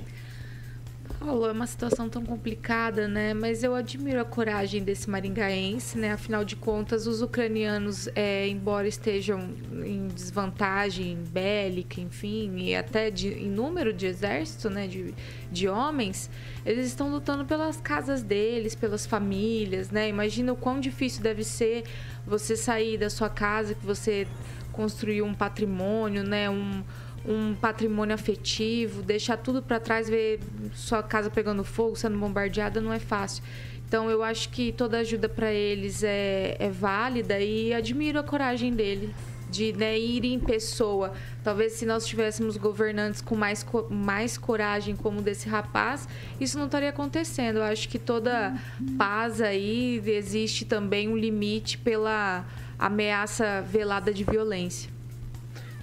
Paulo, 1.19 1.47
é 1.47 1.51
uma 1.51 1.65
situação 1.65 2.07
tão 2.07 2.23
complicada, 2.23 3.07
né? 3.07 3.33
Mas 3.33 3.63
eu 3.63 3.73
admiro 3.73 4.21
a 4.21 4.25
coragem 4.25 4.83
desse 4.83 5.09
maringaense, 5.09 5.97
né? 5.97 6.11
Afinal 6.11 6.45
de 6.45 6.55
contas, 6.55 7.07
os 7.07 7.21
ucranianos, 7.21 8.07
é, 8.15 8.47
embora 8.47 8.87
estejam 8.87 9.49
em 9.83 10.07
desvantagem 10.07 11.17
bélica, 11.29 11.99
enfim, 11.99 12.57
e 12.57 12.75
até 12.75 13.09
de, 13.09 13.29
em 13.29 13.49
número 13.49 13.91
de 13.91 14.05
exército, 14.05 14.69
né? 14.69 14.85
De, 14.85 15.13
de 15.51 15.67
homens, 15.67 16.29
eles 16.63 16.85
estão 16.85 17.09
lutando 17.09 17.45
pelas 17.45 17.81
casas 17.81 18.21
deles, 18.21 18.75
pelas 18.75 19.05
famílias, 19.05 19.89
né? 19.89 20.07
Imagina 20.07 20.53
o 20.53 20.55
quão 20.55 20.79
difícil 20.79 21.23
deve 21.23 21.43
ser 21.43 21.83
você 22.27 22.55
sair 22.55 22.97
da 22.97 23.09
sua 23.09 23.29
casa, 23.29 23.73
que 23.73 23.85
você 23.85 24.27
construiu 24.71 25.25
um 25.25 25.33
patrimônio, 25.33 26.23
né? 26.23 26.47
Um, 26.47 26.83
um 27.27 27.53
patrimônio 27.55 28.15
afetivo, 28.15 29.01
deixar 29.01 29.37
tudo 29.37 29.61
para 29.61 29.79
trás, 29.79 30.09
ver 30.09 30.39
sua 30.73 31.03
casa 31.03 31.29
pegando 31.29 31.63
fogo, 31.63 31.95
sendo 31.95 32.17
bombardeada, 32.17 32.79
não 32.79 32.93
é 32.93 32.99
fácil. 32.99 33.43
Então, 33.87 34.09
eu 34.09 34.23
acho 34.23 34.49
que 34.49 34.71
toda 34.71 34.99
ajuda 34.99 35.29
para 35.29 35.51
eles 35.51 36.03
é, 36.03 36.57
é 36.59 36.69
válida 36.69 37.39
e 37.39 37.73
admiro 37.73 38.19
a 38.19 38.23
coragem 38.23 38.73
dele 38.73 39.13
de 39.49 39.73
né, 39.73 39.97
ir 39.97 40.25
em 40.25 40.39
pessoa. 40.39 41.13
Talvez 41.43 41.73
se 41.73 41.85
nós 41.85 42.05
tivéssemos 42.05 42.57
governantes 42.57 43.21
com 43.21 43.35
mais, 43.35 43.65
mais 43.89 44.37
coragem 44.37 44.95
como 44.95 45.21
desse 45.21 45.47
rapaz, 45.47 46.07
isso 46.39 46.57
não 46.57 46.65
estaria 46.65 46.89
acontecendo. 46.89 47.57
Eu 47.57 47.63
acho 47.63 47.87
que 47.87 47.97
toda 47.97 48.55
paz 48.97 49.41
aí 49.41 50.01
existe 50.05 50.65
também 50.65 51.07
um 51.07 51.17
limite 51.17 51.77
pela 51.77 52.45
ameaça 52.77 53.61
velada 53.61 54.13
de 54.13 54.23
violência. 54.23 54.96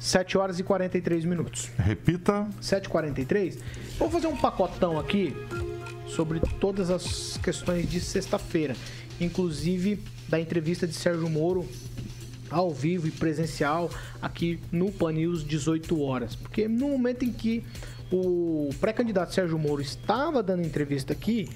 7 0.05 0.37
horas 0.37 0.61
e 0.61 0.63
43 0.63 1.25
minutos. 1.25 1.71
Repita. 1.79 2.47
7h43. 2.61 3.59
Vou 3.99 4.11
fazer 4.11 4.27
um 4.27 4.37
pacotão 4.37 4.99
aqui 4.99 5.35
sobre 6.07 6.41
todas 6.61 6.91
as 6.91 7.39
questões 7.39 7.89
de 7.89 8.01
sexta-feira, 8.03 8.77
inclusive 9.19 9.99
da 10.29 10.39
entrevista 10.39 10.87
de 10.87 10.93
Sérgio 10.93 11.31
Moro 11.31 11.67
ao 12.51 12.71
vivo 12.71 13.09
e 13.09 13.11
presencial 13.11 13.91
aqui 14.21 14.61
no 14.71 14.93
Pan 14.93 15.13
News 15.13 15.43
18 15.43 15.99
horas. 16.03 16.37
Porque 16.37 16.69
no 16.69 16.91
momento 16.91 17.25
em 17.25 17.33
que 17.33 17.65
o 18.13 18.69
pré-candidato 18.79 19.33
Sérgio 19.33 19.59
Moro 19.59 19.81
estava 19.81 20.43
dando 20.43 20.67
entrevista 20.67 21.15
aqui, 21.15 21.49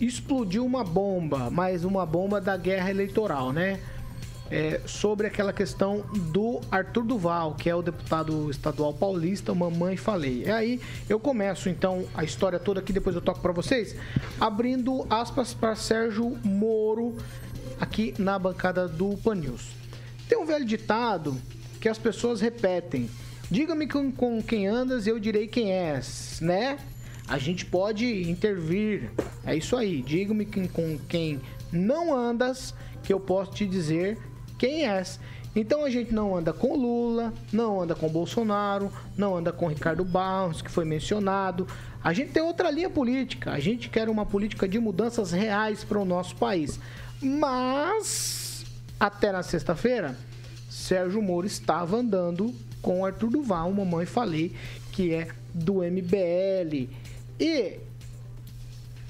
explodiu 0.00 0.66
uma 0.66 0.82
bomba, 0.82 1.50
mas 1.50 1.84
uma 1.84 2.04
bomba 2.04 2.40
da 2.40 2.56
guerra 2.56 2.90
eleitoral, 2.90 3.52
né? 3.52 3.78
É, 4.50 4.80
sobre 4.86 5.26
aquela 5.26 5.52
questão 5.52 6.04
do 6.32 6.60
Arthur 6.70 7.04
Duval, 7.04 7.54
que 7.54 7.68
é 7.68 7.74
o 7.74 7.82
deputado 7.82 8.50
estadual 8.50 8.92
paulista, 8.92 9.54
Mamãe 9.54 9.96
Falei. 9.96 10.44
E 10.44 10.50
aí 10.50 10.80
eu 11.08 11.18
começo 11.18 11.68
então 11.68 12.06
a 12.14 12.24
história 12.24 12.58
toda 12.58 12.80
aqui, 12.80 12.92
depois 12.92 13.14
eu 13.16 13.22
toco 13.22 13.40
para 13.40 13.52
vocês, 13.52 13.96
abrindo 14.40 15.06
aspas 15.10 15.52
para 15.52 15.74
Sérgio 15.74 16.36
Moro 16.44 17.16
aqui 17.80 18.14
na 18.18 18.38
bancada 18.38 18.86
do 18.86 19.16
Pan 19.18 19.34
News. 19.34 19.68
Tem 20.28 20.38
um 20.38 20.46
velho 20.46 20.64
ditado 20.64 21.36
que 21.80 21.88
as 21.88 21.98
pessoas 21.98 22.40
repetem: 22.40 23.10
Diga-me 23.50 23.86
com, 23.86 24.10
com 24.10 24.42
quem 24.42 24.66
andas 24.66 25.06
eu 25.06 25.18
direi 25.18 25.46
quem 25.46 25.72
és, 25.72 26.38
né? 26.40 26.78
A 27.28 27.38
gente 27.38 27.66
pode 27.66 28.28
intervir. 28.30 29.10
É 29.44 29.54
isso 29.56 29.76
aí. 29.76 30.00
Diga-me 30.02 30.46
com 30.46 30.98
quem 31.08 31.40
não 31.72 32.14
andas 32.14 32.72
que 33.02 33.12
eu 33.12 33.18
posso 33.18 33.52
te 33.52 33.66
dizer 33.66 34.18
quem 34.58 34.86
és. 34.86 35.18
Então 35.54 35.84
a 35.84 35.90
gente 35.90 36.12
não 36.12 36.36
anda 36.36 36.52
com 36.52 36.76
Lula, 36.76 37.32
não 37.50 37.80
anda 37.80 37.94
com 37.94 38.08
Bolsonaro, 38.08 38.92
não 39.16 39.36
anda 39.36 39.52
com 39.52 39.66
Ricardo 39.66 40.04
Barros, 40.04 40.60
que 40.60 40.70
foi 40.70 40.84
mencionado. 40.84 41.66
A 42.04 42.12
gente 42.12 42.32
tem 42.32 42.42
outra 42.42 42.70
linha 42.70 42.90
política. 42.90 43.52
A 43.52 43.58
gente 43.58 43.88
quer 43.88 44.08
uma 44.08 44.26
política 44.26 44.68
de 44.68 44.78
mudanças 44.78 45.32
reais 45.32 45.82
para 45.82 45.98
o 45.98 46.04
nosso 46.04 46.36
país. 46.36 46.78
Mas 47.22 48.66
até 49.00 49.32
na 49.32 49.42
sexta-feira, 49.42 50.16
Sérgio 50.68 51.22
Moro 51.22 51.46
estava 51.46 51.96
andando 51.96 52.54
com 52.82 53.04
Arthur 53.04 53.30
Duval, 53.30 53.72
mamãe 53.72 54.06
falei, 54.06 54.54
que 54.92 55.12
é 55.12 55.28
do 55.52 55.82
MBL. 55.82 56.88
E 57.40 57.78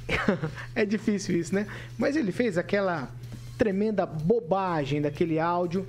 é 0.75 0.85
difícil 0.85 1.39
isso, 1.39 1.55
né? 1.55 1.67
Mas 1.99 2.17
ele 2.17 2.33
fez 2.33 2.57
aquela 2.57 3.11
tremenda 3.57 4.07
bobagem 4.07 5.01
daquele 5.01 5.39
áudio 5.39 5.87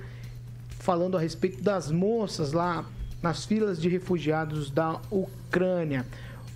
falando 0.78 1.16
a 1.16 1.20
respeito 1.20 1.62
das 1.62 1.90
moças 1.90 2.52
lá 2.52 2.84
nas 3.22 3.44
filas 3.44 3.80
de 3.80 3.88
refugiados 3.88 4.70
da 4.70 5.00
Ucrânia. 5.10 6.06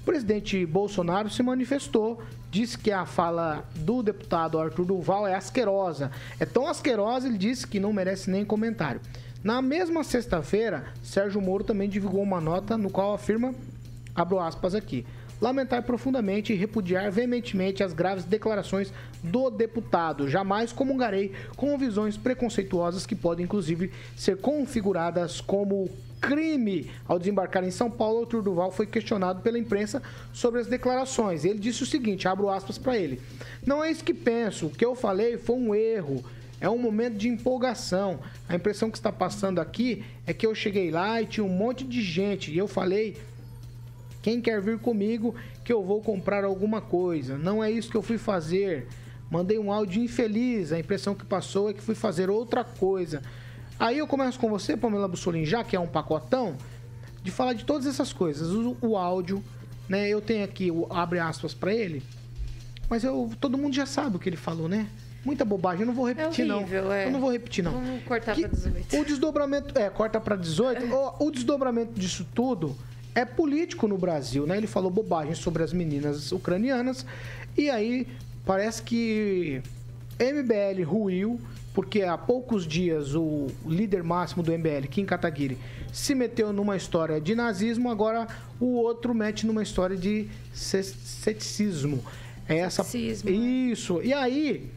O 0.00 0.04
presidente 0.04 0.64
Bolsonaro 0.64 1.30
se 1.30 1.42
manifestou, 1.42 2.22
disse 2.50 2.78
que 2.78 2.90
a 2.90 3.06
fala 3.06 3.64
do 3.74 4.02
deputado 4.02 4.58
Arthur 4.58 4.84
Duval 4.84 5.26
é 5.26 5.34
asquerosa. 5.34 6.10
É 6.40 6.44
tão 6.44 6.66
asquerosa, 6.66 7.28
ele 7.28 7.38
disse 7.38 7.66
que 7.66 7.80
não 7.80 7.92
merece 7.92 8.30
nem 8.30 8.44
comentário. 8.44 9.00
Na 9.42 9.60
mesma 9.60 10.04
sexta-feira, 10.04 10.84
Sérgio 11.02 11.40
Moro 11.40 11.64
também 11.64 11.88
divulgou 11.88 12.22
uma 12.22 12.40
nota 12.40 12.78
no 12.78 12.90
qual 12.90 13.14
afirma, 13.14 13.54
abro 14.14 14.38
aspas 14.38 14.74
aqui, 14.74 15.04
lamentar 15.42 15.82
profundamente 15.82 16.52
e 16.52 16.56
repudiar 16.56 17.10
veementemente 17.10 17.82
as 17.82 17.92
graves 17.92 18.24
declarações 18.24 18.92
do 19.24 19.50
deputado. 19.50 20.28
Jamais 20.28 20.72
comungarei 20.72 21.32
com 21.56 21.76
visões 21.76 22.16
preconceituosas 22.16 23.04
que 23.04 23.16
podem, 23.16 23.44
inclusive, 23.44 23.90
ser 24.16 24.36
configuradas 24.36 25.40
como 25.40 25.90
crime. 26.20 26.88
Ao 27.08 27.18
desembarcar 27.18 27.64
em 27.64 27.72
São 27.72 27.90
Paulo, 27.90 28.20
Arthur 28.20 28.40
Duval 28.40 28.70
foi 28.70 28.86
questionado 28.86 29.42
pela 29.42 29.58
imprensa 29.58 30.00
sobre 30.32 30.60
as 30.60 30.68
declarações. 30.68 31.44
Ele 31.44 31.58
disse 31.58 31.82
o 31.82 31.86
seguinte, 31.86 32.28
abro 32.28 32.48
aspas 32.48 32.78
para 32.78 32.96
ele. 32.96 33.20
Não 33.66 33.82
é 33.82 33.90
isso 33.90 34.04
que 34.04 34.14
penso, 34.14 34.66
o 34.66 34.70
que 34.70 34.84
eu 34.84 34.94
falei 34.94 35.36
foi 35.36 35.56
um 35.56 35.74
erro. 35.74 36.24
É 36.60 36.70
um 36.70 36.78
momento 36.78 37.16
de 37.16 37.28
empolgação. 37.28 38.20
A 38.48 38.54
impressão 38.54 38.88
que 38.88 38.96
está 38.96 39.10
passando 39.10 39.60
aqui 39.60 40.04
é 40.24 40.32
que 40.32 40.46
eu 40.46 40.54
cheguei 40.54 40.92
lá 40.92 41.20
e 41.20 41.26
tinha 41.26 41.42
um 41.42 41.48
monte 41.48 41.82
de 41.82 42.00
gente 42.00 42.52
e 42.52 42.58
eu 42.58 42.68
falei 42.68 43.16
quem 44.22 44.40
quer 44.40 44.60
vir 44.62 44.78
comigo 44.78 45.34
que 45.64 45.72
eu 45.72 45.82
vou 45.82 46.00
comprar 46.00 46.44
alguma 46.44 46.80
coisa. 46.80 47.36
Não 47.36 47.62
é 47.62 47.70
isso 47.70 47.90
que 47.90 47.96
eu 47.96 48.02
fui 48.02 48.16
fazer. 48.16 48.86
Mandei 49.28 49.58
um 49.58 49.72
áudio 49.72 50.00
infeliz. 50.02 50.72
A 50.72 50.78
impressão 50.78 51.14
que 51.14 51.24
passou 51.24 51.68
é 51.68 51.72
que 51.74 51.82
fui 51.82 51.96
fazer 51.96 52.30
outra 52.30 52.62
coisa. 52.62 53.20
Aí 53.78 53.98
eu 53.98 54.06
começo 54.06 54.38
com 54.38 54.48
você, 54.48 54.76
Pamela 54.76 55.08
Bussolini, 55.08 55.44
já 55.44 55.64
que 55.64 55.74
é 55.74 55.80
um 55.80 55.88
pacotão, 55.88 56.56
de 57.22 57.30
falar 57.32 57.52
de 57.54 57.64
todas 57.64 57.86
essas 57.86 58.12
coisas. 58.12 58.50
O, 58.50 58.76
o 58.80 58.96
áudio, 58.96 59.42
né? 59.88 60.08
Eu 60.08 60.20
tenho 60.20 60.44
aqui, 60.44 60.70
o, 60.70 60.86
abre 60.88 61.18
aspas 61.18 61.52
para 61.52 61.74
ele. 61.74 62.02
Mas 62.88 63.02
eu, 63.02 63.30
todo 63.40 63.58
mundo 63.58 63.74
já 63.74 63.86
sabe 63.86 64.16
o 64.16 64.18
que 64.20 64.28
ele 64.28 64.36
falou, 64.36 64.68
né? 64.68 64.86
Muita 65.24 65.44
bobagem, 65.44 65.80
eu 65.82 65.86
não 65.86 65.94
vou 65.94 66.06
repetir, 66.06 66.50
horrível, 66.50 66.84
não. 66.84 66.92
é. 66.92 67.06
Eu 67.06 67.12
não 67.12 67.20
vou 67.20 67.30
repetir, 67.32 67.64
não. 67.64 67.72
Vamos 67.72 68.04
cortar 68.04 68.34
Que- 68.34 68.42
pra 68.42 68.50
18. 68.50 68.96
O 69.00 69.04
desdobramento. 69.04 69.78
É, 69.78 69.88
corta 69.88 70.20
pra 70.20 70.36
18. 70.36 70.84
O, 70.94 71.26
o 71.26 71.30
desdobramento 71.30 71.92
disso 71.98 72.26
tudo 72.34 72.76
é 73.14 73.24
político 73.24 73.86
no 73.86 73.98
Brasil, 73.98 74.46
né? 74.46 74.56
Ele 74.56 74.66
falou 74.66 74.90
bobagem 74.90 75.34
sobre 75.34 75.62
as 75.62 75.72
meninas 75.72 76.32
ucranianas. 76.32 77.04
E 77.56 77.68
aí 77.68 78.06
parece 78.46 78.82
que 78.82 79.60
MBL 80.18 80.82
ruiu, 80.84 81.40
porque 81.74 82.02
há 82.02 82.16
poucos 82.16 82.66
dias 82.66 83.14
o 83.14 83.48
líder 83.66 84.02
máximo 84.02 84.42
do 84.42 84.52
MBL, 84.52 84.86
Kim 84.90 85.04
Kataguiri, 85.04 85.58
se 85.92 86.14
meteu 86.14 86.52
numa 86.52 86.76
história 86.76 87.20
de 87.20 87.34
nazismo, 87.34 87.90
agora 87.90 88.26
o 88.60 88.66
outro 88.76 89.14
mete 89.14 89.46
numa 89.46 89.62
história 89.62 89.96
de 89.96 90.28
ce- 90.54 90.82
ceticismo. 90.82 92.02
É 92.48 92.58
essa 92.58 92.82
Ceticismo, 92.82 93.30
né? 93.30 93.36
Isso. 93.36 94.00
E 94.02 94.12
aí 94.12 94.70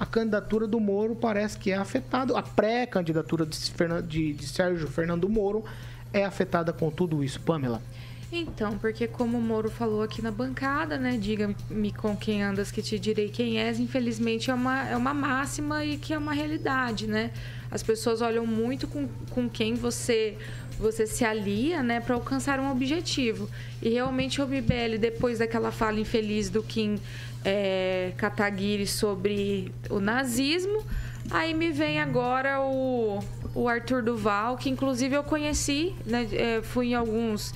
a 0.00 0.06
candidatura 0.06 0.66
do 0.66 0.78
Moro 0.80 1.14
parece 1.16 1.58
que 1.58 1.70
é 1.70 1.76
afetada, 1.76 2.36
a 2.38 2.42
pré-candidatura 2.42 3.44
de, 3.44 3.58
de- 4.06 4.32
de 4.32 4.46
Sérgio 4.46 4.86
Fernando 4.88 5.28
Moro 5.28 5.64
é 6.12 6.24
afetada 6.24 6.72
com 6.72 6.90
tudo 6.90 7.22
isso, 7.22 7.40
Pamela. 7.40 7.82
Então, 8.30 8.76
porque 8.76 9.06
como 9.08 9.38
o 9.38 9.40
Moro 9.40 9.70
falou 9.70 10.02
aqui 10.02 10.20
na 10.20 10.30
bancada, 10.30 10.98
né? 10.98 11.16
Diga-me 11.16 11.92
com 11.92 12.14
quem 12.14 12.42
andas 12.42 12.70
que 12.70 12.82
te 12.82 12.98
direi 12.98 13.30
quem 13.30 13.58
és. 13.58 13.80
Infelizmente 13.80 14.50
é 14.50 14.54
uma, 14.54 14.86
é 14.86 14.96
uma 14.96 15.14
máxima 15.14 15.82
e 15.82 15.96
que 15.96 16.12
é 16.12 16.18
uma 16.18 16.34
realidade, 16.34 17.06
né? 17.06 17.30
As 17.70 17.82
pessoas 17.82 18.20
olham 18.20 18.46
muito 18.46 18.86
com, 18.86 19.08
com 19.30 19.48
quem 19.48 19.74
você 19.74 20.36
você 20.78 21.08
se 21.08 21.24
alia, 21.24 21.82
né, 21.82 22.00
para 22.00 22.14
alcançar 22.14 22.60
um 22.60 22.70
objetivo. 22.70 23.50
E 23.82 23.88
realmente 23.88 24.40
o 24.40 24.46
MBL, 24.46 24.96
depois 25.00 25.40
daquela 25.40 25.72
fala 25.72 25.98
infeliz 25.98 26.48
do 26.48 26.62
Kim 26.62 27.00
é, 27.44 28.12
Kataguiri 28.16 28.86
sobre 28.86 29.72
o 29.90 29.98
nazismo, 29.98 30.84
aí 31.30 31.54
me 31.54 31.70
vem 31.70 32.00
agora 32.00 32.60
o, 32.60 33.20
o 33.54 33.68
Arthur 33.68 34.02
Duval, 34.02 34.56
que 34.56 34.68
inclusive 34.70 35.14
eu 35.14 35.22
conheci, 35.22 35.94
né, 36.06 36.28
é, 36.32 36.62
fui 36.62 36.88
em 36.88 36.94
alguns 36.94 37.52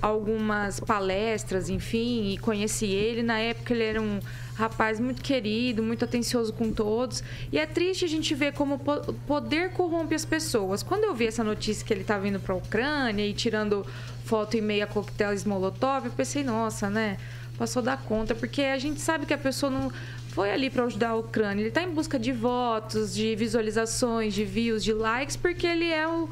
algumas 0.00 0.78
palestras, 0.78 1.68
enfim, 1.68 2.30
e 2.30 2.38
conheci 2.38 2.86
ele. 2.86 3.20
Na 3.20 3.38
época 3.38 3.72
ele 3.74 3.82
era 3.82 4.00
um 4.00 4.20
rapaz 4.54 5.00
muito 5.00 5.20
querido, 5.22 5.82
muito 5.82 6.04
atencioso 6.04 6.52
com 6.52 6.70
todos. 6.72 7.22
E 7.50 7.58
é 7.58 7.66
triste 7.66 8.04
a 8.04 8.08
gente 8.08 8.32
ver 8.34 8.52
como 8.52 8.76
o 8.76 8.78
po- 8.78 9.12
poder 9.26 9.70
corrompe 9.72 10.14
as 10.14 10.24
pessoas. 10.24 10.84
Quando 10.84 11.02
eu 11.02 11.14
vi 11.14 11.26
essa 11.26 11.42
notícia 11.42 11.84
que 11.84 11.92
ele 11.92 12.02
estava 12.02 12.28
indo 12.28 12.38
para 12.38 12.54
a 12.54 12.56
Ucrânia 12.58 13.26
e 13.26 13.32
tirando 13.32 13.84
foto 14.24 14.56
e 14.56 14.60
meia 14.60 14.86
coquetéis 14.86 15.44
Molotov, 15.44 16.06
eu 16.06 16.12
pensei, 16.12 16.44
nossa, 16.44 16.88
né? 16.88 17.16
Passou 17.56 17.82
da 17.82 17.96
conta, 17.96 18.36
porque 18.36 18.62
a 18.62 18.78
gente 18.78 19.00
sabe 19.00 19.26
que 19.26 19.34
a 19.34 19.38
pessoa 19.38 19.68
não 19.68 19.90
foi 20.28 20.50
ali 20.50 20.70
para 20.70 20.84
ajudar 20.84 21.10
a 21.10 21.16
Ucrânia. 21.16 21.62
Ele 21.62 21.68
está 21.68 21.82
em 21.82 21.90
busca 21.90 22.18
de 22.18 22.32
votos, 22.32 23.14
de 23.14 23.34
visualizações, 23.34 24.34
de 24.34 24.44
views, 24.44 24.84
de 24.84 24.92
likes, 24.92 25.36
porque 25.36 25.66
ele 25.66 25.90
é 25.90 26.06
o 26.06 26.28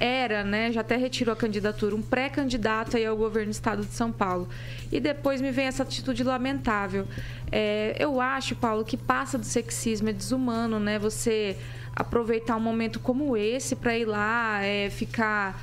era, 0.00 0.42
né? 0.42 0.72
Já 0.72 0.80
até 0.80 0.96
retirou 0.96 1.32
a 1.32 1.36
candidatura, 1.36 1.94
um 1.94 2.02
pré-candidato 2.02 2.96
aí 2.96 3.06
ao 3.06 3.16
governo 3.16 3.50
do 3.50 3.54
estado 3.54 3.84
de 3.84 3.92
São 3.92 4.10
Paulo. 4.10 4.48
E 4.90 4.98
depois 4.98 5.40
me 5.40 5.50
vem 5.50 5.66
essa 5.66 5.84
atitude 5.84 6.24
lamentável. 6.24 7.06
É, 7.52 7.94
eu 7.98 8.20
acho, 8.20 8.56
Paulo, 8.56 8.84
que 8.84 8.96
passa 8.96 9.38
do 9.38 9.46
sexismo, 9.46 10.08
é 10.08 10.12
desumano, 10.12 10.80
né? 10.80 10.98
Você 10.98 11.56
aproveitar 11.94 12.56
um 12.56 12.60
momento 12.60 13.00
como 13.00 13.36
esse 13.36 13.76
para 13.76 13.96
ir 13.96 14.04
lá, 14.04 14.62
é, 14.62 14.90
ficar 14.90 15.62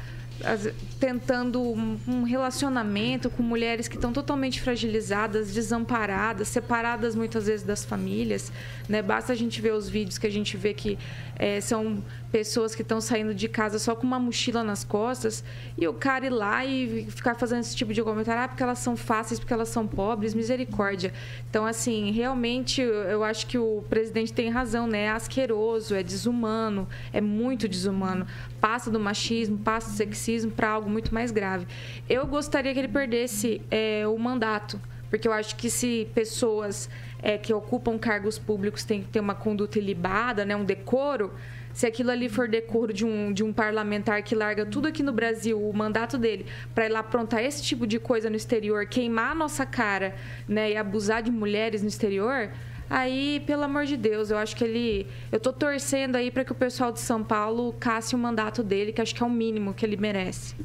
tentando 1.00 1.62
um 1.62 2.24
relacionamento 2.24 3.30
com 3.30 3.42
mulheres 3.42 3.88
que 3.88 3.96
estão 3.96 4.12
totalmente 4.12 4.62
fragilizadas, 4.62 5.54
desamparadas, 5.54 6.48
separadas 6.50 7.16
muitas 7.16 7.46
vezes 7.46 7.66
das 7.66 7.86
famílias. 7.86 8.52
Né? 8.90 9.02
Basta 9.02 9.32
a 9.32 9.36
gente 9.36 9.62
ver 9.62 9.74
os 9.74 9.88
vídeos 9.88 10.18
que 10.18 10.28
a 10.28 10.30
gente 10.30 10.58
vê 10.58 10.74
que 10.74 10.98
eh, 11.38 11.62
são 11.62 12.04
pessoas 12.32 12.74
que 12.74 12.82
estão 12.82 13.00
saindo 13.00 13.34
de 13.34 13.48
casa 13.48 13.78
só 13.78 13.96
com 13.96 14.08
uma 14.08 14.20
mochila 14.20 14.64
nas 14.64 14.84
costas 14.84 15.44
e 15.78 15.88
o 15.88 15.94
cara 15.94 16.26
ir 16.26 16.32
lá 16.32 16.66
e 16.66 17.06
ficar 17.12 17.36
fazendo 17.36 17.60
esse 17.60 17.76
tipo 17.76 17.94
de 17.94 18.02
comentário, 18.02 18.42
ah, 18.42 18.48
porque 18.48 18.64
elas 18.64 18.80
são 18.80 18.98
fáceis, 18.98 19.40
porque 19.40 19.54
elas 19.54 19.70
são 19.70 19.86
pobres, 19.86 20.34
misericórdia. 20.34 21.14
Então, 21.50 21.66
assim, 21.66 22.12
realmente 22.12 22.82
eu 22.82 23.24
acho 23.24 23.46
que 23.46 23.58
o 23.58 23.84
presidente 23.88 24.34
tem 24.34 24.50
razão, 24.50 24.88
né? 24.88 25.04
É 25.04 25.10
asqueroso, 25.12 25.94
é 25.94 26.02
desumano, 26.02 26.88
é 27.14 27.22
muito 27.22 27.68
desumano. 27.68 28.26
Passa 28.60 28.90
do 28.90 29.00
machismo, 29.00 29.58
passa 29.60 29.92
do 29.92 29.96
sexismo 29.96 30.23
para 30.52 30.70
algo 30.70 30.90
muito 30.90 31.14
mais 31.14 31.32
grave. 31.32 31.68
Eu 32.10 32.26
gostaria 32.26 32.74
que 32.74 32.80
ele 32.80 32.88
perdesse 32.88 33.62
é, 33.70 34.08
o 34.08 34.18
mandato, 34.18 34.80
porque 35.10 35.28
eu 35.28 35.34
acho 35.34 35.56
que 35.56 35.70
se 35.70 36.08
pessoas 36.14 36.90
é, 37.22 37.38
que 37.38 37.54
ocupam 37.54 37.98
cargos 37.98 38.38
públicos 38.40 38.84
têm 38.84 39.02
que 39.02 39.08
ter 39.08 39.20
uma 39.20 39.36
conduta 39.36 39.78
ilibada, 39.80 40.44
né, 40.46 40.56
um 40.56 40.66
decoro, 40.66 41.32
se 41.74 41.88
aquilo 41.88 42.12
ali 42.12 42.30
for 42.30 42.48
decoro 42.48 42.94
de 42.94 43.04
um, 43.04 43.34
de 43.34 43.44
um 43.44 43.52
parlamentar 43.52 44.22
que 44.22 44.36
larga 44.36 44.66
tudo 44.66 44.88
aqui 44.88 45.02
no 45.02 45.12
Brasil, 45.12 45.60
o 45.60 45.74
mandato 45.74 46.18
dele, 46.18 46.46
para 46.74 46.86
ir 46.86 46.90
lá 46.90 47.00
aprontar 47.00 47.44
esse 47.44 47.64
tipo 47.64 47.88
de 47.88 48.00
coisa 48.00 48.30
no 48.30 48.36
exterior, 48.36 48.86
queimar 48.86 49.32
a 49.32 49.36
nossa 49.36 49.66
cara 49.66 50.16
né, 50.48 50.72
e 50.72 50.78
abusar 50.78 51.24
de 51.24 51.32
mulheres 51.32 51.82
no 51.82 51.88
exterior, 51.88 52.52
aí, 52.94 53.42
pelo 53.46 53.64
amor 53.64 53.86
de 53.86 53.98
Deus, 53.98 54.30
eu 54.30 54.38
acho 54.38 54.56
que 54.56 54.64
ele. 54.64 55.08
Eu 55.32 55.40
tô 55.40 55.52
torcendo 55.52 56.16
aí 56.16 56.30
para 56.30 56.46
que 56.46 56.52
o 56.52 56.56
pessoal 56.56 56.92
de 56.92 57.00
São 57.00 57.24
Paulo 57.24 57.74
casse 57.80 58.16
o 58.16 58.18
mandato 58.18 58.64
dele, 58.64 58.94
que 58.94 59.02
acho 59.02 59.16
que 59.16 59.24
é 59.24 59.26
o 59.26 59.30
mínimo 59.30 59.74
que 59.74 59.86
ele 59.86 59.98
merece. 59.98 60.56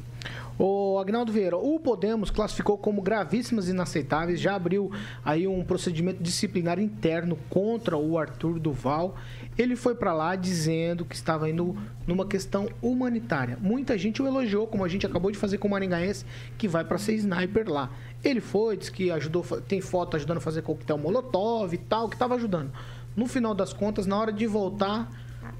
O 0.57 0.99
Agnaldo 0.99 1.31
Vieira, 1.31 1.55
o 1.55 1.79
Podemos 1.79 2.29
classificou 2.29 2.77
como 2.77 3.01
gravíssimas 3.01 3.69
e 3.69 3.71
inaceitáveis, 3.71 4.41
já 4.41 4.55
abriu 4.55 4.91
aí 5.23 5.47
um 5.47 5.63
procedimento 5.63 6.21
disciplinar 6.21 6.77
interno 6.79 7.37
contra 7.49 7.95
o 7.95 8.17
Arthur 8.17 8.59
Duval. 8.59 9.15
Ele 9.59 9.75
foi 9.75 9.93
para 9.93 10.13
lá 10.13 10.37
dizendo 10.37 11.03
que 11.03 11.13
estava 11.13 11.49
indo 11.49 11.77
numa 12.07 12.25
questão 12.25 12.69
humanitária. 12.81 13.57
Muita 13.61 13.97
gente 13.97 14.21
o 14.21 14.27
elogiou, 14.27 14.65
como 14.65 14.85
a 14.85 14.87
gente 14.87 15.05
acabou 15.05 15.29
de 15.29 15.37
fazer 15.37 15.57
com 15.57 15.67
o 15.67 15.71
Maringaense, 15.71 16.25
que 16.57 16.65
vai 16.65 16.85
para 16.85 16.97
ser 16.97 17.13
sniper 17.15 17.69
lá. 17.69 17.91
Ele 18.23 18.39
foi, 18.39 18.77
disse 18.77 18.91
que 18.91 19.11
ajudou, 19.11 19.43
tem 19.61 19.81
foto 19.81 20.15
ajudando 20.15 20.37
a 20.37 20.41
fazer 20.41 20.61
coquetel 20.61 20.97
Molotov 20.97 21.73
e 21.73 21.77
tal, 21.77 22.07
que 22.07 22.15
estava 22.15 22.35
ajudando. 22.35 22.71
No 23.17 23.27
final 23.27 23.53
das 23.53 23.73
contas, 23.73 24.05
na 24.05 24.17
hora 24.17 24.31
de 24.31 24.47
voltar, 24.47 25.11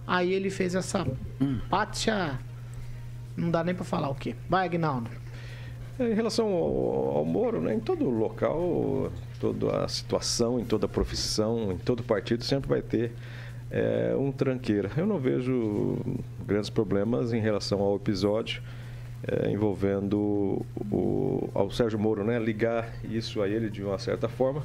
aí 0.08 0.32
ele 0.32 0.50
fez 0.50 0.76
essa 0.76 1.06
pátia 1.70 2.40
não 3.40 3.50
dá 3.50 3.64
nem 3.64 3.74
pra 3.74 3.84
falar 3.84 4.10
o 4.10 4.16
quê. 4.16 4.36
Vai, 4.50 4.66
Agnaldo. 4.66 5.10
Em 6.00 6.14
relação 6.14 6.48
ao, 6.48 7.18
ao 7.18 7.26
Moro, 7.26 7.62
né, 7.62 7.74
em 7.74 7.80
todo 7.80 8.10
local, 8.10 9.12
toda 9.40 9.84
a 9.84 9.88
situação, 9.88 10.60
em 10.60 10.66
toda 10.66 10.88
profissão, 10.88 11.72
em 11.72 11.78
todo 11.78 12.04
partido, 12.04 12.44
sempre 12.44 12.70
vai 12.70 12.82
ter 12.82 13.12
é, 13.72 14.16
um 14.18 14.32
tranqueira. 14.32 14.90
Eu 14.98 15.06
não 15.06 15.20
vejo 15.20 15.98
grandes 16.46 16.70
problemas 16.70 17.34
em 17.34 17.40
relação 17.40 17.82
ao 17.82 17.96
episódio 17.96 18.62
é, 19.28 19.50
envolvendo 19.52 20.66
o, 20.92 21.50
ao 21.54 21.70
Sérgio 21.72 22.00
Moro, 22.00 22.24
né, 22.24 22.40
ligar 22.40 22.94
isso 23.04 23.42
a 23.42 23.48
ele 23.48 23.70
de 23.70 23.84
uma 23.84 24.00
certa 24.00 24.28
forma. 24.28 24.64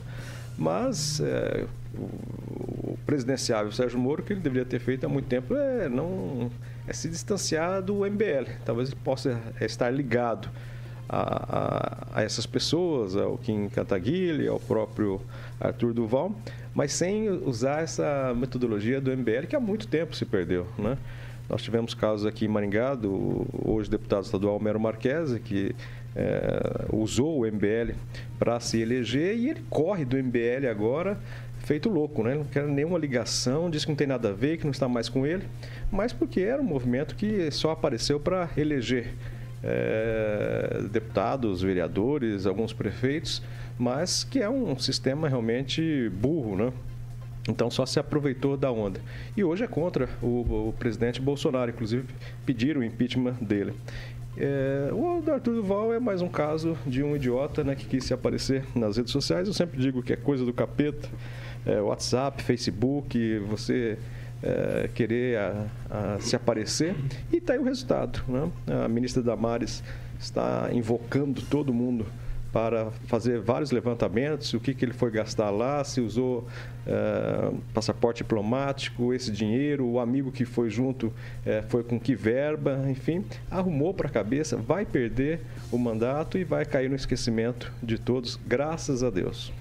Mas 0.57 1.21
é, 1.21 1.65
o, 1.95 2.93
o 2.93 2.99
presidenciável 3.05 3.73
Sérgio 3.73 3.99
Moro, 3.99 4.23
que 4.23 4.33
ele 4.33 4.41
deveria 4.41 4.65
ter 4.65 4.79
feito 4.79 5.05
há 5.05 5.09
muito 5.09 5.27
tempo 5.27 5.55
é 5.55 5.89
não 5.89 6.51
é 6.87 6.93
se 6.93 7.09
distanciar 7.09 7.83
do 7.83 8.05
MBL. 8.05 8.51
Talvez 8.65 8.91
ele 8.91 9.01
possa 9.03 9.41
estar 9.61 9.91
ligado 9.91 10.49
a, 11.09 12.17
a, 12.17 12.21
a 12.21 12.23
essas 12.23 12.47
pessoas, 12.47 13.17
ao 13.17 13.37
Kim 13.39 13.69
Kataguiri, 13.69 14.47
ao 14.49 14.59
próprio 14.59 15.21
Arthur 15.61 15.93
Duval, 15.93 16.33
mas 16.75 16.93
sem 16.93 17.29
usar 17.29 17.83
essa 17.83 18.35
metodologia 18.37 19.01
do 19.01 19.11
MBL 19.11 19.47
que 19.49 19.57
há 19.57 19.61
muito 19.61 19.87
tempo 19.87 20.15
se 20.17 20.25
perdeu, 20.25 20.67
né? 20.79 20.99
Nós 21.49 21.63
tivemos 21.63 21.93
casos 21.93 22.25
aqui 22.25 22.47
em 22.47 22.49
Maringá, 22.49 22.95
do 22.95 23.47
hoje 23.65 23.91
deputado 23.91 24.25
estadual 24.25 24.59
Mero 24.59 24.81
Marquese, 24.81 25.39
que 25.39 25.75
é, 26.17 26.87
usou 26.91 27.41
o 27.41 27.47
MBL 27.47 27.93
para 28.39 28.59
se 28.61 28.81
eleger 28.81 29.37
e 29.37 29.51
ele 29.51 29.63
corre 29.69 30.05
do 30.05 30.17
MBL 30.17 30.67
agora 30.71 31.19
feito 31.65 31.89
louco, 31.89 32.23
né? 32.23 32.35
Não 32.35 32.45
quer 32.45 32.67
nenhuma 32.67 32.99
ligação, 32.99 33.71
diz 33.71 33.85
que 33.85 33.91
não 33.91 33.97
tem 33.97 34.07
nada 34.07 34.29
a 34.29 34.33
ver, 34.33 34.59
que 34.59 34.65
não 34.65 34.71
está 34.71 34.89
mais 34.89 35.09
com 35.09 35.27
ele, 35.27 35.45
mas 35.91 36.13
porque 36.13 36.41
era 36.41 36.61
um 36.61 36.65
movimento 36.65 37.15
que 37.15 37.51
só 37.51 37.71
apareceu 37.71 38.21
para 38.21 38.49
eleger 38.57 39.15
é, 39.65 40.83
deputados, 40.91 41.63
vereadores, 41.63 42.47
alguns 42.47 42.73
prefeitos, 42.73 43.43
mas 43.79 44.23
que 44.23 44.41
é 44.41 44.49
um 44.49 44.79
sistema 44.79 45.29
realmente 45.29 46.11
burro, 46.11 46.57
né? 46.57 46.73
Então 47.49 47.71
só 47.71 47.85
se 47.85 47.99
aproveitou 47.99 48.57
da 48.57 48.71
onda. 48.71 49.01
E 49.37 49.43
hoje 49.45 49.65
é 49.65 49.67
contra 49.67 50.09
o, 50.23 50.69
o 50.69 50.75
presidente 50.79 51.21
Bolsonaro, 51.21 51.71
inclusive 51.71 52.05
pediram 52.45 52.81
o 52.81 52.85
impeachment 52.85 53.35
dele. 53.41 53.75
É, 54.37 54.91
o 54.93 55.23
Arthur 55.31 55.55
Duval 55.55 55.95
é 55.95 56.01
mais 56.01 56.21
um 56.21 56.29
caso 56.29 56.77
de 56.87 57.03
um 57.03 57.15
idiota 57.15 57.63
né, 57.63 57.75
que 57.75 57.87
quis 57.87 58.05
se 58.05 58.13
aparecer 58.13 58.65
nas 58.75 58.97
redes 58.97 59.13
sociais. 59.13 59.47
Eu 59.47 59.55
sempre 59.55 59.81
digo 59.81 60.03
que 60.03 60.13
é 60.13 60.17
coisa 60.17 60.45
do 60.45 60.53
capeta. 60.53 61.09
É, 61.67 61.81
WhatsApp, 61.81 62.43
Facebook, 62.43 63.39
você 63.49 63.99
é, 64.45 64.91
querer 64.95 65.39
a, 65.39 65.67
a 65.91 66.21
se 66.21 66.37
aparecer. 66.37 66.95
E 67.33 67.39
está 67.39 67.55
aí 67.55 67.59
o 67.59 67.65
resultado. 67.65 68.23
Né? 68.29 68.51
A 68.85 68.89
ministra 68.89 69.23
Damares 69.23 69.83
está 70.21 70.69
invocando 70.73 71.41
todo 71.43 71.73
mundo 71.73 72.07
para 72.53 72.93
fazer 73.09 73.41
vários 73.41 73.73
levantamentos, 73.73 74.55
o 74.55 74.61
que, 74.61 74.73
que 74.75 74.85
ele 74.85 74.93
foi 74.93 75.11
gastar 75.11 75.51
lá, 75.51 75.83
se 75.83 76.01
usou 76.01 76.47
uh, 76.87 77.59
passaporte 77.75 78.19
diplomático, 78.19 79.13
esse 79.13 79.33
dinheiro, 79.33 79.85
o 79.85 79.99
amigo 79.99 80.31
que 80.31 80.45
foi 80.45 80.71
junto 80.71 81.09
uh, 81.09 81.13
foi 81.69 81.83
com 81.83 81.99
que 81.99 82.15
verba, 82.15 82.85
enfim, 82.89 83.25
arrumou 83.51 83.93
para 83.93 84.07
a 84.07 84.11
cabeça, 84.11 84.57
vai 84.57 84.87
perder 84.87 85.41
o 85.73 85.77
mandato 85.77 86.39
e 86.39 86.45
vai 86.45 86.65
cair 86.65 86.89
no 86.89 86.95
esquecimento 86.95 87.73
de 87.83 87.99
todos, 87.99 88.39
graças 88.47 89.03
a 89.03 89.11
Deus. 89.11 89.53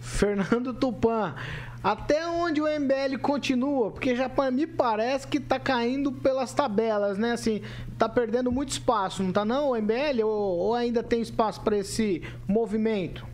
Fernando 0.00 0.72
Tupan, 0.72 1.34
Até 1.82 2.28
onde 2.28 2.60
o 2.60 2.66
MBL 2.66 3.18
continua? 3.20 3.90
Porque 3.90 4.14
já 4.14 4.30
me 4.52 4.66
parece 4.66 5.26
que 5.26 5.40
tá 5.40 5.58
caindo 5.58 6.12
pelas 6.12 6.54
tabelas, 6.54 7.18
né? 7.18 7.32
Assim, 7.32 7.60
tá 7.98 8.08
perdendo 8.08 8.52
muito 8.52 8.70
espaço, 8.70 9.22
não 9.22 9.32
tá 9.32 9.44
não, 9.44 9.70
o 9.70 9.76
MBL? 9.76 10.22
Ou, 10.24 10.58
ou 10.58 10.74
ainda 10.74 11.02
tem 11.02 11.20
espaço 11.20 11.60
para 11.60 11.76
esse 11.76 12.22
movimento? 12.46 13.26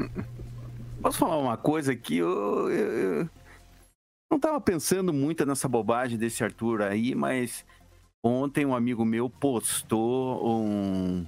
Posso 1.03 1.19
falar 1.19 1.37
uma 1.37 1.59
coisa 1.59 1.93
aqui? 1.93 2.17
Eu, 2.17 2.71
eu, 2.71 3.21
eu 3.21 3.31
não 4.31 4.37
estava 4.37 4.61
pensando 4.61 5.13
muito 5.13 5.45
nessa 5.45 5.69
bobagem 5.69 6.17
desse 6.17 6.43
Arthur 6.43 6.83
aí, 6.83 7.15
mas 7.15 7.67
ontem 8.25 8.65
um 8.65 8.75
amigo 8.75 9.05
meu 9.05 9.29
postou 9.29 10.47
um, 10.47 11.27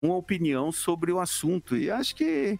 uma 0.00 0.16
opinião 0.16 0.70
sobre 0.70 1.12
o 1.12 1.18
assunto 1.18 1.76
e 1.76 1.90
acho 1.90 2.14
que 2.14 2.58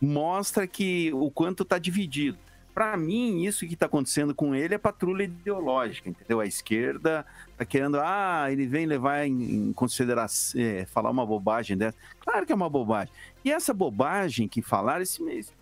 mostra 0.00 0.66
que 0.66 1.12
o 1.12 1.30
quanto 1.30 1.62
está 1.62 1.78
dividido. 1.78 2.43
Para 2.74 2.96
mim, 2.96 3.44
isso 3.44 3.66
que 3.66 3.74
está 3.74 3.86
acontecendo 3.86 4.34
com 4.34 4.54
ele 4.54 4.74
é 4.74 4.78
patrulha 4.78 5.22
ideológica, 5.22 6.08
entendeu? 6.10 6.40
A 6.40 6.46
esquerda 6.46 7.24
está 7.52 7.64
querendo, 7.64 7.98
ah, 8.00 8.46
ele 8.50 8.66
vem 8.66 8.84
levar 8.84 9.24
em, 9.24 9.68
em 9.68 9.72
consideração, 9.72 10.60
é, 10.60 10.84
falar 10.84 11.10
uma 11.10 11.24
bobagem 11.24 11.76
dessa. 11.76 11.96
Claro 12.18 12.44
que 12.44 12.52
é 12.52 12.54
uma 12.54 12.68
bobagem. 12.68 13.12
E 13.44 13.52
essa 13.52 13.72
bobagem 13.72 14.48
que 14.48 14.60
falaram, 14.60 15.02
esse 15.02 15.22
mês, 15.22 15.52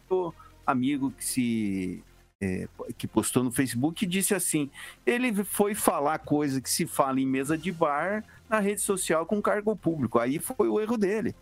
amigo 0.67 1.11
que 1.11 1.25
se 1.25 2.03
é, 2.41 2.67
que 2.99 3.07
postou 3.07 3.45
no 3.45 3.53
Facebook 3.53 4.05
disse 4.05 4.35
assim: 4.35 4.69
ele 5.07 5.45
foi 5.45 5.75
falar 5.75 6.19
coisa 6.19 6.61
que 6.61 6.69
se 6.69 6.87
fala 6.87 7.21
em 7.21 7.27
mesa 7.27 7.57
de 7.57 7.71
bar 7.71 8.25
na 8.49 8.59
rede 8.59 8.81
social 8.81 9.25
com 9.25 9.41
cargo 9.41 9.77
público. 9.77 10.19
Aí 10.19 10.39
foi 10.39 10.69
o 10.69 10.81
erro 10.81 10.97
dele. 10.97 11.35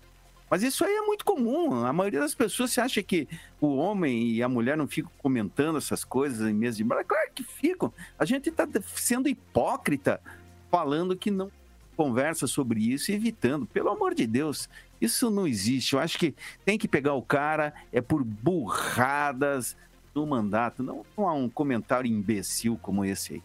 Mas 0.50 0.64
isso 0.64 0.84
aí 0.84 0.92
é 0.92 1.02
muito 1.02 1.24
comum. 1.24 1.86
A 1.86 1.92
maioria 1.92 2.18
das 2.18 2.34
pessoas 2.34 2.72
se 2.72 2.80
acha 2.80 3.00
que 3.04 3.28
o 3.60 3.76
homem 3.76 4.32
e 4.32 4.42
a 4.42 4.48
mulher 4.48 4.76
não 4.76 4.88
ficam 4.88 5.12
comentando 5.18 5.78
essas 5.78 6.04
coisas 6.04 6.50
em 6.50 6.52
mesa 6.52 6.76
de 6.76 6.82
bar. 6.82 7.04
Claro 7.04 7.30
que 7.32 7.44
ficam. 7.44 7.92
A 8.18 8.24
gente 8.24 8.48
está 8.48 8.66
sendo 8.96 9.28
hipócrita 9.28 10.20
falando 10.68 11.16
que 11.16 11.30
não 11.30 11.52
conversa 11.96 12.48
sobre 12.48 12.80
isso 12.80 13.12
e 13.12 13.14
evitando. 13.14 13.64
Pelo 13.64 13.90
amor 13.90 14.12
de 14.12 14.26
Deus, 14.26 14.68
isso 15.00 15.30
não 15.30 15.46
existe. 15.46 15.92
Eu 15.92 16.00
acho 16.00 16.18
que 16.18 16.34
tem 16.64 16.76
que 16.76 16.88
pegar 16.88 17.14
o 17.14 17.22
cara 17.22 17.72
é 17.92 18.00
por 18.00 18.24
burradas 18.24 19.76
do 20.12 20.26
mandato. 20.26 20.82
Não, 20.82 21.04
há 21.16 21.32
um 21.32 21.48
comentário 21.48 22.10
imbecil 22.10 22.76
como 22.82 23.04
esse 23.04 23.34
aí. 23.34 23.42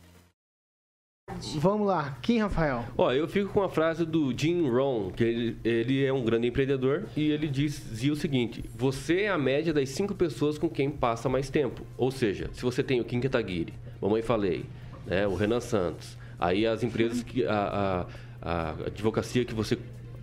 Vamos 1.57 1.87
lá, 1.87 2.17
quem, 2.21 2.39
Rafael? 2.39 2.85
Ó, 2.97 3.11
eu 3.11 3.27
fico 3.27 3.51
com 3.51 3.61
a 3.61 3.69
frase 3.69 4.05
do 4.05 4.33
Jim 4.37 4.69
Rohn, 4.69 5.11
que 5.11 5.23
ele, 5.23 5.57
ele 5.63 6.05
é 6.05 6.13
um 6.13 6.23
grande 6.23 6.47
empreendedor 6.47 7.05
e 7.15 7.29
ele 7.29 7.47
dizia 7.47 8.13
o 8.13 8.15
seguinte: 8.15 8.63
você 8.75 9.23
é 9.23 9.29
a 9.29 9.37
média 9.37 9.73
das 9.73 9.89
cinco 9.89 10.15
pessoas 10.15 10.57
com 10.57 10.69
quem 10.69 10.89
passa 10.89 11.27
mais 11.27 11.49
tempo. 11.49 11.83
Ou 11.97 12.11
seja, 12.11 12.49
se 12.53 12.61
você 12.61 12.81
tem 12.81 13.01
o 13.01 13.03
Kim 13.03 13.19
Kataguiri, 13.19 13.73
Mamãe 14.01 14.21
Falei, 14.21 14.65
né, 15.05 15.27
o 15.27 15.35
Renan 15.35 15.59
Santos, 15.59 16.17
aí 16.39 16.65
as 16.65 16.83
empresas 16.83 17.21
que 17.21 17.45
a, 17.45 18.05
a, 18.41 18.49
a 18.49 18.69
advocacia 18.87 19.43
que 19.43 19.53
você 19.53 19.77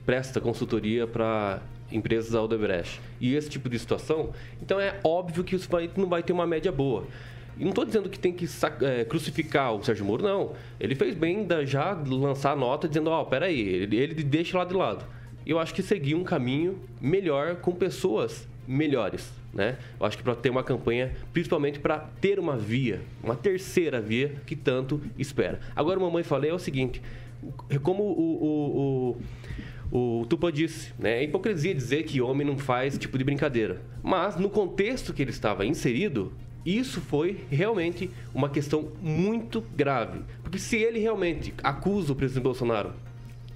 presta 0.07 0.41
consultoria 0.41 1.07
para 1.07 1.61
empresas 1.91 2.33
da 2.33 2.59
e 3.21 3.35
esse 3.35 3.51
tipo 3.51 3.69
de 3.69 3.79
situação, 3.79 4.33
então 4.63 4.81
é 4.81 4.99
óbvio 5.05 5.45
que 5.45 5.55
isso 5.55 5.69
vai, 5.69 5.91
não 5.97 6.09
vai 6.09 6.23
ter 6.23 6.33
uma 6.33 6.47
média 6.47 6.73
boa. 6.73 7.07
E 7.59 7.63
não 7.63 7.71
estou 7.71 7.85
dizendo 7.85 8.09
que 8.09 8.19
tem 8.19 8.33
que 8.33 8.47
é, 8.81 9.05
crucificar 9.05 9.75
o 9.75 9.83
Sérgio 9.83 10.05
Moro, 10.05 10.23
não. 10.23 10.53
Ele 10.81 10.95
fez 10.95 11.15
bem 11.15 11.45
da, 11.45 11.65
já 11.65 11.93
lançar 11.93 12.53
a 12.53 12.57
nota 12.57 12.89
dizendo, 12.89 13.11
ó, 13.11 13.23
oh, 13.23 13.27
peraí, 13.27 13.61
ele, 13.61 13.97
ele 13.97 14.23
deixa 14.23 14.57
lá 14.57 14.65
de 14.65 14.75
lado. 14.75 15.05
Eu 15.47 15.59
acho 15.59 15.75
que 15.75 15.83
seguir 15.83 16.15
um 16.15 16.25
caminho 16.25 16.79
melhor 17.01 17.57
com 17.57 17.73
pessoas 17.73 18.49
melhores, 18.67 19.33
né? 19.53 19.77
Eu 19.99 20.07
acho 20.07 20.17
que 20.17 20.23
para 20.23 20.35
ter 20.35 20.51
uma 20.51 20.63
campanha, 20.63 21.13
principalmente 21.33 21.81
para 21.81 21.99
ter 22.21 22.39
uma 22.39 22.57
via, 22.57 23.01
uma 23.23 23.35
terceira 23.35 24.01
via 24.01 24.37
que 24.47 24.55
tanto 24.55 25.01
espera. 25.19 25.61
Agora, 25.75 25.99
mamãe 25.99 26.23
falei 26.23 26.51
é 26.51 26.55
o 26.55 26.59
seguinte, 26.59 27.03
como 27.83 28.05
o, 28.05 29.17
o, 29.91 29.99
o, 29.99 30.27
o 30.31 30.51
disse, 30.53 30.93
né? 30.99 31.19
É 31.19 31.25
hipocrisia 31.25 31.75
dizer 31.75 32.05
que 32.05 32.21
homem 32.21 32.47
não 32.47 32.57
faz 32.57 32.97
tipo 32.97 33.19
de 33.19 33.25
brincadeira. 33.25 33.81
Mas 34.03 34.37
no 34.37 34.49
contexto 34.49 35.13
que 35.13 35.23
ele 35.23 35.31
estava 35.31 35.67
inserido, 35.67 36.33
isso 36.65 37.01
foi 37.01 37.45
realmente 37.51 38.11
uma 38.35 38.49
questão 38.49 38.89
muito 39.01 39.61
grave. 39.75 40.21
Porque 40.43 40.59
se 40.59 40.77
ele 40.77 40.99
realmente 40.99 41.53
acusa 41.63 42.13
o 42.13 42.17
presidente 42.17 42.45
Bolsonaro 42.45 42.93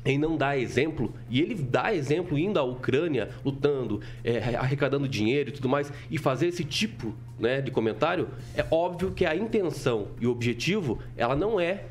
em 0.06 0.16
não 0.16 0.36
dar 0.36 0.56
exemplo, 0.56 1.12
e 1.28 1.40
ele 1.40 1.54
dá 1.54 1.92
exemplo 1.92 2.38
indo 2.38 2.60
à 2.60 2.62
Ucrânia, 2.62 3.30
lutando, 3.44 4.00
é, 4.22 4.54
arrecadando 4.54 5.08
dinheiro 5.08 5.50
e 5.50 5.52
tudo 5.52 5.68
mais, 5.68 5.92
e 6.08 6.16
fazer 6.16 6.46
esse 6.46 6.62
tipo 6.62 7.12
né, 7.40 7.60
de 7.60 7.72
comentário, 7.72 8.28
é 8.54 8.64
óbvio 8.70 9.10
que 9.10 9.26
a 9.26 9.34
intenção 9.34 10.08
e 10.20 10.26
o 10.26 10.30
objetivo, 10.30 11.00
ela 11.16 11.34
não 11.34 11.58
é 11.58 11.86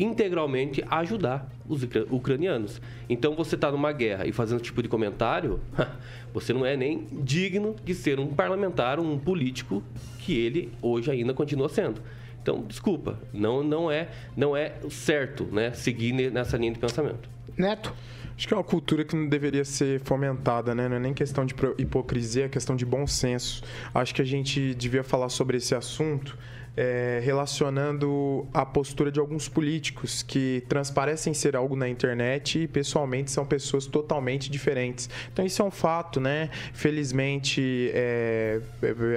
integralmente 0.00 0.84
ajudar 0.90 1.48
os 1.68 1.82
ucranianos. 2.10 2.80
Então 3.08 3.34
você 3.34 3.54
está 3.54 3.70
numa 3.70 3.92
guerra 3.92 4.26
e 4.26 4.32
fazendo 4.32 4.56
esse 4.56 4.64
tipo 4.64 4.82
de 4.82 4.88
comentário, 4.88 5.60
você 6.32 6.52
não 6.52 6.64
é 6.64 6.76
nem 6.76 7.06
digno 7.12 7.76
de 7.84 7.94
ser 7.94 8.18
um 8.18 8.28
parlamentar, 8.28 8.98
um 8.98 9.18
político 9.18 9.82
que 10.18 10.36
ele 10.36 10.72
hoje 10.80 11.10
ainda 11.10 11.34
continua 11.34 11.68
sendo. 11.68 12.00
Então, 12.42 12.64
desculpa, 12.66 13.18
não, 13.32 13.62
não 13.62 13.90
é 13.90 14.08
não 14.36 14.56
é 14.56 14.74
certo, 14.88 15.44
né, 15.44 15.72
seguir 15.72 16.12
nessa 16.30 16.56
linha 16.56 16.72
de 16.72 16.78
pensamento. 16.78 17.28
Neto. 17.56 17.92
Acho 18.36 18.46
que 18.46 18.54
é 18.54 18.56
uma 18.56 18.62
cultura 18.62 19.04
que 19.04 19.16
não 19.16 19.28
deveria 19.28 19.64
ser 19.64 19.98
fomentada, 19.98 20.72
né? 20.72 20.88
Não 20.88 20.94
é 20.94 21.00
nem 21.00 21.12
questão 21.12 21.44
de 21.44 21.56
hipocrisia, 21.76 22.44
é 22.44 22.48
questão 22.48 22.76
de 22.76 22.86
bom 22.86 23.04
senso. 23.04 23.64
Acho 23.92 24.14
que 24.14 24.22
a 24.22 24.24
gente 24.24 24.76
devia 24.76 25.02
falar 25.02 25.28
sobre 25.28 25.56
esse 25.56 25.74
assunto 25.74 26.38
é, 26.76 27.20
relacionando 27.22 28.46
a 28.52 28.64
postura 28.64 29.10
de 29.10 29.18
alguns 29.18 29.48
políticos 29.48 30.22
que 30.22 30.62
transparecem 30.68 31.34
ser 31.34 31.56
algo 31.56 31.74
na 31.74 31.88
internet 31.88 32.60
e 32.60 32.68
pessoalmente 32.68 33.30
são 33.30 33.44
pessoas 33.44 33.86
totalmente 33.86 34.50
diferentes. 34.50 35.08
Então 35.32 35.44
isso 35.44 35.60
é 35.60 35.64
um 35.64 35.70
fato, 35.70 36.20
né? 36.20 36.50
Felizmente 36.72 37.90
é, 37.92 38.60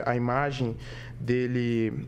a 0.06 0.16
imagem 0.16 0.76
dele 1.20 2.08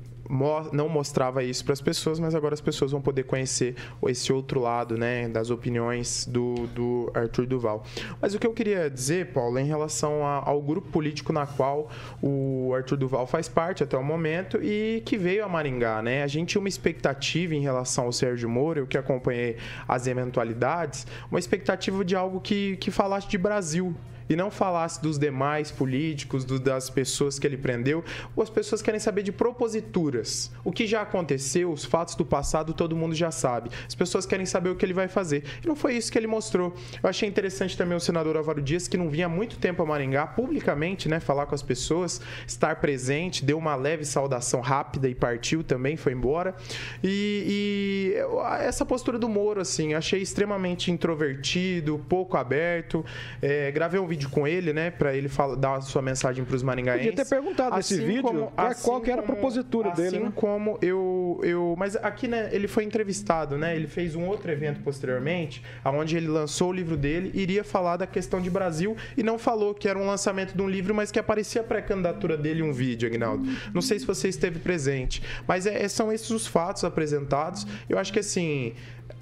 não 0.71 0.89
mostrava 0.89 1.43
isso 1.43 1.63
para 1.63 1.74
as 1.74 1.82
pessoas, 1.82 2.19
mas 2.19 2.34
agora 2.36 2.53
as 2.53 2.61
pessoas 2.61 2.91
vão 2.91 3.01
poder 3.01 3.24
conhecer 3.24 3.76
esse 4.07 4.32
outro 4.32 4.59
lado, 4.59 4.97
né, 4.97 5.28
das 5.28 5.49
opiniões 5.49 6.26
do, 6.26 6.67
do 6.67 7.11
Arthur 7.13 7.45
Duval. 7.45 7.84
Mas 8.21 8.34
o 8.34 8.39
que 8.39 8.47
eu 8.47 8.53
queria 8.53 8.89
dizer, 8.89 9.28
Paulo, 9.28 9.59
em 9.59 9.65
relação 9.65 10.26
a, 10.26 10.43
ao 10.45 10.61
grupo 10.61 10.89
político 10.89 11.34
na 11.34 11.45
qual 11.45 11.89
o 12.21 12.74
Arthur 12.76 12.97
Duval 12.97 13.28
faz 13.28 13.47
parte 13.47 13.84
até 13.84 13.97
o 13.97 14.03
momento 14.03 14.59
e 14.61 15.01
que 15.05 15.17
veio 15.17 15.43
a 15.43 15.49
Maringá, 15.49 16.01
né? 16.01 16.24
A 16.24 16.28
gente 16.28 16.49
tinha 16.49 16.59
uma 16.61 16.69
expectativa 16.69 17.53
em 17.55 17.61
relação 17.61 18.05
ao 18.05 18.11
Sérgio 18.11 18.49
Moro, 18.49 18.82
eu 18.82 18.88
que 18.88 18.97
acompanhei 18.97 19.57
as 19.88 20.07
eventualidades, 20.07 21.05
uma 21.30 21.39
expectativa 21.39 22.03
de 22.03 22.15
algo 22.15 22.39
que, 22.39 22.78
que 22.78 22.91
falasse 22.91 23.28
de 23.28 23.38
Brasil, 23.38 23.95
e 24.30 24.36
não 24.36 24.49
falasse 24.49 25.01
dos 25.01 25.17
demais 25.17 25.71
políticos, 25.71 26.45
do, 26.45 26.59
das 26.59 26.89
pessoas 26.89 27.39
que 27.39 27.47
ele 27.47 27.57
prendeu, 27.57 28.03
as 28.39 28.49
pessoas 28.49 28.82
querem 28.82 28.99
saber 28.99 29.24
de 29.24 29.32
proposituras. 29.32 30.51
O 30.63 30.71
que 30.71 30.86
já 30.86 31.01
aconteceu, 31.01 31.71
os 31.71 31.86
fatos 31.86 32.15
do 32.15 32.26
passado, 32.26 32.74
todo 32.74 32.95
mundo 32.95 33.15
já 33.15 33.32
sabe. 33.32 33.69
As 33.88 33.95
pessoas 33.95 34.26
querem 34.26 34.45
saber 34.45 34.69
o 34.69 34.76
que 34.76 34.86
ele 34.86 34.93
vai 34.93 35.07
fazer. 35.07 35.43
E 35.63 35.67
não 35.67 35.76
foi 35.76 35.95
isso 35.95 36.11
que 36.11 36.17
ele 36.17 36.28
mostrou. 36.28 36.74
Eu 37.01 37.09
achei 37.09 37.28
interessante 37.28 37.78
também 37.78 37.95
o 37.95 37.99
senador 37.99 38.36
Álvaro 38.38 38.61
Dias, 38.61 38.88
que 38.88 38.97
não 38.97 39.09
vinha 39.09 39.26
há 39.26 39.30
muito 39.30 39.57
tempo 39.57 39.82
a 39.82 39.86
Maringá, 39.86 40.28
publicamente, 40.28 41.07
né, 41.07 41.19
falar 41.19 41.45
com 41.45 41.55
as 41.55 41.63
pessoas, 41.63 42.21
estar 42.45 42.78
presente, 42.78 43.43
deu 43.43 43.57
uma 43.57 43.76
leve 43.76 44.05
saudação 44.05 44.61
rápida 44.61 45.07
e 45.07 45.15
partiu 45.15 45.63
também, 45.63 45.95
foi 45.95 46.13
embora. 46.13 46.55
E, 47.03 48.13
e 48.19 48.63
essa 48.63 48.86
postura 48.86 49.17
do 49.17 49.30
Moro, 49.30 49.61
assim, 49.61 49.93
achei 49.93 50.21
extremamente 50.21 50.91
introvertido, 50.91 52.03
pouco 52.09 52.38
aberto. 52.38 53.05
É, 53.41 53.71
gravei 53.71 53.99
um 53.99 54.07
vídeo 54.14 54.30
com 54.30 54.47
ele, 54.47 54.72
né? 54.72 54.91
Pra 54.91 55.16
ele 55.16 55.28
fala, 55.28 55.55
dar 55.55 55.76
a 55.76 55.82
sua 55.82 56.01
mensagem 56.01 56.45
pros 56.45 56.61
maringaenses. 56.61 57.09
Podia 57.09 57.26
ter 57.26 57.30
perguntado 57.30 57.76
assim 57.76 57.97
vídeo 57.97 58.22
como, 58.22 58.51
qual, 58.51 58.68
assim 58.68 58.84
qual 58.84 59.01
que 59.01 59.11
era 59.11 59.22
a 59.22 59.26
propositura 59.26 59.89
assim 59.89 60.01
dele. 60.01 60.18
Assim 60.18 60.26
né? 60.26 60.34
como 60.36 60.78
eu, 60.82 61.39
eu. 61.43 61.76
Mas 61.78 61.95
aqui, 61.95 62.28
né, 62.28 62.49
ele 62.51 62.68
foi 62.68 62.84
entrevistado, 62.84 63.57
né? 63.57 63.76
Ele 63.76 63.88
fez 63.88 64.16
um 64.16 64.28
outro 64.28 64.51
evento 64.51 64.82
posteriormente, 64.82 65.64
onde 65.86 66.16
ele 66.16 66.28
lançou 66.28 66.70
o 66.70 66.74
livro 66.74 66.95
dele, 66.95 67.32
iria 67.34 67.64
falar 67.64 67.97
da 67.97 68.07
questão 68.07 68.39
de 68.39 68.49
Brasil 68.49 68.95
e 69.18 69.24
não 69.24 69.38
falou 69.38 69.74
que 69.74 69.88
era 69.88 69.97
um 69.97 70.05
lançamento 70.05 70.55
de 70.55 70.61
um 70.61 70.70
livro, 70.70 70.93
mas 70.93 71.11
que 71.11 71.20
aparecia 71.20 71.61
a 71.61 71.64
pré-candidatura 71.64 72.38
dele 72.38 72.61
um 72.61 72.72
vídeo, 72.72 73.07
Agnaldo. 73.07 73.45
Não 73.74 73.82
sei 73.82 73.99
se 73.99 74.05
você 74.05 74.28
esteve 74.28 74.59
presente, 74.59 75.22
mas 75.47 75.66
é, 75.66 75.88
são 75.88 76.11
esses 76.11 76.30
os 76.30 76.45
fatos 76.45 76.84
apresentados. 76.84 77.66
Eu 77.89 77.97
acho 77.97 78.14
que 78.14 78.20
assim 78.20 78.74
é 78.74 78.74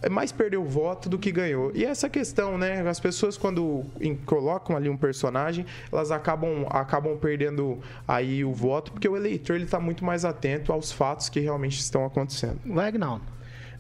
mais 0.10 0.32
perdeu 0.32 0.64
voto 0.64 1.08
do 1.10 1.18
que 1.18 1.32
ganhou. 1.32 1.72
E 1.76 1.86
essa 1.86 2.10
questão, 2.10 2.58
né? 2.58 2.88
As 2.88 3.00
pessoas 3.00 3.38
quando 3.38 3.86
colocam 4.26 4.76
ali 4.76 4.90
um 4.90 4.98
personagem, 4.98 5.66
elas 5.92 6.12
acabam, 6.12 6.66
acabam 6.70 7.18
perdendo 7.18 7.80
aí 8.08 8.44
o 8.44 8.54
voto, 8.54 8.92
porque 8.92 9.08
o 9.08 9.16
eleitor 9.16 9.56
ele 9.56 9.66
está 9.66 9.80
muito 9.80 10.04
mais 10.04 10.26
atento 10.26 10.74
aos 10.74 10.92
fatos 10.92 11.30
que 11.30 11.40
realmente 11.40 11.80
estão 11.80 12.06
acontecendo. 12.06 12.60
Vai, 12.66 12.92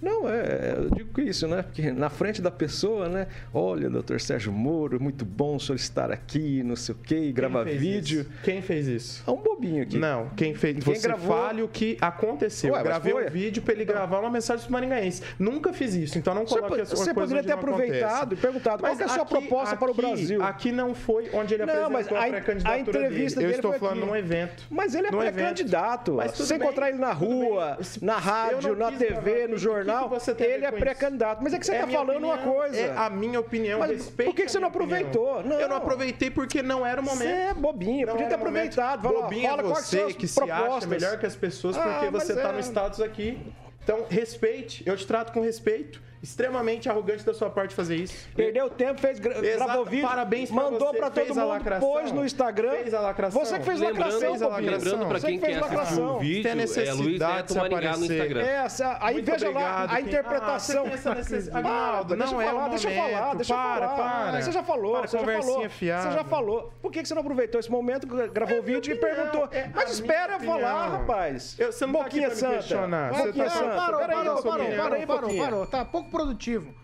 Não, 0.02 0.28
é, 0.28 0.76
eu 0.78 0.90
digo 0.96 1.14
que 1.14 1.22
isso, 1.22 1.48
né? 1.48 1.62
Porque 1.62 1.92
na 1.92 2.10
frente 2.10 2.42
da 2.42 2.50
pessoa, 2.50 3.08
né? 3.08 3.28
Olha, 3.54 3.90
doutor 3.90 4.20
Sérgio 4.20 4.52
Moro, 4.52 5.00
muito 5.02 5.24
bom 5.24 5.56
o 5.58 5.60
senhor 5.60 5.76
estar 5.76 6.12
aqui, 6.12 6.64
não 6.64 6.76
sei 6.76 6.96
o 6.96 6.98
quê, 6.98 7.16
e 7.18 7.32
gravar 7.32 7.64
vídeo. 7.64 8.22
isso? 8.22 8.30
Quem 8.44 8.62
fez 8.62 8.88
isso? 8.88 9.24
É 9.28 9.32
um 9.32 9.38
bobinho 9.38 9.84
aqui. 9.84 9.98
Não, 10.00 10.30
quem 10.36 10.56
fez. 10.56 10.84
Quem 10.84 10.96
você 10.96 11.08
gravou- 11.08 11.38
fale 11.38 11.62
o 11.62 11.68
que 11.68 11.98
aconteceu. 12.02 12.74
Ué, 12.74 12.80
eu 12.80 12.84
mas 12.84 12.88
gravei 12.88 13.14
um 13.14 13.30
vídeo 13.30 13.62
pra 13.62 13.74
ele 13.74 13.86
gravar 13.86 14.20
uma 14.20 14.30
mensagem 14.32 14.64
pro 14.64 14.74
Maringaense. 14.74 15.22
Nunca 15.38 15.72
fiz 15.72 15.94
isso, 15.94 16.18
então 16.18 16.34
não 16.34 16.48
Você 16.48 16.56
coloque 16.56 16.76
po- 16.76 16.82
essa 16.82 16.96
você 16.96 17.14
poderia 17.14 17.44
ter 17.44 17.52
aproveitado 17.54 18.34
e 18.34 18.38
perguntado, 18.38 18.82
qual 18.82 18.96
que 18.96 19.04
é 19.04 19.06
a 19.06 19.10
sua 19.10 19.26
proposta 19.26 19.76
para 19.78 19.88
o 19.88 19.92
aqui- 19.92 20.02
Brasil? 20.02 20.44
Aqui 20.44 20.72
não 20.72 20.96
foi 20.96 21.30
onde 21.34 21.54
ele 21.54 21.66
Não, 21.66 21.74
apresentou 21.86 21.92
mas 21.92 22.08
a, 22.08 22.26
a- 22.26 22.30
pré-candidatura 22.30 22.76
a 22.76 22.80
entrevista 22.80 23.40
dele. 23.40 23.52
dele 23.52 23.54
Eu 23.54 23.56
estou 23.58 23.72
foi 23.72 23.80
falando 23.80 23.98
aqui. 24.00 24.08
num 24.08 24.16
evento. 24.16 24.64
Mas 24.70 24.96
ele 24.96 25.08
é 25.08 25.12
pré-candidato. 25.12 26.14
Mas 26.16 26.38
você 26.38 26.56
encontrar 26.56 26.90
ele 26.90 26.98
na 26.98 27.12
rua, 27.14 27.78
na 28.02 28.18
rádio, 28.18 28.76
na 28.76 28.92
TV, 28.92 29.48
no 29.48 29.58
que 29.58 29.91
jornal, 29.92 30.20
ele 30.40 30.66
é 30.66 30.72
pré-candidato. 30.72 31.44
Mas 31.44 31.54
é 31.54 31.60
que 31.60 31.66
você 31.66 31.72
É 31.72 31.76
está 31.76 31.88
minha 31.88 32.00
falando 32.00 32.24
uma 32.24 32.34
opinião, 32.36 32.54
coisa. 32.54 32.78
É 32.80 32.98
a 32.98 33.10
minha 33.10 33.40
opinião. 33.40 33.80
Mas 33.80 33.92
respeite 33.92 34.30
por 34.30 34.36
que, 34.36 34.44
que 34.46 34.52
você 34.52 34.60
não 34.60 34.68
aproveitou? 34.68 35.44
Não. 35.44 35.60
Eu 35.60 35.68
não 35.70 35.76
aproveitei 35.78 36.30
porque 36.32 36.62
não 36.62 36.86
era 36.86 37.00
o 37.02 37.04
momento. 37.04 37.22
Você 37.22 37.28
é 37.28 37.54
bobinho, 37.54 38.06
Não 38.08 38.14
podia 38.14 38.28
ter 38.30 38.36
aproveitado. 38.36 39.02
Fala, 39.04 39.22
Bobinho 39.22 39.50
fala 39.50 39.62
é 39.62 39.66
você 39.66 40.14
que 40.14 40.28
se 40.28 40.42
acha 40.42 40.54
propostas. 40.56 40.90
melhor 40.90 41.18
que 41.20 41.26
as 41.26 41.36
pessoas 41.36 41.78
Ah, 41.78 41.82
porque 41.82 42.10
mas 42.10 42.24
você 42.24 42.34
está 42.34 42.50
é. 42.50 42.52
no 42.52 42.60
status 42.60 43.02
aqui. 43.02 43.54
Então, 43.84 44.06
respeite. 44.10 44.84
Eu 44.86 44.96
te 44.96 45.06
trato 45.08 45.32
com 45.34 45.42
respeito. 45.42 46.02
Extremamente 46.24 46.88
arrogante 46.88 47.26
da 47.26 47.34
sua 47.34 47.50
parte 47.50 47.74
fazer 47.74 47.96
isso. 47.96 48.28
Perdeu 48.36 48.70
tempo, 48.70 49.02
fez, 49.02 49.18
gra- 49.20 49.38
Exato. 49.40 49.66
gravou 49.66 49.86
vídeo, 49.86 50.08
Parabéns 50.08 50.52
pra 50.52 50.64
mandou 50.64 50.94
pra 50.94 51.10
todo 51.10 51.14
fez 51.26 51.38
a 51.38 51.42
mundo, 51.42 51.50
lacração. 51.50 51.90
pôs 51.90 52.12
no 52.12 52.24
Instagram. 52.26 52.72
Fez 52.72 52.94
a 52.94 53.00
lacração. 53.02 53.44
Você 53.46 53.58
que 53.60 53.66
fez 53.66 53.80
Lembrando, 53.80 53.98
lacração, 54.00 54.20
fez 54.30 54.42
a 54.42 54.48
lacração. 54.48 54.72
lembrando 54.92 55.08
para 55.08 55.20
Você 55.20 55.28
quem 55.28 55.40
que 55.40 55.46
fez 55.46 55.58
quer 55.58 55.64
assistir 55.64 55.78
lacração. 55.80 56.16
o 56.16 56.20
vídeo, 56.20 56.44
Tem 56.44 56.52
é 56.52 56.56
Luiz 56.56 56.70
necessidade 56.76 57.34
Neto 57.36 57.46
de 57.48 57.54
se 57.54 57.60
Maringá 57.60 57.80
no 57.82 57.88
aparecer. 57.88 58.14
Instagram. 58.14 58.42
É, 58.42 58.56
essa- 58.66 58.98
aí 59.02 59.14
Muito 59.16 59.32
veja 59.32 59.46
lá 59.46 59.52
obrigado, 59.52 59.84
a 59.92 59.96
quem- 59.96 60.06
interpretação. 60.06 60.52
Ah, 60.52 60.60
você 60.60 60.78
eu 60.78 62.18
não 62.18 62.42
é 62.42 62.46
falar, 62.46 62.68
deixa 62.70 62.88
eu 62.90 62.94
momento. 62.94 63.14
falar, 63.14 63.36
deixa 63.36 63.54
eu 63.54 63.58
Para, 63.58 63.88
falar. 63.90 63.96
para. 63.96 64.38
Ah, 64.38 64.42
Você 64.42 64.52
já 64.52 64.64
falou, 64.64 64.94
Para, 64.94 65.08
você 65.08 65.18
já 65.18 65.20
conversinha 65.24 65.54
falou. 65.56 65.70
fiada. 65.70 66.10
Você 66.12 66.18
já 66.18 66.24
falou. 66.24 66.74
Por 66.82 66.92
que 66.92 67.06
você 67.06 67.14
não 67.14 67.22
aproveitou 67.22 67.60
esse 67.60 67.72
momento, 67.72 68.08
gravou 68.08 68.60
o 68.60 68.62
vídeo 68.62 68.94
e 68.94 68.96
perguntou? 68.98 69.48
é 69.52 69.64
a 69.64 69.70
Mas 69.74 69.90
espera 69.92 70.34
eu 70.34 70.40
falar, 70.42 70.88
rapaz. 71.00 71.56
Você 71.58 71.86
não 71.86 71.94
tá 72.00 72.06
aqui 72.06 72.20
pra 72.20 72.30
me 72.30 72.36
Santa. 72.36 72.54
questionar. 72.58 73.10
Boquinha 73.14 73.46
tá- 73.46 73.50
Santa. 73.52 73.76
Parou, 73.76 74.00
Peraí, 74.00 74.16
parou, 74.16 74.44
parou, 74.44 75.08
parou, 75.08 75.38
parou. 75.38 75.66
Tá 75.68 75.86
pouco 75.86 76.11
produtivo. 76.12 76.81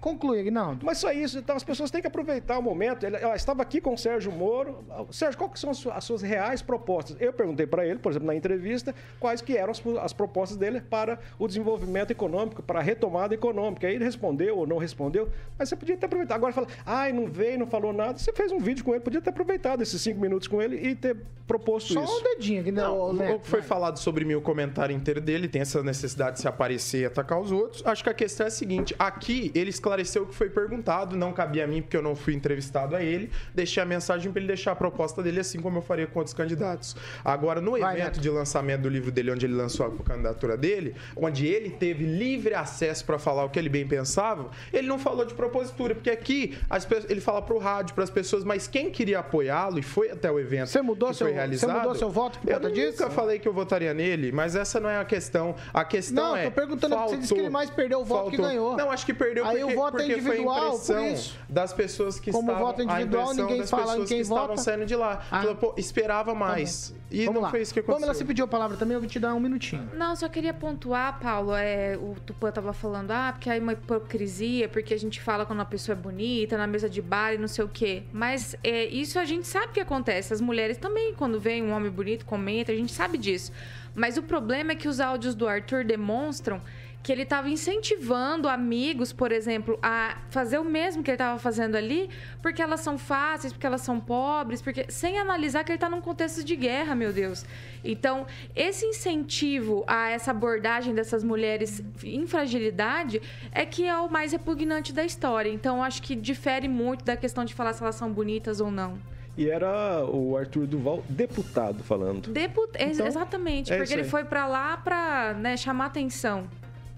Conclui, 0.00 0.40
Aguinaldo. 0.40 0.84
Mas 0.84 0.98
só 0.98 1.12
isso, 1.12 1.38
então 1.38 1.56
as 1.56 1.64
pessoas 1.64 1.90
têm 1.90 2.00
que 2.00 2.06
aproveitar 2.06 2.58
o 2.58 2.62
momento. 2.62 3.04
Ele, 3.04 3.16
ela 3.16 3.36
estava 3.36 3.62
aqui 3.62 3.80
com 3.80 3.94
o 3.94 3.98
Sérgio 3.98 4.32
Moro. 4.32 4.84
Sérgio, 5.10 5.38
quais 5.38 5.58
são 5.60 5.70
as 5.70 5.78
suas, 5.78 5.96
as 5.96 6.04
suas 6.04 6.22
reais 6.22 6.62
propostas? 6.62 7.16
Eu 7.20 7.32
perguntei 7.32 7.66
para 7.66 7.86
ele, 7.86 7.98
por 7.98 8.10
exemplo, 8.10 8.26
na 8.26 8.34
entrevista, 8.34 8.94
quais 9.20 9.40
que 9.40 9.56
eram 9.56 9.70
as, 9.72 9.82
as 10.02 10.12
propostas 10.12 10.56
dele 10.56 10.80
para 10.80 11.18
o 11.38 11.46
desenvolvimento 11.46 12.10
econômico, 12.10 12.62
para 12.62 12.80
a 12.80 12.82
retomada 12.82 13.34
econômica. 13.34 13.86
Aí 13.86 13.94
ele 13.94 14.04
respondeu 14.04 14.58
ou 14.58 14.66
não 14.66 14.78
respondeu, 14.78 15.28
mas 15.58 15.68
você 15.68 15.76
podia 15.76 15.96
ter 15.96 16.06
aproveitado. 16.06 16.36
Agora 16.36 16.52
fala, 16.52 16.66
ai, 16.84 17.12
não 17.12 17.26
veio, 17.26 17.58
não 17.58 17.66
falou 17.66 17.92
nada. 17.92 18.18
Você 18.18 18.32
fez 18.32 18.52
um 18.52 18.58
vídeo 18.58 18.84
com 18.84 18.92
ele, 18.92 19.00
podia 19.00 19.20
ter 19.20 19.30
aproveitado 19.30 19.82
esses 19.82 20.00
cinco 20.00 20.20
minutos 20.20 20.48
com 20.48 20.60
ele 20.62 20.76
e 20.76 20.94
ter 20.94 21.16
proposto 21.46 21.92
Só 21.92 22.02
isso. 22.02 22.20
um 22.20 22.22
dedinho 22.22 22.60
aqui, 22.60 22.72
Não, 22.72 23.12
não, 23.12 23.36
o 23.36 23.38
que 23.40 23.46
foi 23.48 23.60
vai. 23.60 23.68
falado 23.68 23.98
sobre 23.98 24.24
mim, 24.24 24.34
o 24.34 24.40
comentário 24.40 24.94
inteiro 24.94 25.20
dele, 25.20 25.46
tem 25.48 25.62
essa 25.62 25.82
necessidade 25.82 26.36
de 26.36 26.42
se 26.42 26.48
aparecer 26.48 27.02
e 27.02 27.04
atacar 27.04 27.40
os 27.40 27.52
outros. 27.52 27.82
Acho 27.86 28.02
que 28.02 28.10
a 28.10 28.14
questão 28.14 28.46
é 28.46 28.48
a 28.48 28.50
seguinte: 28.50 28.94
aqui 28.98 29.52
ele 29.54 29.65
esclareceu 29.70 30.22
o 30.22 30.26
que 30.26 30.34
foi 30.34 30.48
perguntado, 30.50 31.16
não 31.16 31.32
cabia 31.32 31.64
a 31.64 31.66
mim, 31.66 31.82
porque 31.82 31.96
eu 31.96 32.02
não 32.02 32.14
fui 32.16 32.34
entrevistado 32.34 32.94
a 32.96 33.02
ele. 33.02 33.30
Deixei 33.54 33.82
a 33.82 33.86
mensagem 33.86 34.30
para 34.30 34.40
ele 34.40 34.48
deixar 34.48 34.72
a 34.72 34.76
proposta 34.76 35.22
dele, 35.22 35.40
assim 35.40 35.60
como 35.60 35.78
eu 35.78 35.82
faria 35.82 36.06
com 36.06 36.18
outros 36.18 36.34
candidatos. 36.34 36.96
Agora, 37.24 37.60
no 37.60 37.72
Vai, 37.72 37.94
evento 37.94 38.04
Neto. 38.16 38.20
de 38.20 38.30
lançamento 38.30 38.82
do 38.82 38.88
livro 38.88 39.10
dele, 39.10 39.30
onde 39.30 39.46
ele 39.46 39.54
lançou 39.54 39.86
a 39.86 40.04
candidatura 40.04 40.56
dele, 40.56 40.94
onde 41.16 41.46
ele 41.46 41.70
teve 41.70 42.04
livre 42.04 42.54
acesso 42.54 43.04
para 43.04 43.18
falar 43.18 43.44
o 43.44 43.50
que 43.50 43.58
ele 43.58 43.68
bem 43.68 43.86
pensava, 43.86 44.50
ele 44.72 44.86
não 44.86 44.98
falou 44.98 45.24
de 45.24 45.34
propositura, 45.34 45.94
porque 45.94 46.10
aqui 46.10 46.56
as 46.68 46.84
pe- 46.84 47.04
ele 47.08 47.20
fala 47.20 47.40
pro 47.42 47.58
rádio, 47.58 47.94
para 47.94 48.04
as 48.04 48.10
pessoas, 48.10 48.44
mas 48.44 48.66
quem 48.66 48.90
queria 48.90 49.18
apoiá-lo 49.20 49.78
e 49.78 49.82
foi 49.82 50.10
até 50.10 50.30
o 50.30 50.38
evento 50.38 50.68
Você 50.68 50.82
mudou 50.82 51.10
que 51.10 51.16
seu- 51.16 51.26
foi 51.26 51.32
você 51.34 51.38
realizado. 51.38 51.76
mudou 51.78 51.94
seu 51.94 52.10
voto 52.10 52.38
por 52.38 52.50
eu 52.50 52.56
conta 52.56 52.70
disso? 52.70 53.02
nunca 53.02 53.10
falei 53.14 53.38
que 53.38 53.46
eu 53.48 53.52
votaria 53.52 53.94
nele, 53.94 54.32
mas 54.32 54.54
essa 54.56 54.80
não 54.80 54.88
é 54.90 54.98
a 54.98 55.04
questão. 55.04 55.54
A 55.72 55.84
questão 55.84 56.30
Não, 56.30 56.36
é. 56.36 56.44
tô 56.44 56.50
perguntando 56.50 56.96
porque 56.96 57.10
você 57.10 57.16
disse 57.18 57.34
que 57.34 57.40
ele 57.40 57.50
mais 57.50 57.70
perdeu 57.70 58.00
o 58.00 58.04
voto 58.04 58.30
que 58.30 58.36
ganhou. 58.36 58.76
Não, 58.76 58.90
acho 58.90 59.06
que 59.06 59.14
perdeu 59.14 59.45
Aí 59.48 59.60
porque, 59.60 59.72
o 59.72 59.76
voto 59.76 59.96
é 59.96 60.00
porque 60.06 60.20
foi 60.20 60.30
a 60.30 60.34
individual, 60.34 60.78
por 60.78 61.02
isso. 61.06 61.38
das 61.48 61.72
pessoas 61.72 62.20
que 62.20 62.30
Como 62.32 62.48
estavam. 62.50 62.66
voto 62.66 62.82
individual, 62.82 63.22
a 63.22 63.24
impressão 63.32 63.44
ninguém 63.46 63.60
das 63.60 63.70
fala 63.70 63.82
em 63.82 63.86
pessoas 63.86 64.08
quem 64.08 64.16
que 64.18 64.22
estavam 64.22 64.46
vota. 64.48 64.60
saindo 64.62 64.86
de 64.86 64.96
lá. 64.96 65.22
Ah. 65.30 65.40
Falou, 65.40 65.56
pô, 65.56 65.74
esperava 65.76 66.34
mais. 66.34 66.94
E 67.10 67.20
Vamos 67.24 67.34
não 67.34 67.42
lá. 67.42 67.50
foi 67.50 67.62
isso 67.62 67.72
que 67.72 67.80
Como 67.80 67.92
aconteceu. 67.92 68.08
ela 68.10 68.18
se 68.18 68.24
pediu 68.24 68.44
a 68.44 68.48
palavra 68.48 68.76
também, 68.76 68.94
eu 68.94 69.00
vou 69.00 69.08
te 69.08 69.18
dar 69.20 69.32
um 69.34 69.40
minutinho. 69.40 69.88
Não, 69.94 70.16
só 70.16 70.28
queria 70.28 70.52
pontuar, 70.52 71.20
Paulo, 71.20 71.54
é, 71.54 71.96
o 71.96 72.16
Tupã 72.26 72.50
tava 72.50 72.72
falando, 72.72 73.12
ah, 73.12 73.30
porque 73.32 73.48
aí 73.48 73.58
é 73.58 73.62
uma 73.62 73.72
hipocrisia, 73.74 74.68
porque 74.68 74.92
a 74.92 74.98
gente 74.98 75.20
fala 75.20 75.46
quando 75.46 75.60
uma 75.60 75.64
pessoa 75.64 75.94
é 75.96 76.00
bonita, 76.00 76.56
na 76.58 76.66
mesa 76.66 76.88
de 76.90 77.00
bar 77.00 77.32
e 77.34 77.38
não 77.38 77.48
sei 77.48 77.64
o 77.64 77.68
quê. 77.68 78.02
Mas 78.12 78.56
é, 78.64 78.86
isso 78.86 79.18
a 79.18 79.24
gente 79.24 79.46
sabe 79.46 79.72
que 79.72 79.80
acontece. 79.80 80.32
As 80.32 80.40
mulheres 80.40 80.76
também, 80.78 81.14
quando 81.14 81.38
vem 81.38 81.62
um 81.62 81.72
homem 81.72 81.90
bonito, 81.90 82.24
comenta, 82.26 82.72
a 82.72 82.74
gente 82.74 82.92
sabe 82.92 83.16
disso. 83.18 83.52
Mas 83.94 84.16
o 84.18 84.22
problema 84.22 84.72
é 84.72 84.74
que 84.74 84.88
os 84.88 85.00
áudios 85.00 85.34
do 85.34 85.48
Arthur 85.48 85.84
demonstram 85.84 86.60
que 87.06 87.12
ele 87.12 87.22
estava 87.22 87.48
incentivando 87.48 88.48
amigos, 88.48 89.12
por 89.12 89.30
exemplo, 89.30 89.78
a 89.80 90.18
fazer 90.28 90.58
o 90.58 90.64
mesmo 90.64 91.04
que 91.04 91.10
ele 91.12 91.14
estava 91.14 91.38
fazendo 91.38 91.76
ali, 91.76 92.10
porque 92.42 92.60
elas 92.60 92.80
são 92.80 92.98
fáceis, 92.98 93.52
porque 93.52 93.64
elas 93.64 93.82
são 93.82 94.00
pobres, 94.00 94.60
porque 94.60 94.86
sem 94.88 95.16
analisar 95.16 95.62
que 95.62 95.70
ele 95.70 95.76
está 95.76 95.88
num 95.88 96.00
contexto 96.00 96.42
de 96.42 96.56
guerra, 96.56 96.96
meu 96.96 97.12
Deus. 97.12 97.44
Então, 97.84 98.26
esse 98.56 98.84
incentivo 98.84 99.84
a 99.86 100.10
essa 100.10 100.32
abordagem 100.32 100.96
dessas 100.96 101.22
mulheres 101.22 101.80
em 102.02 102.26
fragilidade 102.26 103.22
é 103.52 103.64
que 103.64 103.84
é 103.84 103.96
o 103.98 104.10
mais 104.10 104.32
repugnante 104.32 104.92
da 104.92 105.04
história. 105.04 105.48
Então, 105.48 105.84
acho 105.84 106.02
que 106.02 106.16
difere 106.16 106.66
muito 106.66 107.04
da 107.04 107.16
questão 107.16 107.44
de 107.44 107.54
falar 107.54 107.72
se 107.72 107.84
elas 107.84 107.94
são 107.94 108.10
bonitas 108.10 108.60
ou 108.60 108.72
não. 108.72 108.98
E 109.36 109.48
era 109.48 110.04
o 110.06 110.36
Arthur 110.36 110.66
Duval, 110.66 111.04
deputado, 111.08 111.84
falando. 111.84 112.32
Deput... 112.32 112.72
Então, 112.80 113.06
Exatamente, 113.06 113.72
é 113.72 113.76
porque 113.76 113.92
ele 113.92 114.02
foi 114.02 114.24
para 114.24 114.48
lá 114.48 114.76
para 114.76 115.34
né, 115.34 115.56
chamar 115.56 115.86
atenção 115.86 116.48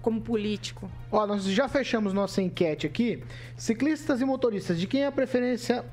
como 0.01 0.21
político. 0.21 0.89
Ó, 1.11 1.25
nós 1.27 1.43
já 1.45 1.67
fechamos 1.67 2.13
nossa 2.13 2.41
enquete 2.41 2.87
aqui. 2.87 3.21
Ciclistas 3.57 4.21
e 4.21 4.25
motoristas, 4.25 4.79
de 4.79 4.87
quem 4.87 5.03
é 5.03 5.07
a 5.07 5.11
preferência 5.11 5.83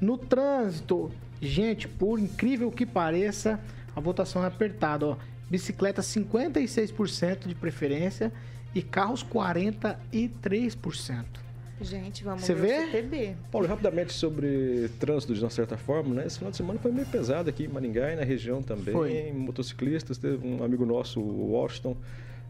no 0.00 0.18
trânsito? 0.18 1.10
Gente, 1.40 1.86
por 1.86 2.18
incrível 2.18 2.70
que 2.70 2.86
pareça, 2.86 3.60
a 3.94 4.00
votação 4.00 4.42
é 4.42 4.46
apertada, 4.46 5.06
ó. 5.06 5.16
Bicicleta 5.50 6.02
56% 6.02 7.46
de 7.46 7.54
preferência 7.54 8.32
e 8.74 8.82
carros 8.82 9.22
43%. 9.22 11.24
Gente, 11.80 12.24
vamos 12.24 12.44
Você 12.44 12.54
ver 12.54 12.60
vê? 12.60 12.78
o 12.78 12.86
CTB. 12.86 13.36
Paulo, 13.50 13.66
rapidamente 13.66 14.12
sobre 14.12 14.88
trânsito 15.00 15.34
de 15.34 15.42
uma 15.42 15.50
certa 15.50 15.76
forma, 15.76 16.14
né? 16.14 16.26
Esse 16.26 16.38
final 16.38 16.50
de 16.50 16.56
semana 16.56 16.78
foi 16.78 16.92
meio 16.92 17.06
pesado 17.06 17.50
aqui 17.50 17.64
em 17.64 17.68
Maringá 17.68 18.12
e 18.12 18.16
na 18.16 18.22
região 18.22 18.62
também. 18.62 18.94
Foi. 18.94 19.32
Motociclistas, 19.32 20.16
teve 20.16 20.46
um 20.46 20.62
amigo 20.62 20.86
nosso, 20.86 21.20
o 21.20 21.52
Washington, 21.52 21.96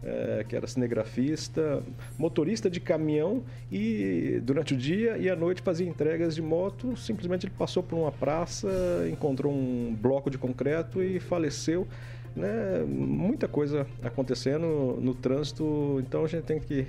eh, 0.06 0.44
que 0.46 0.54
era 0.54 0.66
cinegrafista, 0.66 1.82
motorista 2.18 2.68
de 2.68 2.78
caminhão 2.78 3.42
e 3.72 4.38
durante 4.42 4.74
o 4.74 4.76
dia 4.76 5.16
e 5.16 5.30
à 5.30 5.36
noite 5.36 5.62
fazia 5.62 5.88
entregas 5.88 6.34
de 6.34 6.42
moto. 6.42 6.94
Simplesmente 6.94 7.46
ele 7.46 7.54
passou 7.56 7.82
por 7.82 7.98
uma 7.98 8.12
praça, 8.12 8.68
encontrou 9.10 9.50
um 9.50 9.96
bloco 9.98 10.28
de 10.28 10.36
concreto 10.36 11.02
e 11.02 11.18
faleceu. 11.18 11.88
Né? 12.36 12.84
Muita 12.86 13.48
coisa 13.48 13.86
acontecendo 14.02 14.98
no 15.00 15.14
trânsito, 15.14 16.02
então 16.06 16.22
a 16.22 16.28
gente 16.28 16.44
tem 16.44 16.60
que 16.60 16.86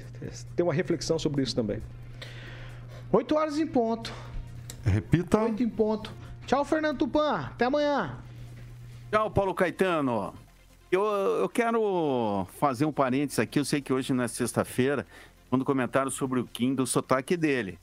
ter 0.53 0.63
uma 0.63 0.73
reflexão 0.73 1.17
sobre 1.17 1.41
isso 1.41 1.55
também. 1.55 1.79
8 3.13 3.33
horas 3.33 3.57
em 3.57 3.67
ponto. 3.67 4.13
Repita. 4.83 5.39
8 5.39 5.63
em 5.63 5.69
ponto. 5.69 6.13
Tchau, 6.45 6.65
Fernando 6.65 6.97
Tupan. 6.97 7.45
Até 7.45 7.63
amanhã. 7.63 8.17
Tchau, 9.09 9.31
Paulo 9.31 9.53
Caetano. 9.53 10.33
Eu, 10.91 11.03
eu 11.03 11.49
quero 11.49 12.47
fazer 12.59 12.85
um 12.85 12.91
parênteses 12.91 13.39
aqui. 13.39 13.59
Eu 13.59 13.65
sei 13.65 13.81
que 13.81 13.91
hoje 13.91 14.13
não 14.13 14.23
é 14.23 14.27
sexta-feira, 14.27 15.05
quando 15.49 15.65
comentaram 15.65 16.11
sobre 16.11 16.39
o 16.39 16.45
Kim 16.45 16.73
do 16.73 16.85
sotaque 16.85 17.35
dele. 17.35 17.79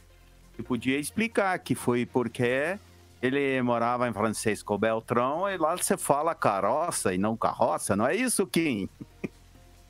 Eu 0.59 0.65
podia 0.65 0.99
explicar 0.99 1.59
que 1.59 1.75
foi 1.75 2.07
porque 2.07 2.79
ele 3.23 3.61
morava 3.63 4.09
em 4.09 4.13
Francisco 4.13 4.77
Beltrão 4.77 5.49
e 5.49 5.57
lá 5.57 5.77
você 5.77 5.97
fala 5.97 6.35
carroça 6.35 7.15
e 7.15 7.19
não 7.19 7.37
carroça, 7.37 7.95
não 7.95 8.07
é 8.07 8.15
isso, 8.17 8.47
Kim? 8.47 8.89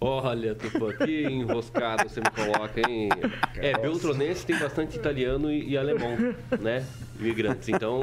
Olha, 0.04 0.54
Tupã, 0.54 0.92
que 0.92 1.22
enroscado 1.22 2.08
você 2.08 2.20
me 2.20 2.30
coloca, 2.30 2.80
hein? 2.80 3.08
É, 3.54 3.78
Beltronense 3.78 4.44
tem 4.44 4.58
bastante 4.58 4.96
italiano 4.96 5.50
e, 5.50 5.70
e 5.70 5.78
alemão, 5.78 6.16
né? 6.60 6.84
Imigrantes. 7.18 7.68
Então 7.68 8.00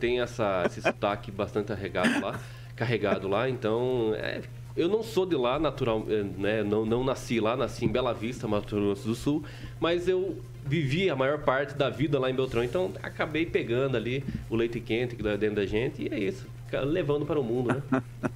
tem 0.00 0.20
essa, 0.20 0.64
esse 0.66 0.82
sotaque 0.82 1.30
bastante 1.30 1.68
carregado 1.68 2.20
lá, 2.20 2.38
carregado 2.76 3.26
lá. 3.26 3.48
Então, 3.48 4.12
é, 4.14 4.42
eu 4.76 4.88
não 4.88 5.02
sou 5.02 5.24
de 5.24 5.34
lá, 5.34 5.58
natural, 5.58 6.06
é, 6.08 6.22
né? 6.22 6.62
Não, 6.62 6.84
não 6.84 7.02
nasci 7.02 7.40
lá, 7.40 7.56
nasci 7.56 7.86
em 7.86 7.88
Bela 7.88 8.12
Vista, 8.12 8.46
Mato 8.46 8.76
Grosso 8.76 9.08
do 9.08 9.14
Sul, 9.14 9.42
mas 9.80 10.06
eu 10.06 10.38
vivi 10.64 11.08
a 11.08 11.16
maior 11.16 11.38
parte 11.38 11.74
da 11.74 11.88
vida 11.88 12.18
lá 12.18 12.30
em 12.30 12.34
Beltrão. 12.34 12.62
Então 12.62 12.92
acabei 13.02 13.46
pegando 13.46 13.96
ali 13.96 14.22
o 14.50 14.54
leite 14.54 14.78
quente 14.78 15.16
que 15.16 15.22
dá 15.22 15.34
dentro 15.34 15.56
da 15.56 15.66
gente 15.66 16.02
e 16.02 16.12
é 16.12 16.18
isso, 16.18 16.46
levando 16.84 17.24
para 17.24 17.40
o 17.40 17.42
mundo, 17.42 17.72
né? 17.72 18.02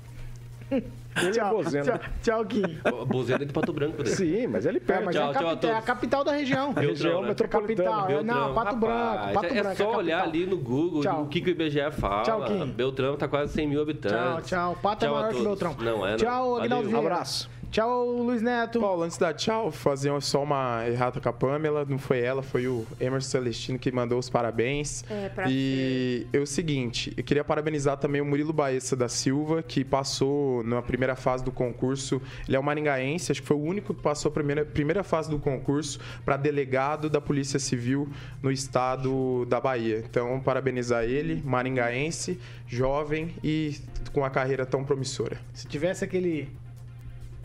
Ele 0.70 1.26
é 1.26 1.30
Tchau, 1.32 1.56
Bozena. 1.56 1.84
tchau, 1.84 2.00
tchau, 2.22 2.44
Kim. 2.46 2.62
Bozena 3.06 3.44
de 3.44 3.52
Pato 3.52 3.72
Branco. 3.72 4.02
Daí. 4.02 4.12
Sim, 4.14 4.46
mas 4.46 4.64
ele 4.64 4.78
É, 4.78 4.80
perde. 4.80 5.04
mas 5.06 5.16
Tchau, 5.16 5.26
é, 5.26 5.30
a 5.30 5.32
tchau 5.34 5.42
a 5.42 5.50
capital, 5.50 5.70
é 5.70 5.74
a 5.76 5.82
capital 5.82 6.24
da 6.24 6.32
região. 6.32 6.66
Beltrão, 6.72 6.88
região 6.90 7.22
né? 7.22 7.28
metropolitana. 7.28 7.90
Capital, 7.90 8.10
é, 8.10 8.22
não, 8.22 8.34
Beltrão, 8.34 8.54
Pato 8.54 8.76
Branco, 8.76 8.94
rapaz, 9.16 9.34
Pato 9.34 9.46
é, 9.46 9.50
Branco. 9.54 9.68
É 9.70 9.74
só 9.74 9.96
olhar 9.96 10.18
capital. 10.22 10.40
ali 10.42 10.50
no 10.50 10.56
Google 10.58 11.02
Tchau. 11.02 11.22
o 11.22 11.26
que, 11.26 11.40
que 11.40 11.50
o 11.50 11.52
IBGE 11.52 11.90
fala. 11.90 12.22
Tchau, 12.22 12.44
Kim. 12.44 12.66
Beltrão 12.70 13.16
tá 13.16 13.26
quase 13.26 13.52
100 13.52 13.66
mil 13.66 13.82
habitantes. 13.82 14.16
Tchau, 14.18 14.42
tchau. 14.42 14.78
Pato 14.80 15.04
é 15.04 15.08
Tchau 15.08 15.16
maior 15.18 15.34
que. 15.34 15.42
Beltrão. 15.42 15.76
Não 15.80 16.06
é, 16.06 16.10
não. 16.12 16.16
Tchau, 16.16 16.56
Aguinaldo 16.58 16.68
Valeu. 16.88 17.00
Vieira. 17.00 17.14
Abraço. 17.14 17.50
Tchau, 17.70 18.04
Luiz 18.24 18.42
Neto. 18.42 18.80
Paulo, 18.80 19.04
antes 19.04 19.16
da 19.16 19.32
tchau, 19.32 19.70
fazer 19.70 20.10
só 20.22 20.42
uma 20.42 20.84
errata 20.88 21.20
com 21.20 21.28
a 21.28 21.32
Pamela. 21.32 21.86
Não 21.88 21.98
foi 21.98 22.18
ela, 22.18 22.42
foi 22.42 22.66
o 22.66 22.84
Emerson 22.98 23.30
Celestino 23.30 23.78
que 23.78 23.92
mandou 23.92 24.18
os 24.18 24.28
parabéns. 24.28 25.04
É, 25.08 25.28
pra 25.28 25.44
E 25.48 26.26
é 26.32 26.38
o 26.38 26.46
seguinte, 26.46 27.14
eu 27.16 27.22
queria 27.22 27.44
parabenizar 27.44 27.96
também 27.96 28.20
o 28.20 28.24
Murilo 28.24 28.52
Baessa 28.52 28.96
da 28.96 29.08
Silva, 29.08 29.62
que 29.62 29.84
passou 29.84 30.64
na 30.64 30.82
primeira 30.82 31.14
fase 31.14 31.44
do 31.44 31.52
concurso. 31.52 32.20
Ele 32.48 32.56
é 32.56 32.60
um 32.60 32.62
maringaense, 32.62 33.30
acho 33.30 33.40
que 33.40 33.46
foi 33.46 33.56
o 33.56 33.62
único 33.62 33.94
que 33.94 34.02
passou 34.02 34.30
a 34.30 34.32
primeira, 34.32 34.64
primeira 34.64 35.04
fase 35.04 35.30
do 35.30 35.38
concurso 35.38 36.00
para 36.24 36.36
delegado 36.36 37.08
da 37.08 37.20
Polícia 37.20 37.60
Civil 37.60 38.08
no 38.42 38.50
estado 38.50 39.46
da 39.46 39.60
Bahia. 39.60 40.02
Então, 40.04 40.40
parabenizar 40.40 41.04
ele, 41.04 41.40
maringaense, 41.44 42.36
jovem 42.66 43.32
e 43.44 43.76
com 44.12 44.24
a 44.24 44.30
carreira 44.30 44.66
tão 44.66 44.82
promissora. 44.82 45.38
Se 45.54 45.68
tivesse 45.68 46.04
aquele 46.04 46.48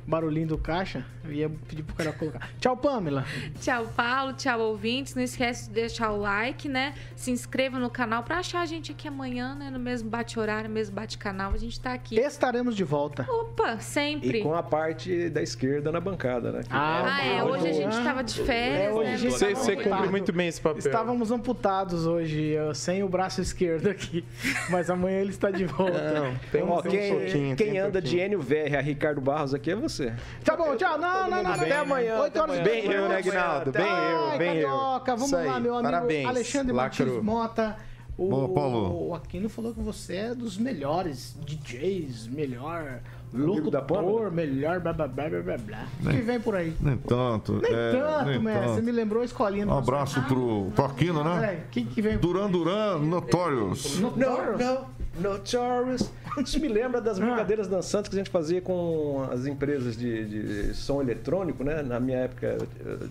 barulhinho 0.08 0.48
do 0.48 0.58
caixa, 0.58 1.06
eu 1.24 1.32
ia 1.32 1.50
pedir 1.68 1.84
pro 1.84 1.96
cara 1.96 2.12
colocar. 2.12 2.50
Tchau, 2.60 2.78
Pamela. 2.78 3.26
Tchau, 3.60 3.88
Paulo. 3.96 4.34
Tchau, 4.34 4.60
ouvintes. 4.60 5.16
Não 5.16 5.24
esquece 5.24 5.68
de 5.68 5.74
deixar 5.74 6.12
o 6.12 6.18
like, 6.20 6.68
né? 6.70 6.94
Se 7.16 7.32
inscreva 7.32 7.80
no 7.80 7.90
canal 7.90 8.24
pra 8.24 8.38
achar 8.40 8.62
a 8.62 8.66
gente 8.66 8.92
aqui 8.92 9.08
amanhã, 9.08 9.56
né? 9.56 9.70
No 9.72 9.80
mesmo 9.80 10.10
bate-horário, 10.10 10.70
no 10.70 10.74
mesmo 10.76 10.96
bate-canal. 10.96 11.52
A 11.54 11.58
gente 11.58 11.80
tá 11.80 11.94
aqui. 11.94 12.20
Estaremos 12.20 12.76
de 12.76 12.84
volta. 12.84 13.26
Opa, 13.30 13.80
sempre. 13.80 14.40
E 14.40 14.44
com 14.44 14.54
a 14.54 14.62
parte 14.64 15.30
da 15.30 15.42
esquerda 15.42 15.92
na 15.92 16.00
bancada, 16.00 16.52
né? 16.52 16.62
Ah, 16.70 17.16
Ah, 17.16 17.26
é. 17.26 17.44
Hoje 17.44 17.68
a 17.68 17.74
gente 17.74 18.04
tava 18.04 18.24
de 18.24 18.40
férias, 18.42 18.90
É, 18.90 18.92
hoje 18.94 19.08
né? 19.10 19.14
a 19.14 19.18
gente 19.18 19.32
Você, 19.32 19.56
você 19.56 19.76
cumpre 19.76 19.90
amputado. 19.92 20.12
muito 20.12 20.34
bem 20.34 20.48
esse 20.48 20.62
papel. 20.62 20.80
Estávamos 20.80 21.32
amputados 21.32 22.06
hoje, 22.06 22.54
sem 22.74 23.04
o 23.04 23.10
braço 23.10 23.42
esquerdo 23.42 23.88
aqui. 23.90 24.24
Mas 24.70 24.90
amanhã 24.90 25.20
ele 25.20 25.32
está 25.32 25.50
de 25.52 25.66
volta. 25.66 26.14
Não, 26.14 26.36
tem 26.52 26.64
um, 26.64 26.70
Ó, 26.72 26.82
tem 26.82 26.92
um 26.92 26.96
quem, 26.96 27.12
pouquinho, 27.12 27.56
quem 27.56 27.72
tem 27.72 27.82
um 27.82 27.86
anda 27.86 28.02
de 28.02 28.10
pouquinho. 28.18 28.26
Enio 28.26 28.42
VR 28.42 28.78
a 28.78 28.82
Ricardo 28.82 29.22
Barros 29.22 29.54
aqui 29.54 29.72
é 29.72 29.76
você. 29.76 29.95
Tá 30.44 30.56
bom, 30.56 30.76
tchau. 30.76 30.98
Não, 30.98 31.30
não, 31.30 31.44
não. 31.44 31.52
Até 31.52 31.78
amanhã, 31.78 32.20
8 32.22 32.28
até 32.28 32.42
horas 32.42 32.60
e. 32.60 32.64
Bem 32.64 32.86
eu, 32.86 33.10
né. 33.10 33.18
Aguinaldo? 33.18 33.72
Bem 33.72 33.84
Ai, 33.84 34.14
eu, 34.14 34.38
bem 34.38 34.58
eu. 34.58 34.70
Vamos 35.06 35.32
lá, 35.32 35.60
meu 35.60 35.76
amigo 35.76 35.84
parabéns. 35.84 36.28
Alexandre. 36.28 36.74
Martins 36.74 37.24
Mota. 37.24 37.76
O, 38.18 38.30
Boa, 38.30 38.48
Paulo. 38.48 39.10
o 39.10 39.14
Aquino 39.14 39.50
falou 39.50 39.74
que 39.74 39.82
você 39.82 40.16
é 40.16 40.36
dos 40.36 40.58
melhores 40.58 41.36
DJs, 41.46 42.28
melhor 42.28 43.02
locutor, 43.34 44.32
melhor 44.32 44.80
blá 44.80 44.94
blá 44.94 45.06
blá 45.06 45.30
blá 45.30 45.42
blá 45.42 45.58
blá. 45.58 45.88
O 46.02 46.10
que 46.10 46.22
vem 46.22 46.40
por 46.40 46.56
aí? 46.56 46.74
Nem 46.80 46.96
tanto. 46.96 47.60
Nem 47.62 47.74
é, 47.74 47.92
tanto, 47.92 48.30
nem 48.30 48.40
man. 48.40 48.54
Você 48.54 48.68
tanto. 48.68 48.84
me 48.84 48.92
lembrou 48.94 49.22
a 49.22 49.26
escolinha 49.26 49.68
Um 49.68 49.78
abraço 49.78 50.22
pro, 50.24 50.72
pro 50.74 50.86
Aquino, 50.86 51.26
né? 51.26 51.56
É, 51.56 51.66
o 51.66 51.70
que, 51.70 52.02
vem 52.02 52.18
por 52.18 52.22
Duran 52.22 52.50
Duran, 52.50 53.00
Notorious. 53.00 54.00
No, 54.00 54.12
No, 54.12 54.58
no, 54.58 54.86
Notorious. 55.20 56.10
Isso 56.44 56.60
me 56.60 56.68
lembra 56.68 57.00
das 57.00 57.18
brincadeiras 57.18 57.68
dançantes 57.68 58.10
que 58.10 58.16
a 58.16 58.20
gente 58.20 58.30
fazia 58.30 58.62
com 58.62 59.28
as 59.32 59.46
empresas 59.46 59.96
de, 59.98 60.26
de 60.68 60.74
som 60.74 61.02
eletrônico, 61.02 61.64
né? 61.64 61.82
Na 61.82 62.00
minha 62.00 62.20
época 62.20 62.58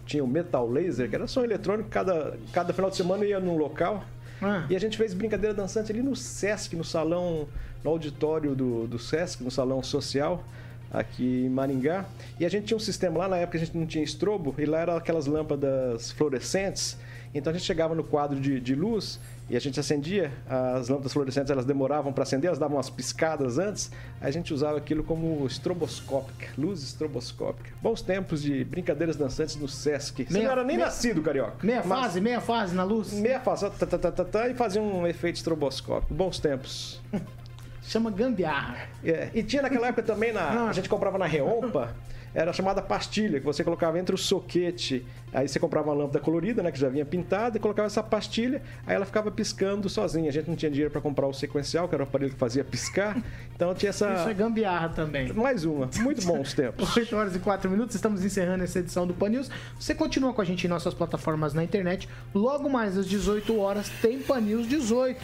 tinha 0.04 0.22
o 0.22 0.26
Metal 0.26 0.68
Laser, 0.68 1.08
que 1.08 1.14
era 1.14 1.26
som 1.26 1.42
eletrônico, 1.42 1.88
cada, 1.88 2.36
cada 2.52 2.72
final 2.72 2.90
de 2.90 2.96
semana 2.96 3.24
ia 3.24 3.40
num 3.40 3.56
local. 3.56 4.04
Ah. 4.42 4.66
E 4.68 4.76
a 4.76 4.78
gente 4.78 4.96
fez 4.96 5.14
brincadeira 5.14 5.54
dançante 5.54 5.90
ali 5.90 6.02
no 6.02 6.14
Sesc, 6.14 6.76
no 6.76 6.84
salão, 6.84 7.48
no 7.82 7.90
auditório 7.90 8.54
do, 8.54 8.86
do 8.86 8.98
Sesc, 8.98 9.42
no 9.42 9.50
salão 9.50 9.82
social, 9.82 10.44
aqui 10.92 11.44
em 11.46 11.48
Maringá. 11.48 12.04
E 12.38 12.44
a 12.44 12.48
gente 12.48 12.66
tinha 12.66 12.76
um 12.76 12.80
sistema 12.80 13.18
lá, 13.18 13.28
na 13.28 13.36
época 13.38 13.56
a 13.56 13.60
gente 13.60 13.76
não 13.76 13.86
tinha 13.86 14.04
estrobo, 14.04 14.54
e 14.58 14.66
lá 14.66 14.80
eram 14.80 14.96
aquelas 14.96 15.26
lâmpadas 15.26 16.10
fluorescentes. 16.12 16.98
Então 17.34 17.50
a 17.50 17.56
gente 17.56 17.66
chegava 17.66 17.94
no 17.94 18.04
quadro 18.04 18.38
de, 18.38 18.60
de 18.60 18.74
luz 18.74 19.18
e 19.48 19.56
a 19.56 19.60
gente 19.60 19.78
acendia, 19.78 20.32
as 20.48 20.88
lâmpadas 20.88 21.12
fluorescentes 21.12 21.50
elas 21.50 21.64
demoravam 21.66 22.12
para 22.12 22.22
acender, 22.22 22.46
elas 22.48 22.58
davam 22.58 22.76
umas 22.76 22.88
piscadas 22.88 23.58
antes, 23.58 23.90
a 24.20 24.30
gente 24.30 24.54
usava 24.54 24.78
aquilo 24.78 25.04
como 25.04 25.46
estroboscópica, 25.46 26.48
luz 26.56 26.82
estroboscópica. 26.82 27.70
Bons 27.82 28.00
tempos 28.00 28.42
de 28.42 28.64
brincadeiras 28.64 29.16
dançantes 29.16 29.56
no 29.56 29.68
Sesc. 29.68 30.24
Você 30.24 30.32
Meia- 30.32 30.44
não 30.46 30.52
era 30.52 30.64
nem 30.64 30.76
meia- 30.76 30.86
nascido, 30.86 31.20
Carioca. 31.22 31.56
Meia 31.62 31.82
Mas- 31.84 32.00
fase, 32.00 32.20
meia 32.20 32.40
fase 32.40 32.74
na 32.74 32.84
luz? 32.84 33.12
Meia 33.12 33.38
fase, 33.40 33.68
tá, 33.70 33.86
tá, 33.86 33.98
tá, 33.98 34.10
tá, 34.12 34.24
tá, 34.24 34.48
e 34.48 34.54
fazia 34.54 34.80
um 34.80 35.06
efeito 35.06 35.36
estroboscópico. 35.36 36.14
Bons 36.14 36.38
tempos. 36.38 37.00
Chama 37.82 38.10
gambiarra. 38.10 38.88
É, 39.04 39.28
E 39.34 39.42
tinha 39.42 39.60
naquela 39.60 39.88
época 39.88 40.02
também, 40.02 40.32
na, 40.32 40.68
a 40.68 40.72
gente 40.72 40.88
comprava 40.88 41.18
na 41.18 41.26
Reompa, 41.26 41.94
era 42.34 42.50
chamada 42.50 42.80
pastilha, 42.80 43.38
que 43.38 43.44
você 43.44 43.62
colocava 43.62 43.98
entre 43.98 44.14
o 44.14 44.18
soquete, 44.18 45.04
aí 45.34 45.48
você 45.48 45.58
comprava 45.58 45.90
uma 45.90 45.94
lâmpada 45.94 46.20
colorida, 46.20 46.62
né, 46.62 46.70
que 46.70 46.78
já 46.78 46.88
vinha 46.88 47.04
pintada, 47.04 47.56
e 47.56 47.60
colocava 47.60 47.86
essa 47.86 48.02
pastilha, 48.02 48.62
aí 48.86 48.94
ela 48.94 49.04
ficava 49.04 49.30
piscando 49.30 49.88
sozinha. 49.88 50.28
A 50.28 50.32
gente 50.32 50.48
não 50.48 50.56
tinha 50.56 50.70
dinheiro 50.70 50.90
para 50.90 51.00
comprar 51.00 51.26
o 51.26 51.32
sequencial, 51.32 51.88
que 51.88 51.94
era 51.94 52.04
o 52.04 52.06
aparelho 52.06 52.32
que 52.32 52.38
fazia 52.38 52.64
piscar, 52.64 53.20
então 53.54 53.74
tinha 53.74 53.90
essa... 53.90 54.14
Isso 54.14 54.28
é 54.28 54.34
gambiarra 54.34 54.88
também. 54.90 55.32
Mais 55.32 55.64
uma, 55.64 55.90
muito 55.98 56.24
bons 56.24 56.54
tempos. 56.54 56.94
8 56.96 57.16
horas 57.16 57.36
e 57.36 57.38
4 57.38 57.70
minutos, 57.70 57.94
estamos 57.94 58.24
encerrando 58.24 58.64
essa 58.64 58.78
edição 58.78 59.06
do 59.06 59.12
Pan 59.12 59.28
News. 59.28 59.50
Você 59.78 59.94
continua 59.94 60.32
com 60.32 60.40
a 60.40 60.44
gente 60.44 60.64
em 60.64 60.70
nossas 60.70 60.94
plataformas 60.94 61.52
na 61.52 61.64
internet. 61.64 62.08
Logo 62.34 62.70
mais 62.70 62.96
às 62.96 63.06
18 63.06 63.58
horas 63.58 63.88
tem 64.00 64.20
Pan 64.20 64.40
News 64.40 64.68
18. 64.68 65.20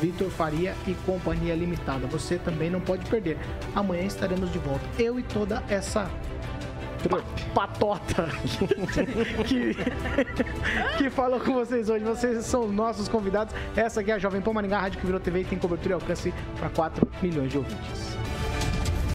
Vitor 0.00 0.28
Faria 0.30 0.74
e 0.86 0.94
Companhia 1.06 1.54
Limitada. 1.54 2.06
Você 2.08 2.36
também 2.38 2.68
não 2.68 2.80
pode 2.80 3.06
perder. 3.06 3.38
Amanhã 3.74 4.04
estaremos 4.04 4.52
de 4.52 4.58
volta. 4.58 4.84
Eu 4.98 5.18
e 5.18 5.22
toda 5.22 5.62
essa 5.68 6.10
patota 7.54 8.28
que, 9.46 9.76
que 10.98 11.10
falou 11.10 11.40
com 11.40 11.54
vocês 11.54 11.88
hoje. 11.88 12.04
Vocês 12.04 12.44
são 12.44 12.64
os 12.64 12.72
nossos 12.72 13.08
convidados. 13.08 13.54
Essa 13.76 14.00
aqui 14.00 14.10
é 14.10 14.14
a 14.14 14.18
Jovem 14.18 14.40
Pan 14.40 14.52
Maringá, 14.52 14.78
a 14.78 14.80
rádio 14.82 15.00
que 15.00 15.06
virou 15.06 15.20
TV 15.20 15.40
e 15.40 15.44
tem 15.44 15.58
cobertura 15.58 15.90
e 15.90 15.94
alcance 15.94 16.32
para 16.58 16.68
4 16.70 17.08
milhões 17.22 17.50
de 17.50 17.58
ouvintes. 17.58 18.13